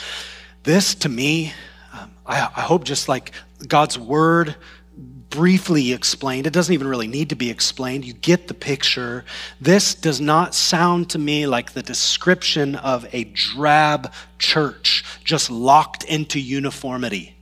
this 0.62 0.95
to 0.97 1.09
me, 1.09 1.53
um, 1.93 2.12
I, 2.27 2.49
I 2.57 2.61
hope 2.62 2.85
just 2.85 3.09
like 3.09 3.33
God's 3.66 3.99
word 3.99 4.57
briefly 4.97 5.93
explained, 5.93 6.47
it 6.47 6.53
doesn't 6.53 6.72
even 6.72 6.87
really 6.87 7.09
need 7.09 7.31
to 7.31 7.35
be 7.35 7.51
explained. 7.51 8.05
You 8.05 8.12
get 8.12 8.47
the 8.47 8.55
picture. 8.55 9.25
This 9.61 9.95
does 9.95 10.20
not 10.20 10.55
sound 10.55 11.11
to 11.11 11.18
me 11.18 11.49
like 11.49 11.72
the 11.72 11.83
description 11.83 12.77
of 12.77 13.07
a 13.12 13.25
drab 13.25 14.12
church 14.39 15.05
just 15.25 15.51
locked 15.51 16.05
into 16.05 16.39
uniformity 16.39 17.35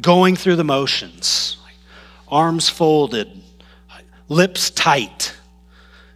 going 0.00 0.36
through 0.36 0.56
the 0.56 0.64
motions, 0.64 1.56
arms 2.28 2.68
folded, 2.68 3.42
lips 4.28 4.70
tight, 4.70 5.34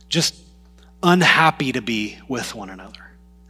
just 0.08 0.34
unhappy 1.02 1.72
to 1.72 1.82
be 1.82 2.18
with 2.28 2.54
one 2.54 2.70
another. 2.70 2.94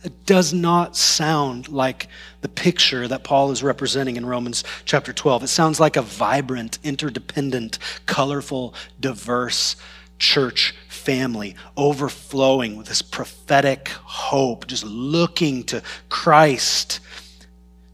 It 0.04 0.26
does 0.26 0.52
not 0.52 0.96
sound 0.96 1.68
like 1.68 2.08
the 2.40 2.48
picture 2.48 3.08
that 3.08 3.24
Paul 3.24 3.50
is 3.50 3.62
representing 3.62 4.16
in 4.16 4.24
Romans 4.24 4.62
chapter 4.84 5.12
12. 5.12 5.44
It 5.44 5.48
sounds 5.48 5.80
like 5.80 5.96
a 5.96 6.02
vibrant, 6.02 6.78
interdependent, 6.84 7.78
colorful, 8.06 8.74
diverse 9.00 9.76
church 10.18 10.74
family 10.88 11.56
overflowing 11.76 12.76
with 12.76 12.86
this 12.86 13.02
prophetic 13.02 13.88
hope, 13.88 14.66
just 14.66 14.84
looking 14.84 15.64
to 15.64 15.82
Christ 16.08 17.00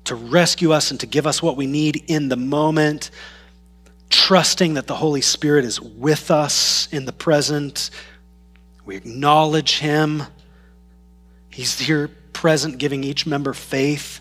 to 0.05 0.15
rescue 0.15 0.73
us 0.73 0.91
and 0.91 1.01
to 1.01 1.07
give 1.07 1.27
us 1.27 1.43
what 1.43 1.57
we 1.57 1.67
need 1.67 2.05
in 2.09 2.29
the 2.29 2.37
moment, 2.37 3.11
trusting 4.11 4.75
that 4.75 4.87
the 4.87 4.95
Holy 4.95 5.21
Spirit 5.21 5.65
is 5.65 5.81
with 5.81 6.31
us 6.31 6.89
in 6.93 7.05
the 7.05 7.13
present. 7.13 7.91
We 8.85 8.97
acknowledge 8.97 9.79
Him. 9.79 10.23
He's 11.51 11.79
here 11.79 12.11
present, 12.33 12.79
giving 12.79 13.03
each 13.05 13.27
member 13.27 13.55
faith. 13.55 14.21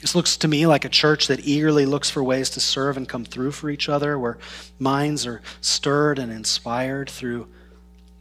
This 0.00 0.14
looks 0.14 0.36
to 0.38 0.48
me 0.48 0.66
like 0.66 0.84
a 0.84 0.90
church 0.90 1.28
that 1.28 1.46
eagerly 1.46 1.86
looks 1.86 2.10
for 2.10 2.22
ways 2.22 2.50
to 2.50 2.60
serve 2.60 2.98
and 2.98 3.08
come 3.08 3.24
through 3.24 3.52
for 3.52 3.70
each 3.70 3.88
other, 3.88 4.18
where 4.18 4.36
minds 4.78 5.26
are 5.26 5.40
stirred 5.62 6.18
and 6.18 6.30
inspired 6.30 7.08
through 7.08 7.48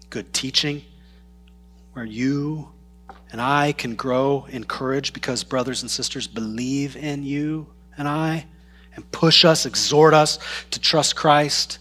good 0.09 0.31
teaching, 0.31 0.83
where 1.91 2.05
you 2.05 2.69
and 3.33 3.41
I 3.41 3.71
can 3.71 3.95
grow 3.95 4.45
in 4.47 4.63
courage 4.63 5.11
because 5.11 5.43
brothers 5.43 5.81
and 5.81 5.89
sisters 5.89 6.27
believe 6.27 6.95
in 6.95 7.23
you 7.23 7.65
and 7.97 8.07
I 8.07 8.45
and 8.95 9.11
push 9.11 9.43
us, 9.43 9.65
exhort 9.65 10.13
us 10.13 10.37
to 10.69 10.79
trust 10.79 11.15
Christ 11.15 11.79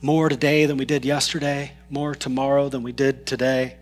more 0.00 0.30
today 0.30 0.64
than 0.64 0.78
we 0.78 0.86
did 0.86 1.04
yesterday, 1.04 1.72
more 1.90 2.14
tomorrow 2.14 2.70
than 2.70 2.82
we 2.82 2.92
did 2.92 3.26
today, 3.26 3.76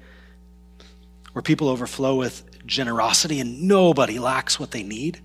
where 1.34 1.42
people 1.42 1.68
overflow 1.68 2.16
with 2.16 2.42
generosity 2.66 3.38
and 3.38 3.62
nobody 3.62 4.18
lacks 4.18 4.58
what 4.58 4.72
they 4.72 4.82
need, 4.82 5.20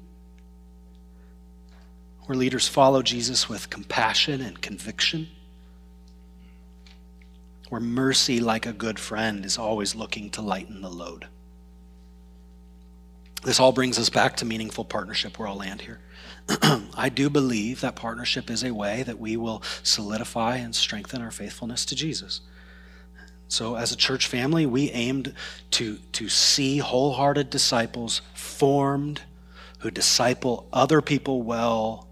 where 2.25 2.37
leaders 2.37 2.67
follow 2.67 3.01
Jesus 3.01 3.49
with 3.49 3.67
compassion 3.71 4.41
and 4.41 4.61
conviction 4.61 5.27
where 7.71 7.79
mercy, 7.79 8.41
like 8.41 8.65
a 8.65 8.73
good 8.73 8.99
friend, 8.99 9.45
is 9.45 9.57
always 9.57 9.95
looking 9.95 10.29
to 10.29 10.41
lighten 10.41 10.81
the 10.81 10.89
load. 10.89 11.27
This 13.45 13.61
all 13.61 13.71
brings 13.71 13.97
us 13.97 14.09
back 14.09 14.35
to 14.35 14.45
meaningful 14.45 14.83
partnership 14.83 15.39
where 15.39 15.47
I'll 15.47 15.55
land 15.55 15.79
here. 15.79 16.01
I 16.97 17.07
do 17.07 17.29
believe 17.29 17.79
that 17.79 17.95
partnership 17.95 18.49
is 18.49 18.61
a 18.61 18.73
way 18.73 19.03
that 19.03 19.21
we 19.21 19.37
will 19.37 19.63
solidify 19.83 20.57
and 20.57 20.75
strengthen 20.75 21.21
our 21.21 21.31
faithfulness 21.31 21.85
to 21.85 21.95
Jesus. 21.95 22.41
So, 23.47 23.77
as 23.77 23.93
a 23.93 23.95
church 23.95 24.27
family, 24.27 24.65
we 24.65 24.91
aimed 24.91 25.33
to, 25.71 25.97
to 26.11 26.27
see 26.27 26.79
wholehearted 26.79 27.49
disciples 27.49 28.21
formed 28.33 29.21
who 29.79 29.91
disciple 29.91 30.67
other 30.73 31.01
people 31.01 31.41
well 31.41 32.09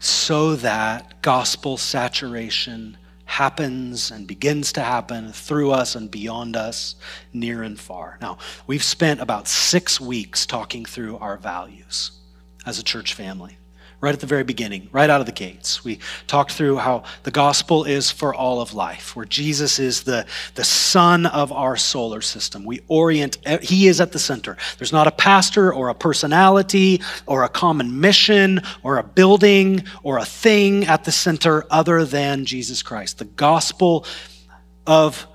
so 0.00 0.56
that 0.56 1.22
gospel 1.22 1.76
saturation 1.76 2.96
happens 3.30 4.10
and 4.10 4.26
begins 4.26 4.72
to 4.72 4.80
happen 4.80 5.32
through 5.32 5.70
us 5.70 5.94
and 5.94 6.10
beyond 6.10 6.56
us, 6.56 6.96
near 7.32 7.62
and 7.62 7.78
far. 7.78 8.18
Now, 8.20 8.38
we've 8.66 8.82
spent 8.82 9.20
about 9.20 9.46
six 9.46 10.00
weeks 10.00 10.46
talking 10.46 10.84
through 10.84 11.16
our 11.18 11.36
values 11.36 12.10
as 12.66 12.80
a 12.80 12.82
church 12.82 13.14
family 13.14 13.56
right 14.00 14.14
at 14.14 14.20
the 14.20 14.26
very 14.26 14.44
beginning, 14.44 14.88
right 14.92 15.10
out 15.10 15.20
of 15.20 15.26
the 15.26 15.32
gates. 15.32 15.84
We 15.84 15.98
talked 16.26 16.52
through 16.52 16.76
how 16.76 17.04
the 17.24 17.30
gospel 17.30 17.84
is 17.84 18.10
for 18.10 18.34
all 18.34 18.60
of 18.60 18.72
life, 18.72 19.14
where 19.14 19.26
Jesus 19.26 19.78
is 19.78 20.04
the, 20.04 20.26
the 20.54 20.64
sun 20.64 21.26
of 21.26 21.52
our 21.52 21.76
solar 21.76 22.22
system. 22.22 22.64
We 22.64 22.80
orient, 22.88 23.38
eh, 23.44 23.58
he 23.60 23.88
is 23.88 24.00
at 24.00 24.12
the 24.12 24.18
center. 24.18 24.56
There's 24.78 24.92
not 24.92 25.06
a 25.06 25.10
pastor 25.10 25.72
or 25.72 25.90
a 25.90 25.94
personality 25.94 27.02
or 27.26 27.44
a 27.44 27.48
common 27.48 28.00
mission 28.00 28.62
or 28.82 28.96
a 28.96 29.02
building 29.02 29.84
or 30.02 30.18
a 30.18 30.24
thing 30.24 30.84
at 30.86 31.04
the 31.04 31.12
center 31.12 31.66
other 31.70 32.04
than 32.04 32.46
Jesus 32.46 32.82
Christ. 32.82 33.18
The 33.18 33.26
gospel 33.26 34.06
of 34.86 35.26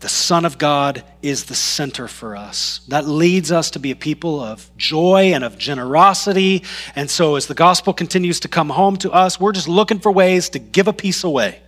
the 0.00 0.08
Son 0.08 0.44
of 0.44 0.58
God 0.58 1.02
is 1.22 1.44
the 1.44 1.54
center 1.54 2.08
for 2.08 2.36
us. 2.36 2.80
That 2.88 3.06
leads 3.06 3.50
us 3.50 3.70
to 3.70 3.78
be 3.78 3.90
a 3.90 3.96
people 3.96 4.40
of 4.40 4.70
joy 4.76 5.32
and 5.32 5.42
of 5.42 5.56
generosity. 5.56 6.64
And 6.94 7.10
so, 7.10 7.36
as 7.36 7.46
the 7.46 7.54
gospel 7.54 7.94
continues 7.94 8.40
to 8.40 8.48
come 8.48 8.68
home 8.68 8.96
to 8.98 9.10
us, 9.12 9.40
we're 9.40 9.52
just 9.52 9.68
looking 9.68 10.00
for 10.00 10.12
ways 10.12 10.50
to 10.50 10.58
give 10.58 10.88
a 10.88 10.92
piece 10.92 11.24
away, 11.24 11.60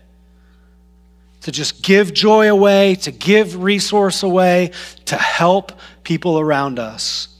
to 1.42 1.52
just 1.52 1.82
give 1.82 2.12
joy 2.12 2.50
away, 2.50 2.96
to 2.96 3.10
give 3.10 3.62
resource 3.62 4.22
away, 4.22 4.72
to 5.06 5.16
help 5.16 5.72
people 6.02 6.38
around 6.38 6.78
us. 6.78 7.35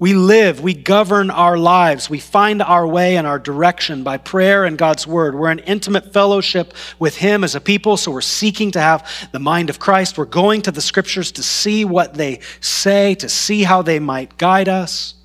We 0.00 0.14
live, 0.14 0.62
we 0.62 0.72
govern 0.72 1.30
our 1.30 1.58
lives, 1.58 2.08
we 2.08 2.20
find 2.20 2.62
our 2.62 2.86
way 2.86 3.18
and 3.18 3.26
our 3.26 3.38
direction 3.38 4.02
by 4.02 4.16
prayer 4.16 4.64
and 4.64 4.78
God's 4.78 5.06
word. 5.06 5.34
We're 5.34 5.50
in 5.50 5.58
intimate 5.58 6.14
fellowship 6.14 6.72
with 6.98 7.18
Him 7.18 7.44
as 7.44 7.54
a 7.54 7.60
people, 7.60 7.98
so 7.98 8.10
we're 8.10 8.22
seeking 8.22 8.70
to 8.70 8.80
have 8.80 9.28
the 9.30 9.38
mind 9.38 9.68
of 9.68 9.78
Christ. 9.78 10.16
We're 10.16 10.24
going 10.24 10.62
to 10.62 10.70
the 10.70 10.80
scriptures 10.80 11.32
to 11.32 11.42
see 11.42 11.84
what 11.84 12.14
they 12.14 12.40
say, 12.60 13.14
to 13.16 13.28
see 13.28 13.62
how 13.62 13.82
they 13.82 13.98
might 13.98 14.38
guide 14.38 14.70
us. 14.70 15.16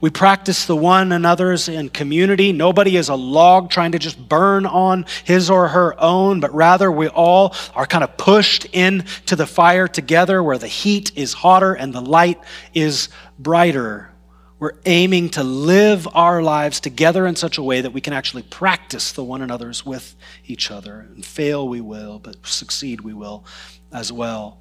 We 0.00 0.10
practice 0.10 0.66
the 0.66 0.76
one 0.76 1.12
another's 1.12 1.68
in 1.68 1.88
community. 1.90 2.52
Nobody 2.52 2.96
is 2.96 3.08
a 3.08 3.14
log 3.14 3.70
trying 3.70 3.92
to 3.92 3.98
just 3.98 4.28
burn 4.28 4.64
on 4.64 5.04
his 5.24 5.50
or 5.50 5.68
her 5.68 6.00
own, 6.00 6.40
but 6.40 6.54
rather 6.54 6.90
we 6.90 7.08
all 7.08 7.54
are 7.74 7.86
kind 7.86 8.04
of 8.04 8.16
pushed 8.16 8.66
into 8.66 9.36
the 9.36 9.46
fire 9.46 9.88
together 9.88 10.42
where 10.42 10.58
the 10.58 10.68
heat 10.68 11.12
is 11.16 11.32
hotter 11.32 11.74
and 11.74 11.92
the 11.92 12.00
light 12.00 12.40
is 12.72 13.08
brighter. 13.42 14.10
We're 14.58 14.74
aiming 14.84 15.30
to 15.30 15.42
live 15.42 16.06
our 16.12 16.42
lives 16.42 16.80
together 16.80 17.26
in 17.26 17.34
such 17.34 17.56
a 17.56 17.62
way 17.62 17.80
that 17.80 17.92
we 17.92 18.02
can 18.02 18.12
actually 18.12 18.42
practice 18.42 19.12
the 19.12 19.24
one 19.24 19.40
another's 19.40 19.86
with 19.86 20.14
each 20.46 20.70
other. 20.70 21.00
And 21.00 21.24
fail 21.24 21.66
we 21.66 21.80
will, 21.80 22.18
but 22.18 22.46
succeed 22.46 23.00
we 23.00 23.14
will 23.14 23.44
as 23.90 24.12
well. 24.12 24.58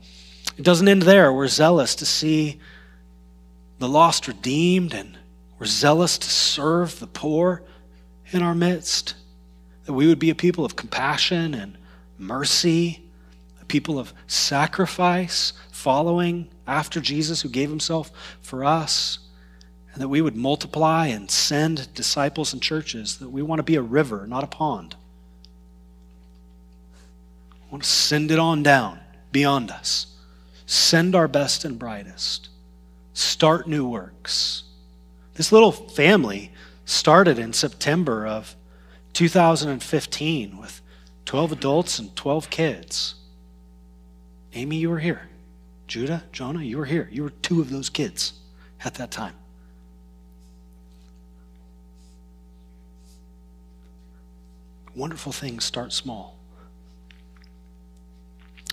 It 0.58 0.64
doesn't 0.64 0.88
end 0.88 1.02
there. 1.02 1.34
We're 1.34 1.48
zealous 1.48 1.96
to 1.96 2.06
see 2.06 2.60
the 3.80 3.90
lost 3.90 4.28
redeemed, 4.28 4.94
and 4.94 5.18
we're 5.58 5.66
zealous 5.66 6.18
to 6.18 6.30
serve 6.30 7.00
the 7.00 7.08
poor 7.08 7.64
in 8.32 8.42
our 8.42 8.56
midst. 8.56 9.16
That 9.86 9.94
we 9.94 10.08
would 10.08 10.20
be 10.20 10.30
a 10.30 10.36
people 10.36 10.64
of 10.64 10.76
compassion 10.76 11.54
and 11.54 11.78
mercy, 12.18 13.02
a 13.62 13.66
people 13.66 14.00
of 14.00 14.14
sacrifice, 14.28 15.54
following 15.80 16.50
after 16.68 17.00
Jesus 17.00 17.42
who 17.42 17.48
gave 17.48 17.70
himself 17.70 18.12
for 18.42 18.66
us, 18.66 19.20
and 19.94 20.02
that 20.02 20.10
we 20.10 20.22
would 20.22 20.36
multiply 20.36 21.08
and 21.08 21.32
send 21.32 21.94
disciples 21.94 22.52
and 22.52 22.62
churches, 22.62 23.18
that 23.20 23.30
we 23.30 23.42
want 23.42 23.60
to 23.60 23.64
be 23.64 23.76
a 23.76 23.82
river, 23.82 24.28
not 24.28 24.44
a 24.44 24.48
pond. 24.48 24.98
We 27.54 27.72
want 27.72 27.84
to 27.84 27.90
send 27.90 28.30
it 28.30 28.40
on 28.40 28.62
down 28.62 29.00
beyond 29.32 29.72
us. 29.72 30.08
Send 30.66 31.16
our 31.16 31.30
best 31.30 31.64
and 31.64 31.80
brightest. 31.80 32.50
Start 33.14 33.66
new 33.66 33.88
works. 33.88 34.64
This 35.36 35.54
little 35.54 35.72
family 35.72 36.52
started 36.84 37.40
in 37.40 37.54
September 37.54 38.28
of 38.28 38.54
2015 39.14 40.58
with 40.58 40.82
12 41.24 41.54
adults 41.54 42.00
and 42.00 42.14
12 42.18 42.50
kids. 42.50 43.16
Amy, 44.54 44.76
you 44.76 44.90
were 44.90 45.00
here. 45.00 45.29
Judah, 45.90 46.24
Jonah, 46.32 46.62
you 46.62 46.78
were 46.78 46.86
here. 46.86 47.10
You 47.12 47.24
were 47.24 47.32
two 47.32 47.62
of 47.62 47.72
those 47.72 47.90
kids 47.90 48.34
at 48.86 48.94
that 48.96 49.10
time. 49.10 49.34
Wonderful 54.96 55.32
things 55.32 55.66
start 55.66 55.92
small. 55.92 56.38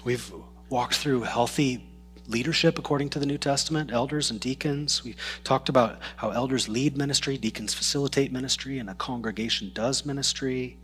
We've 0.05 0.31
walked 0.69 0.97
through 0.97 1.23
healthy 1.23 1.89
leadership 2.29 2.79
according 2.79 3.09
to 3.11 3.19
the 3.19 3.27
New 3.27 3.39
Testament, 3.39 3.91
elders 3.93 4.31
and 4.31 4.39
deacons. 4.39 5.03
We 5.03 5.17
talked 5.43 5.71
about 5.71 5.99
how 6.17 6.31
elders 6.31 6.69
lead 6.69 6.99
ministry, 6.99 7.39
deacons 7.39 7.73
facilitate 7.73 8.31
ministry, 8.31 8.79
and 8.79 8.91
a 8.91 8.95
congregation 8.95 9.71
does 9.73 10.05
ministry. 10.05 10.77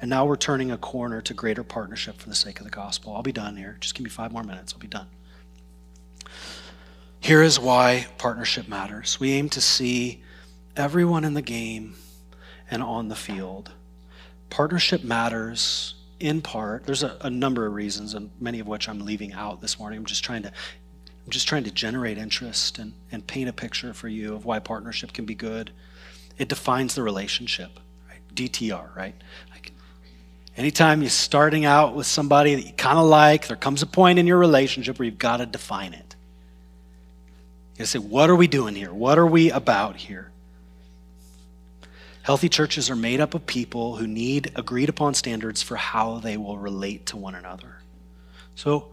And 0.00 0.10
now 0.10 0.26
we're 0.26 0.36
turning 0.36 0.72
a 0.72 0.78
corner 0.78 1.20
to 1.20 1.34
greater 1.34 1.62
partnership 1.62 2.16
for 2.16 2.28
the 2.28 2.34
sake 2.34 2.58
of 2.58 2.64
the 2.64 2.70
gospel. 2.70 3.14
I'll 3.14 3.22
be 3.22 3.32
done 3.32 3.56
here. 3.56 3.76
Just 3.80 3.94
give 3.94 4.02
me 4.02 4.10
five 4.10 4.32
more 4.32 4.42
minutes. 4.42 4.72
I'll 4.72 4.80
be 4.80 4.88
done. 4.88 5.06
Here 7.26 7.42
is 7.42 7.58
why 7.58 8.06
partnership 8.18 8.68
matters. 8.68 9.18
We 9.18 9.32
aim 9.32 9.48
to 9.48 9.60
see 9.60 10.22
everyone 10.76 11.24
in 11.24 11.34
the 11.34 11.42
game 11.42 11.96
and 12.70 12.84
on 12.84 13.08
the 13.08 13.16
field. 13.16 13.72
Partnership 14.48 15.02
matters 15.02 15.96
in 16.20 16.40
part. 16.40 16.86
There's 16.86 17.02
a, 17.02 17.16
a, 17.22 17.28
number 17.28 17.66
of 17.66 17.74
reasons, 17.74 18.14
and 18.14 18.30
many 18.38 18.60
of 18.60 18.68
which 18.68 18.88
I'm 18.88 19.00
leaving 19.00 19.32
out 19.32 19.60
this 19.60 19.76
morning. 19.76 19.98
I'm 19.98 20.04
just 20.04 20.22
trying 20.22 20.44
to 20.44 20.50
I'm 20.50 21.30
just 21.30 21.48
trying 21.48 21.64
to 21.64 21.72
generate 21.72 22.16
interest 22.16 22.78
and, 22.78 22.92
and 23.10 23.26
paint 23.26 23.48
a 23.48 23.52
picture 23.52 23.92
for 23.92 24.06
you 24.06 24.32
of 24.32 24.44
why 24.44 24.60
partnership 24.60 25.12
can 25.12 25.24
be 25.24 25.34
good. 25.34 25.72
It 26.38 26.46
defines 26.46 26.94
the 26.94 27.02
relationship, 27.02 27.80
right? 28.08 28.20
DTR, 28.36 28.94
right? 28.94 29.16
Like 29.50 29.72
anytime 30.56 31.02
you're 31.02 31.10
starting 31.10 31.64
out 31.64 31.96
with 31.96 32.06
somebody 32.06 32.54
that 32.54 32.64
you 32.64 32.72
kind 32.74 33.00
of 33.00 33.06
like, 33.06 33.48
there 33.48 33.56
comes 33.56 33.82
a 33.82 33.86
point 33.86 34.20
in 34.20 34.28
your 34.28 34.38
relationship 34.38 35.00
where 35.00 35.06
you've 35.06 35.18
got 35.18 35.38
to 35.38 35.46
define 35.46 35.92
it. 35.92 36.05
You 37.78 37.84
say, 37.84 37.98
what 37.98 38.30
are 38.30 38.36
we 38.36 38.46
doing 38.46 38.74
here? 38.74 38.92
What 38.92 39.18
are 39.18 39.26
we 39.26 39.50
about 39.50 39.96
here? 39.96 40.30
Healthy 42.22 42.48
churches 42.48 42.90
are 42.90 42.96
made 42.96 43.20
up 43.20 43.34
of 43.34 43.46
people 43.46 43.96
who 43.96 44.06
need 44.06 44.50
agreed 44.56 44.88
upon 44.88 45.14
standards 45.14 45.62
for 45.62 45.76
how 45.76 46.18
they 46.18 46.36
will 46.36 46.58
relate 46.58 47.06
to 47.06 47.16
one 47.16 47.34
another. 47.34 47.76
So 48.56 48.88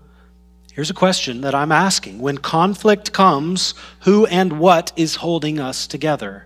here's 0.74 0.92
a 0.92 0.94
question 0.94 1.42
that 1.42 1.56
I'm 1.56 1.72
asking 1.72 2.20
When 2.20 2.38
conflict 2.38 3.12
comes, 3.14 3.74
who 4.02 4.28
and 4.28 4.60
what 4.60 4.92
is 4.96 5.16
holding 5.16 5.60
us 5.60 5.88
together? 5.88 6.46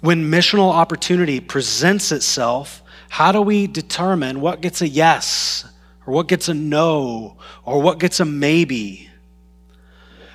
When 0.00 0.30
missional 0.30 0.72
opportunity 0.72 1.38
presents 1.38 2.12
itself, 2.12 2.82
how 3.08 3.30
do 3.30 3.42
we 3.42 3.66
determine 3.66 4.40
what 4.40 4.62
gets 4.62 4.80
a 4.80 4.88
yes 4.88 5.66
or 6.06 6.14
what 6.14 6.28
gets 6.28 6.48
a 6.48 6.54
no 6.54 7.36
or 7.64 7.82
what 7.82 7.98
gets 7.98 8.20
a 8.20 8.24
maybe? 8.24 9.10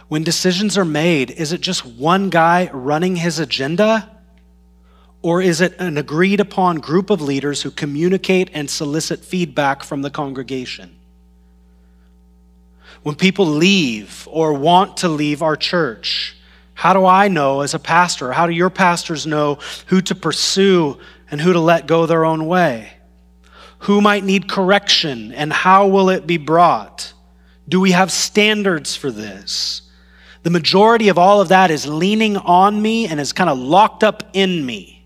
When 0.07 0.23
decisions 0.23 0.77
are 0.77 0.85
made, 0.85 1.31
is 1.31 1.51
it 1.51 1.61
just 1.61 1.85
one 1.85 2.29
guy 2.29 2.69
running 2.71 3.17
his 3.17 3.39
agenda? 3.39 4.09
Or 5.21 5.41
is 5.41 5.59
it 5.59 5.75
an 5.79 5.97
agreed 5.97 6.39
upon 6.39 6.77
group 6.77 7.09
of 7.09 7.21
leaders 7.21 7.61
who 7.61 7.71
communicate 7.71 8.49
and 8.53 8.69
solicit 8.69 9.25
feedback 9.25 9.83
from 9.83 10.01
the 10.01 10.09
congregation? 10.09 10.97
When 13.03 13.15
people 13.15 13.45
leave 13.45 14.27
or 14.31 14.53
want 14.53 14.97
to 14.97 15.09
leave 15.09 15.41
our 15.41 15.55
church, 15.55 16.35
how 16.73 16.93
do 16.93 17.05
I 17.05 17.27
know 17.27 17.61
as 17.61 17.73
a 17.73 17.79
pastor? 17.79 18.31
How 18.31 18.47
do 18.47 18.53
your 18.53 18.69
pastors 18.69 19.25
know 19.25 19.59
who 19.87 20.01
to 20.01 20.15
pursue 20.15 20.99
and 21.29 21.41
who 21.41 21.51
to 21.51 21.59
let 21.59 21.87
go 21.87 22.05
their 22.05 22.23
own 22.23 22.45
way? 22.45 22.93
Who 23.79 23.99
might 23.99 24.23
need 24.23 24.47
correction 24.47 25.31
and 25.33 25.51
how 25.51 25.87
will 25.87 26.09
it 26.09 26.25
be 26.25 26.37
brought? 26.37 27.13
Do 27.67 27.81
we 27.81 27.91
have 27.91 28.11
standards 28.11 28.95
for 28.95 29.11
this? 29.11 29.81
The 30.47 30.51
majority 30.51 31.09
of 31.09 31.17
all 31.17 31.41
of 31.41 31.49
that 31.49 31.71
is 31.71 31.85
leaning 31.85 32.37
on 32.37 32.81
me 32.81 33.05
and 33.05 33.19
is 33.19 33.33
kind 33.33 33.49
of 33.49 33.59
locked 33.59 34.01
up 34.01 34.23
in 34.31 34.65
me. 34.65 35.05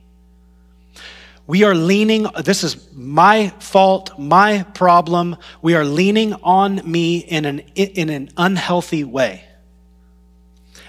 We 1.47 1.63
are 1.63 1.73
leaning, 1.73 2.27
this 2.43 2.63
is 2.63 2.93
my 2.93 3.49
fault, 3.57 4.19
my 4.19 4.61
problem. 4.75 5.35
We 5.63 5.73
are 5.73 5.83
leaning 5.83 6.35
on 6.43 6.79
me 6.85 7.17
in 7.17 7.45
an, 7.45 7.61
in 7.73 8.11
an 8.11 8.29
unhealthy 8.37 9.03
way. 9.03 9.43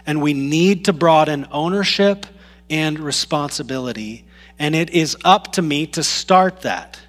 And 0.05 0.21
we 0.21 0.35
need 0.35 0.85
to 0.85 0.93
broaden 0.93 1.49
ownership 1.51 2.27
and 2.69 3.01
responsibility. 3.01 4.27
And 4.59 4.75
it 4.75 4.91
is 4.91 5.17
up 5.25 5.53
to 5.53 5.63
me 5.63 5.87
to 5.87 6.03
start 6.03 6.61
that 6.61 7.01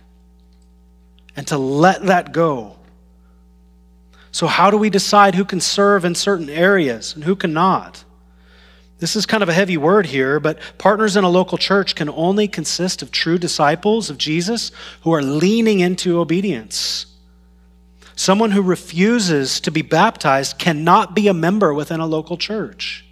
and 1.35 1.45
to 1.47 1.57
let 1.57 2.03
that 2.03 2.31
go. 2.31 2.77
So, 4.33 4.47
how 4.47 4.71
do 4.71 4.77
we 4.77 4.89
decide 4.89 5.35
who 5.35 5.45
can 5.45 5.61
serve 5.61 6.03
in 6.03 6.15
certain 6.15 6.49
areas 6.49 7.13
and 7.13 7.23
who 7.23 7.35
cannot? 7.35 8.03
This 8.97 9.15
is 9.15 9.27
kind 9.27 9.43
of 9.43 9.49
a 9.49 9.53
heavy 9.53 9.77
word 9.77 10.07
here, 10.07 10.39
but 10.39 10.57
partners 10.79 11.15
in 11.15 11.23
a 11.23 11.29
local 11.29 11.59
church 11.59 11.93
can 11.93 12.09
only 12.09 12.47
consist 12.47 13.03
of 13.03 13.11
true 13.11 13.37
disciples 13.37 14.09
of 14.09 14.17
Jesus 14.17 14.71
who 15.01 15.13
are 15.13 15.21
leaning 15.21 15.81
into 15.81 16.19
obedience. 16.19 17.05
Someone 18.15 18.51
who 18.51 18.63
refuses 18.63 19.59
to 19.59 19.71
be 19.71 19.83
baptized 19.83 20.57
cannot 20.57 21.13
be 21.13 21.27
a 21.27 21.33
member 21.33 21.71
within 21.71 21.99
a 21.99 22.07
local 22.07 22.37
church. 22.37 23.02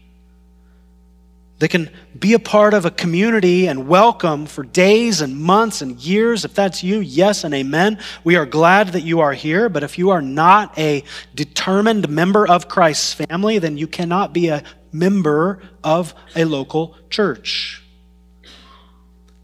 They 1.62 1.68
can 1.68 1.92
be 2.18 2.34
a 2.34 2.40
part 2.40 2.74
of 2.74 2.86
a 2.86 2.90
community 2.90 3.68
and 3.68 3.88
welcome 3.88 4.48
for 4.48 4.64
days 4.64 5.22
and 5.22 5.38
months 5.38 5.84
and 5.84 6.00
years. 6.00 6.44
If 6.44 6.56
that's 6.56 6.84
you, 6.84 7.02
yes 7.02 7.44
and 7.44 7.54
amen. 7.54 8.00
We 8.24 8.36
are 8.36 8.48
glad 8.48 8.88
that 8.94 9.02
you 9.02 9.20
are 9.20 9.34
here, 9.34 9.70
but 9.70 9.84
if 9.84 10.00
you 10.00 10.10
are 10.10 10.24
not 10.24 10.76
a 10.80 11.04
determined 11.36 12.10
member 12.10 12.48
of 12.48 12.68
Christ's 12.68 13.14
family, 13.14 13.60
then 13.60 13.78
you 13.78 13.86
cannot 13.86 14.34
be 14.34 14.48
a 14.48 14.64
member 14.92 15.62
of 15.84 16.16
a 16.36 16.46
local 16.46 16.98
church. 17.12 17.84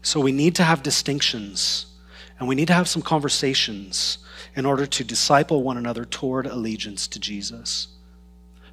So 0.02 0.18
we 0.18 0.32
need 0.32 0.56
to 0.56 0.64
have 0.64 0.82
distinctions 0.82 1.86
and 2.40 2.48
we 2.48 2.56
need 2.56 2.66
to 2.66 2.74
have 2.74 2.88
some 2.88 3.02
conversations 3.02 4.18
in 4.56 4.66
order 4.66 4.86
to 4.86 5.04
disciple 5.04 5.62
one 5.62 5.76
another 5.76 6.04
toward 6.04 6.46
allegiance 6.46 7.06
to 7.06 7.20
Jesus. 7.20 7.86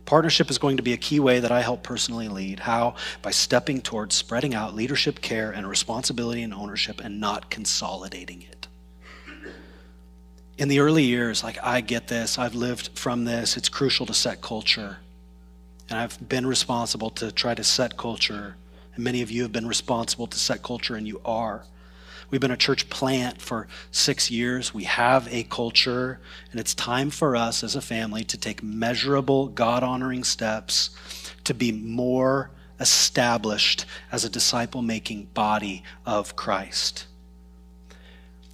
Partnership 0.05 0.51
is 0.51 0.59
going 0.59 0.77
to 0.77 0.83
be 0.83 0.93
a 0.93 0.97
key 0.97 1.19
way 1.19 1.39
that 1.39 1.51
I 1.51 1.61
help 1.61 1.81
personally 1.81 2.27
lead. 2.27 2.59
How? 2.59 2.95
By 3.23 3.31
stepping 3.31 3.81
towards 3.81 4.15
spreading 4.15 4.53
out 4.53 4.75
leadership, 4.75 5.21
care, 5.21 5.51
and 5.51 5.67
responsibility 5.67 6.43
and 6.43 6.53
ownership 6.53 7.01
and 7.03 7.19
not 7.19 7.49
consolidating 7.49 8.43
it. 8.43 8.67
In 10.57 10.67
the 10.69 10.79
early 10.79 11.03
years, 11.03 11.43
like 11.43 11.57
I 11.61 11.81
get 11.81 12.07
this, 12.07 12.37
I've 12.37 12.55
lived 12.55 12.97
from 12.97 13.25
this, 13.25 13.57
it's 13.57 13.67
crucial 13.67 14.05
to 14.05 14.13
set 14.13 14.41
culture. 14.41 14.97
And 15.89 15.99
I've 15.99 16.29
been 16.29 16.45
responsible 16.45 17.09
to 17.11 17.31
try 17.31 17.55
to 17.55 17.63
set 17.63 17.97
culture. 17.97 18.55
And 18.95 19.03
many 19.03 19.21
of 19.21 19.31
you 19.31 19.41
have 19.41 19.51
been 19.51 19.67
responsible 19.67 20.27
to 20.27 20.37
set 20.37 20.63
culture, 20.63 20.95
and 20.95 21.07
you 21.07 21.19
are. 21.25 21.65
We've 22.29 22.41
been 22.41 22.51
a 22.51 22.57
church 22.57 22.89
plant 22.89 23.41
for 23.41 23.67
six 23.91 24.31
years. 24.31 24.73
We 24.73 24.85
have 24.85 25.31
a 25.31 25.43
culture, 25.43 26.19
and 26.51 26.59
it's 26.59 26.73
time 26.73 27.09
for 27.09 27.35
us 27.35 27.63
as 27.63 27.75
a 27.75 27.81
family 27.81 28.23
to 28.25 28.37
take 28.37 28.63
measurable, 28.63 29.47
God 29.47 29.83
honoring 29.83 30.23
steps 30.23 30.89
to 31.43 31.53
be 31.53 31.71
more 31.71 32.51
established 32.79 33.85
as 34.11 34.25
a 34.25 34.29
disciple 34.29 34.81
making 34.81 35.25
body 35.33 35.83
of 36.05 36.35
Christ. 36.35 37.05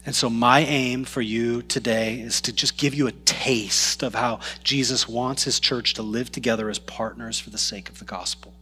And 0.06 0.16
so, 0.16 0.30
my 0.30 0.62
aim 0.62 1.06
for 1.06 1.22
you 1.22 1.62
today 1.62 2.20
is 2.20 2.42
to 2.42 2.54
just 2.54 2.78
give 2.78 2.96
you 2.96 3.06
a 3.08 3.12
taste 3.12 4.02
of 4.02 4.16
how 4.16 4.40
Jesus 4.64 5.08
wants 5.08 5.44
his 5.44 5.60
church 5.60 5.94
to 5.94 6.02
live 6.02 6.32
together 6.32 6.70
as 6.70 6.80
partners 6.80 7.40
for 7.40 7.52
the 7.52 7.60
sake 7.60 7.88
of 7.88 8.00
the 8.00 8.06
gospel. 8.06 8.54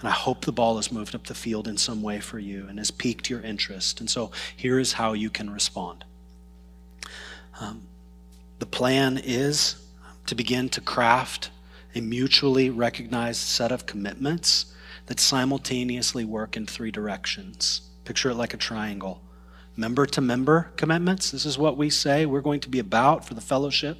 And 0.00 0.08
I 0.08 0.12
hope 0.12 0.44
the 0.44 0.52
ball 0.52 0.76
has 0.76 0.90
moved 0.90 1.14
up 1.14 1.26
the 1.26 1.34
field 1.34 1.68
in 1.68 1.76
some 1.76 2.02
way 2.02 2.20
for 2.20 2.38
you 2.38 2.66
and 2.68 2.78
has 2.78 2.90
piqued 2.90 3.28
your 3.28 3.42
interest. 3.42 4.00
And 4.00 4.08
so, 4.08 4.30
here 4.56 4.78
is 4.78 4.94
how 4.94 5.12
you 5.12 5.28
can 5.28 5.50
respond. 5.50 6.04
Um, 7.60 7.82
the 8.58 8.66
plan 8.66 9.20
is 9.22 9.76
to 10.26 10.34
begin 10.34 10.70
to 10.70 10.80
craft 10.80 11.50
a 11.94 12.00
mutually 12.00 12.70
recognized 12.70 13.40
set 13.40 13.72
of 13.72 13.84
commitments 13.84 14.74
that 15.06 15.20
simultaneously 15.20 16.24
work 16.24 16.56
in 16.56 16.64
three 16.64 16.90
directions. 16.90 17.82
Picture 18.04 18.30
it 18.30 18.36
like 18.36 18.54
a 18.54 18.58
triangle. 18.58 19.20
Member 19.76 20.06
to 20.06 20.20
member 20.20 20.70
commitments. 20.76 21.30
This 21.30 21.44
is 21.44 21.58
what 21.58 21.76
we 21.76 21.90
say 21.90 22.24
we're 22.24 22.40
going 22.40 22.60
to 22.60 22.68
be 22.70 22.78
about 22.78 23.26
for 23.26 23.34
the 23.34 23.40
fellowship. 23.40 23.98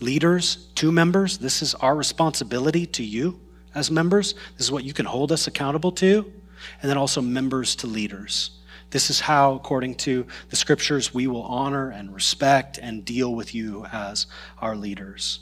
Leaders, 0.00 0.68
to 0.76 0.92
members. 0.92 1.38
This 1.38 1.60
is 1.60 1.74
our 1.76 1.96
responsibility 1.96 2.86
to 2.86 3.02
you 3.02 3.40
as 3.74 3.90
members. 3.90 4.34
This 4.56 4.66
is 4.66 4.72
what 4.72 4.84
you 4.84 4.92
can 4.92 5.06
hold 5.06 5.32
us 5.32 5.46
accountable 5.46 5.92
to. 5.92 6.30
And 6.80 6.90
then 6.90 6.96
also 6.96 7.20
members 7.20 7.76
to 7.76 7.86
leaders. 7.86 8.50
This 8.90 9.10
is 9.10 9.20
how, 9.20 9.54
according 9.54 9.96
to 9.96 10.26
the 10.50 10.56
scriptures, 10.56 11.12
we 11.12 11.26
will 11.26 11.42
honor 11.42 11.90
and 11.90 12.14
respect 12.14 12.78
and 12.78 13.04
deal 13.04 13.34
with 13.34 13.54
you 13.54 13.86
as 13.92 14.26
our 14.60 14.76
leaders. 14.76 15.40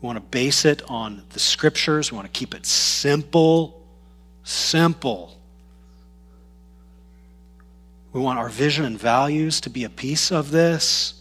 We 0.00 0.06
want 0.06 0.16
to 0.16 0.22
base 0.22 0.64
it 0.64 0.82
on 0.88 1.24
the 1.30 1.40
scriptures. 1.40 2.12
We 2.12 2.16
want 2.16 2.32
to 2.32 2.38
keep 2.38 2.54
it 2.54 2.64
simple 2.64 3.84
simple. 4.44 5.32
We 8.12 8.20
want 8.20 8.38
our 8.38 8.48
vision 8.48 8.84
and 8.84 8.98
values 8.98 9.60
to 9.62 9.70
be 9.70 9.84
a 9.84 9.88
piece 9.88 10.30
of 10.30 10.50
this. 10.52 11.14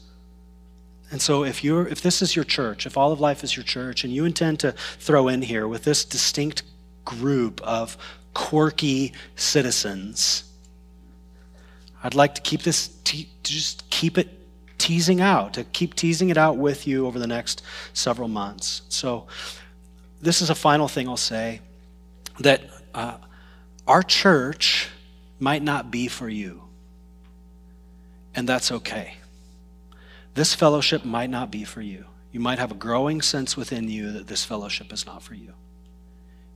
And 1.14 1.22
so 1.22 1.44
if 1.44 1.64
you're 1.64 1.88
if 1.88 2.02
this 2.02 2.24
is 2.24 2.36
your 2.36 2.44
church, 2.44 2.88
if 2.88 2.98
all 2.98 3.12
of 3.12 3.20
life 3.20 3.44
is 3.44 3.56
your 3.56 3.64
church 3.64 4.04
and 4.04 4.12
you 4.12 4.26
intend 4.26 4.60
to 4.62 4.72
throw 4.72 5.28
in 5.28 5.44
here 5.44 5.68
with 5.68 5.84
this 5.84 6.04
distinct 6.04 6.64
group 7.06 7.62
of 7.62 7.96
quirky 8.34 9.14
citizens, 9.36 10.52
I'd 12.04 12.16
like 12.16 12.34
to 12.34 12.42
keep 12.42 12.64
this 12.64 12.88
te- 13.04 13.30
just 13.44 13.88
keep 13.92 14.18
it 14.18 14.28
teasing 14.80 15.22
out, 15.22 15.54
to 15.54 15.66
keep 15.66 15.94
teasing 15.94 16.30
it 16.30 16.38
out 16.38 16.58
with 16.58 16.88
you 16.88 17.06
over 17.06 17.20
the 17.20 17.28
next 17.28 17.62
several 17.94 18.28
months. 18.28 18.82
So 18.90 19.28
this 20.20 20.42
is 20.42 20.50
a 20.50 20.56
final 20.56 20.88
thing 20.88 21.08
I'll 21.08 21.16
say 21.16 21.62
that 22.40 22.64
uh, 22.96 23.18
our 23.88 24.02
church 24.02 24.90
might 25.40 25.62
not 25.62 25.92
be 25.92 26.08
for 26.08 26.28
you, 26.28 26.64
and 28.34 28.50
that's 28.50 28.72
okay. 28.72 29.18
This 30.34 30.56
fellowship 30.56 31.06
might 31.06 31.30
not 31.30 31.52
be 31.52 31.64
for 31.64 31.82
you. 31.82 32.06
You 32.32 32.40
might 32.40 32.60
have 32.60 32.72
a 32.72 32.76
growing 32.76 33.22
sense 33.22 33.56
within 33.56 33.90
you 33.90 34.12
that 34.12 34.28
this 34.28 34.44
fellowship 34.44 34.92
is 34.92 35.06
not 35.06 35.22
for 35.22 35.36
you. 35.36 35.54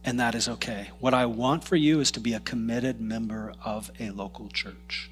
And 0.03 0.19
that 0.19 0.33
is 0.33 0.47
okay. 0.47 0.89
What 0.99 1.13
I 1.13 1.25
want 1.25 1.63
for 1.63 1.75
you 1.75 1.99
is 1.99 2.11
to 2.11 2.19
be 2.19 2.33
a 2.33 2.39
committed 2.39 2.99
member 2.99 3.53
of 3.63 3.91
a 3.99 4.09
local 4.09 4.49
church. 4.49 5.11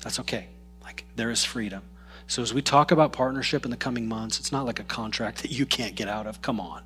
That's 0.00 0.20
okay. 0.20 0.48
Like, 0.82 1.04
there 1.16 1.30
is 1.30 1.44
freedom. 1.44 1.82
So, 2.26 2.42
as 2.42 2.54
we 2.54 2.62
talk 2.62 2.90
about 2.90 3.12
partnership 3.12 3.64
in 3.64 3.70
the 3.70 3.76
coming 3.76 4.08
months, 4.08 4.38
it's 4.38 4.52
not 4.52 4.66
like 4.66 4.78
a 4.78 4.84
contract 4.84 5.38
that 5.42 5.50
you 5.50 5.66
can't 5.66 5.94
get 5.94 6.08
out 6.08 6.26
of. 6.26 6.42
Come 6.42 6.60
on. 6.60 6.82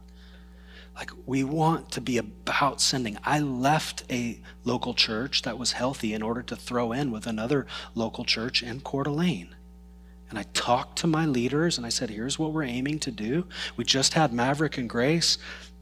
Like, 0.96 1.10
we 1.26 1.44
want 1.44 1.92
to 1.92 2.00
be 2.00 2.16
about 2.16 2.80
sending. 2.80 3.18
I 3.22 3.38
left 3.40 4.04
a 4.10 4.40
local 4.64 4.94
church 4.94 5.42
that 5.42 5.58
was 5.58 5.72
healthy 5.72 6.14
in 6.14 6.22
order 6.22 6.42
to 6.44 6.56
throw 6.56 6.92
in 6.92 7.10
with 7.10 7.26
another 7.26 7.66
local 7.94 8.24
church 8.24 8.62
in 8.62 8.80
Coeur 8.80 9.04
d'Alene. 9.04 9.54
And 10.30 10.38
I 10.38 10.44
talked 10.54 10.98
to 11.00 11.06
my 11.06 11.26
leaders 11.26 11.76
and 11.76 11.86
I 11.86 11.90
said, 11.90 12.10
here's 12.10 12.38
what 12.38 12.52
we're 12.52 12.64
aiming 12.64 12.98
to 13.00 13.10
do. 13.10 13.46
We 13.76 13.84
just 13.84 14.14
had 14.14 14.32
Maverick 14.32 14.78
and 14.78 14.88
Grace 14.88 15.38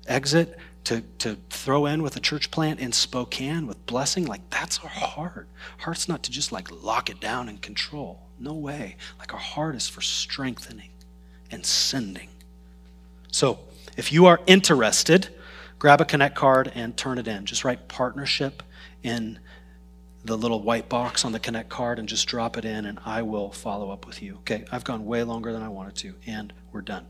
exit 0.07 0.59
to, 0.85 1.01
to 1.19 1.39
throw 1.49 1.87
in 1.87 2.03
with 2.03 2.17
a 2.17 2.21
church 2.21 2.51
plant 2.51 2.81
in 2.81 2.93
Spokane 2.93 3.67
with 3.67 3.87
blessing. 3.87 4.27
Like, 4.27 4.51
that's 4.51 4.81
our 4.81 4.91
heart. 4.91 5.49
Heart's 5.79 6.09
not 6.09 6.23
to 6.25 6.31
just 6.31 6.53
like 6.53 6.71
lock 6.71 7.09
it 7.09 7.21
down 7.21 7.49
and 7.49 7.63
control. 7.63 8.21
No 8.39 8.53
way. 8.53 8.97
Like, 9.19 9.33
our 9.33 9.41
heart 9.41 9.77
is 9.77 9.89
for 9.89 10.03
strengthening 10.03 10.91
and 11.51 11.65
sending. 11.65 12.29
So, 13.31 13.61
if 13.97 14.13
you 14.13 14.27
are 14.27 14.41
interested, 14.47 15.29
grab 15.79 16.01
a 16.01 16.05
Connect 16.05 16.35
card 16.35 16.73
and 16.75 16.97
turn 16.97 17.19
it 17.19 17.29
in. 17.29 17.45
Just 17.45 17.65
write 17.65 17.89
partnership 17.89 18.63
in 19.03 19.39
the 20.25 20.37
little 20.37 20.63
white 20.63 20.89
box 20.89 21.25
on 21.25 21.33
the 21.33 21.39
Connect 21.39 21.69
card 21.69 21.99
and 21.99 22.09
just 22.09 22.27
drop 22.27 22.57
it 22.57 22.65
in, 22.65 22.87
and 22.87 22.99
I 23.05 23.23
will 23.23 23.51
follow 23.51 23.91
up 23.91 24.07
with 24.07 24.23
you. 24.23 24.37
Okay, 24.39 24.65
I've 24.73 24.85
gone 24.85 25.05
way 25.05 25.23
longer 25.23 25.53
than 25.53 25.63
I 25.63 25.69
wanted 25.69 25.97
to, 25.97 26.15
and 26.27 26.53
we're 26.73 26.81
done. 26.81 27.07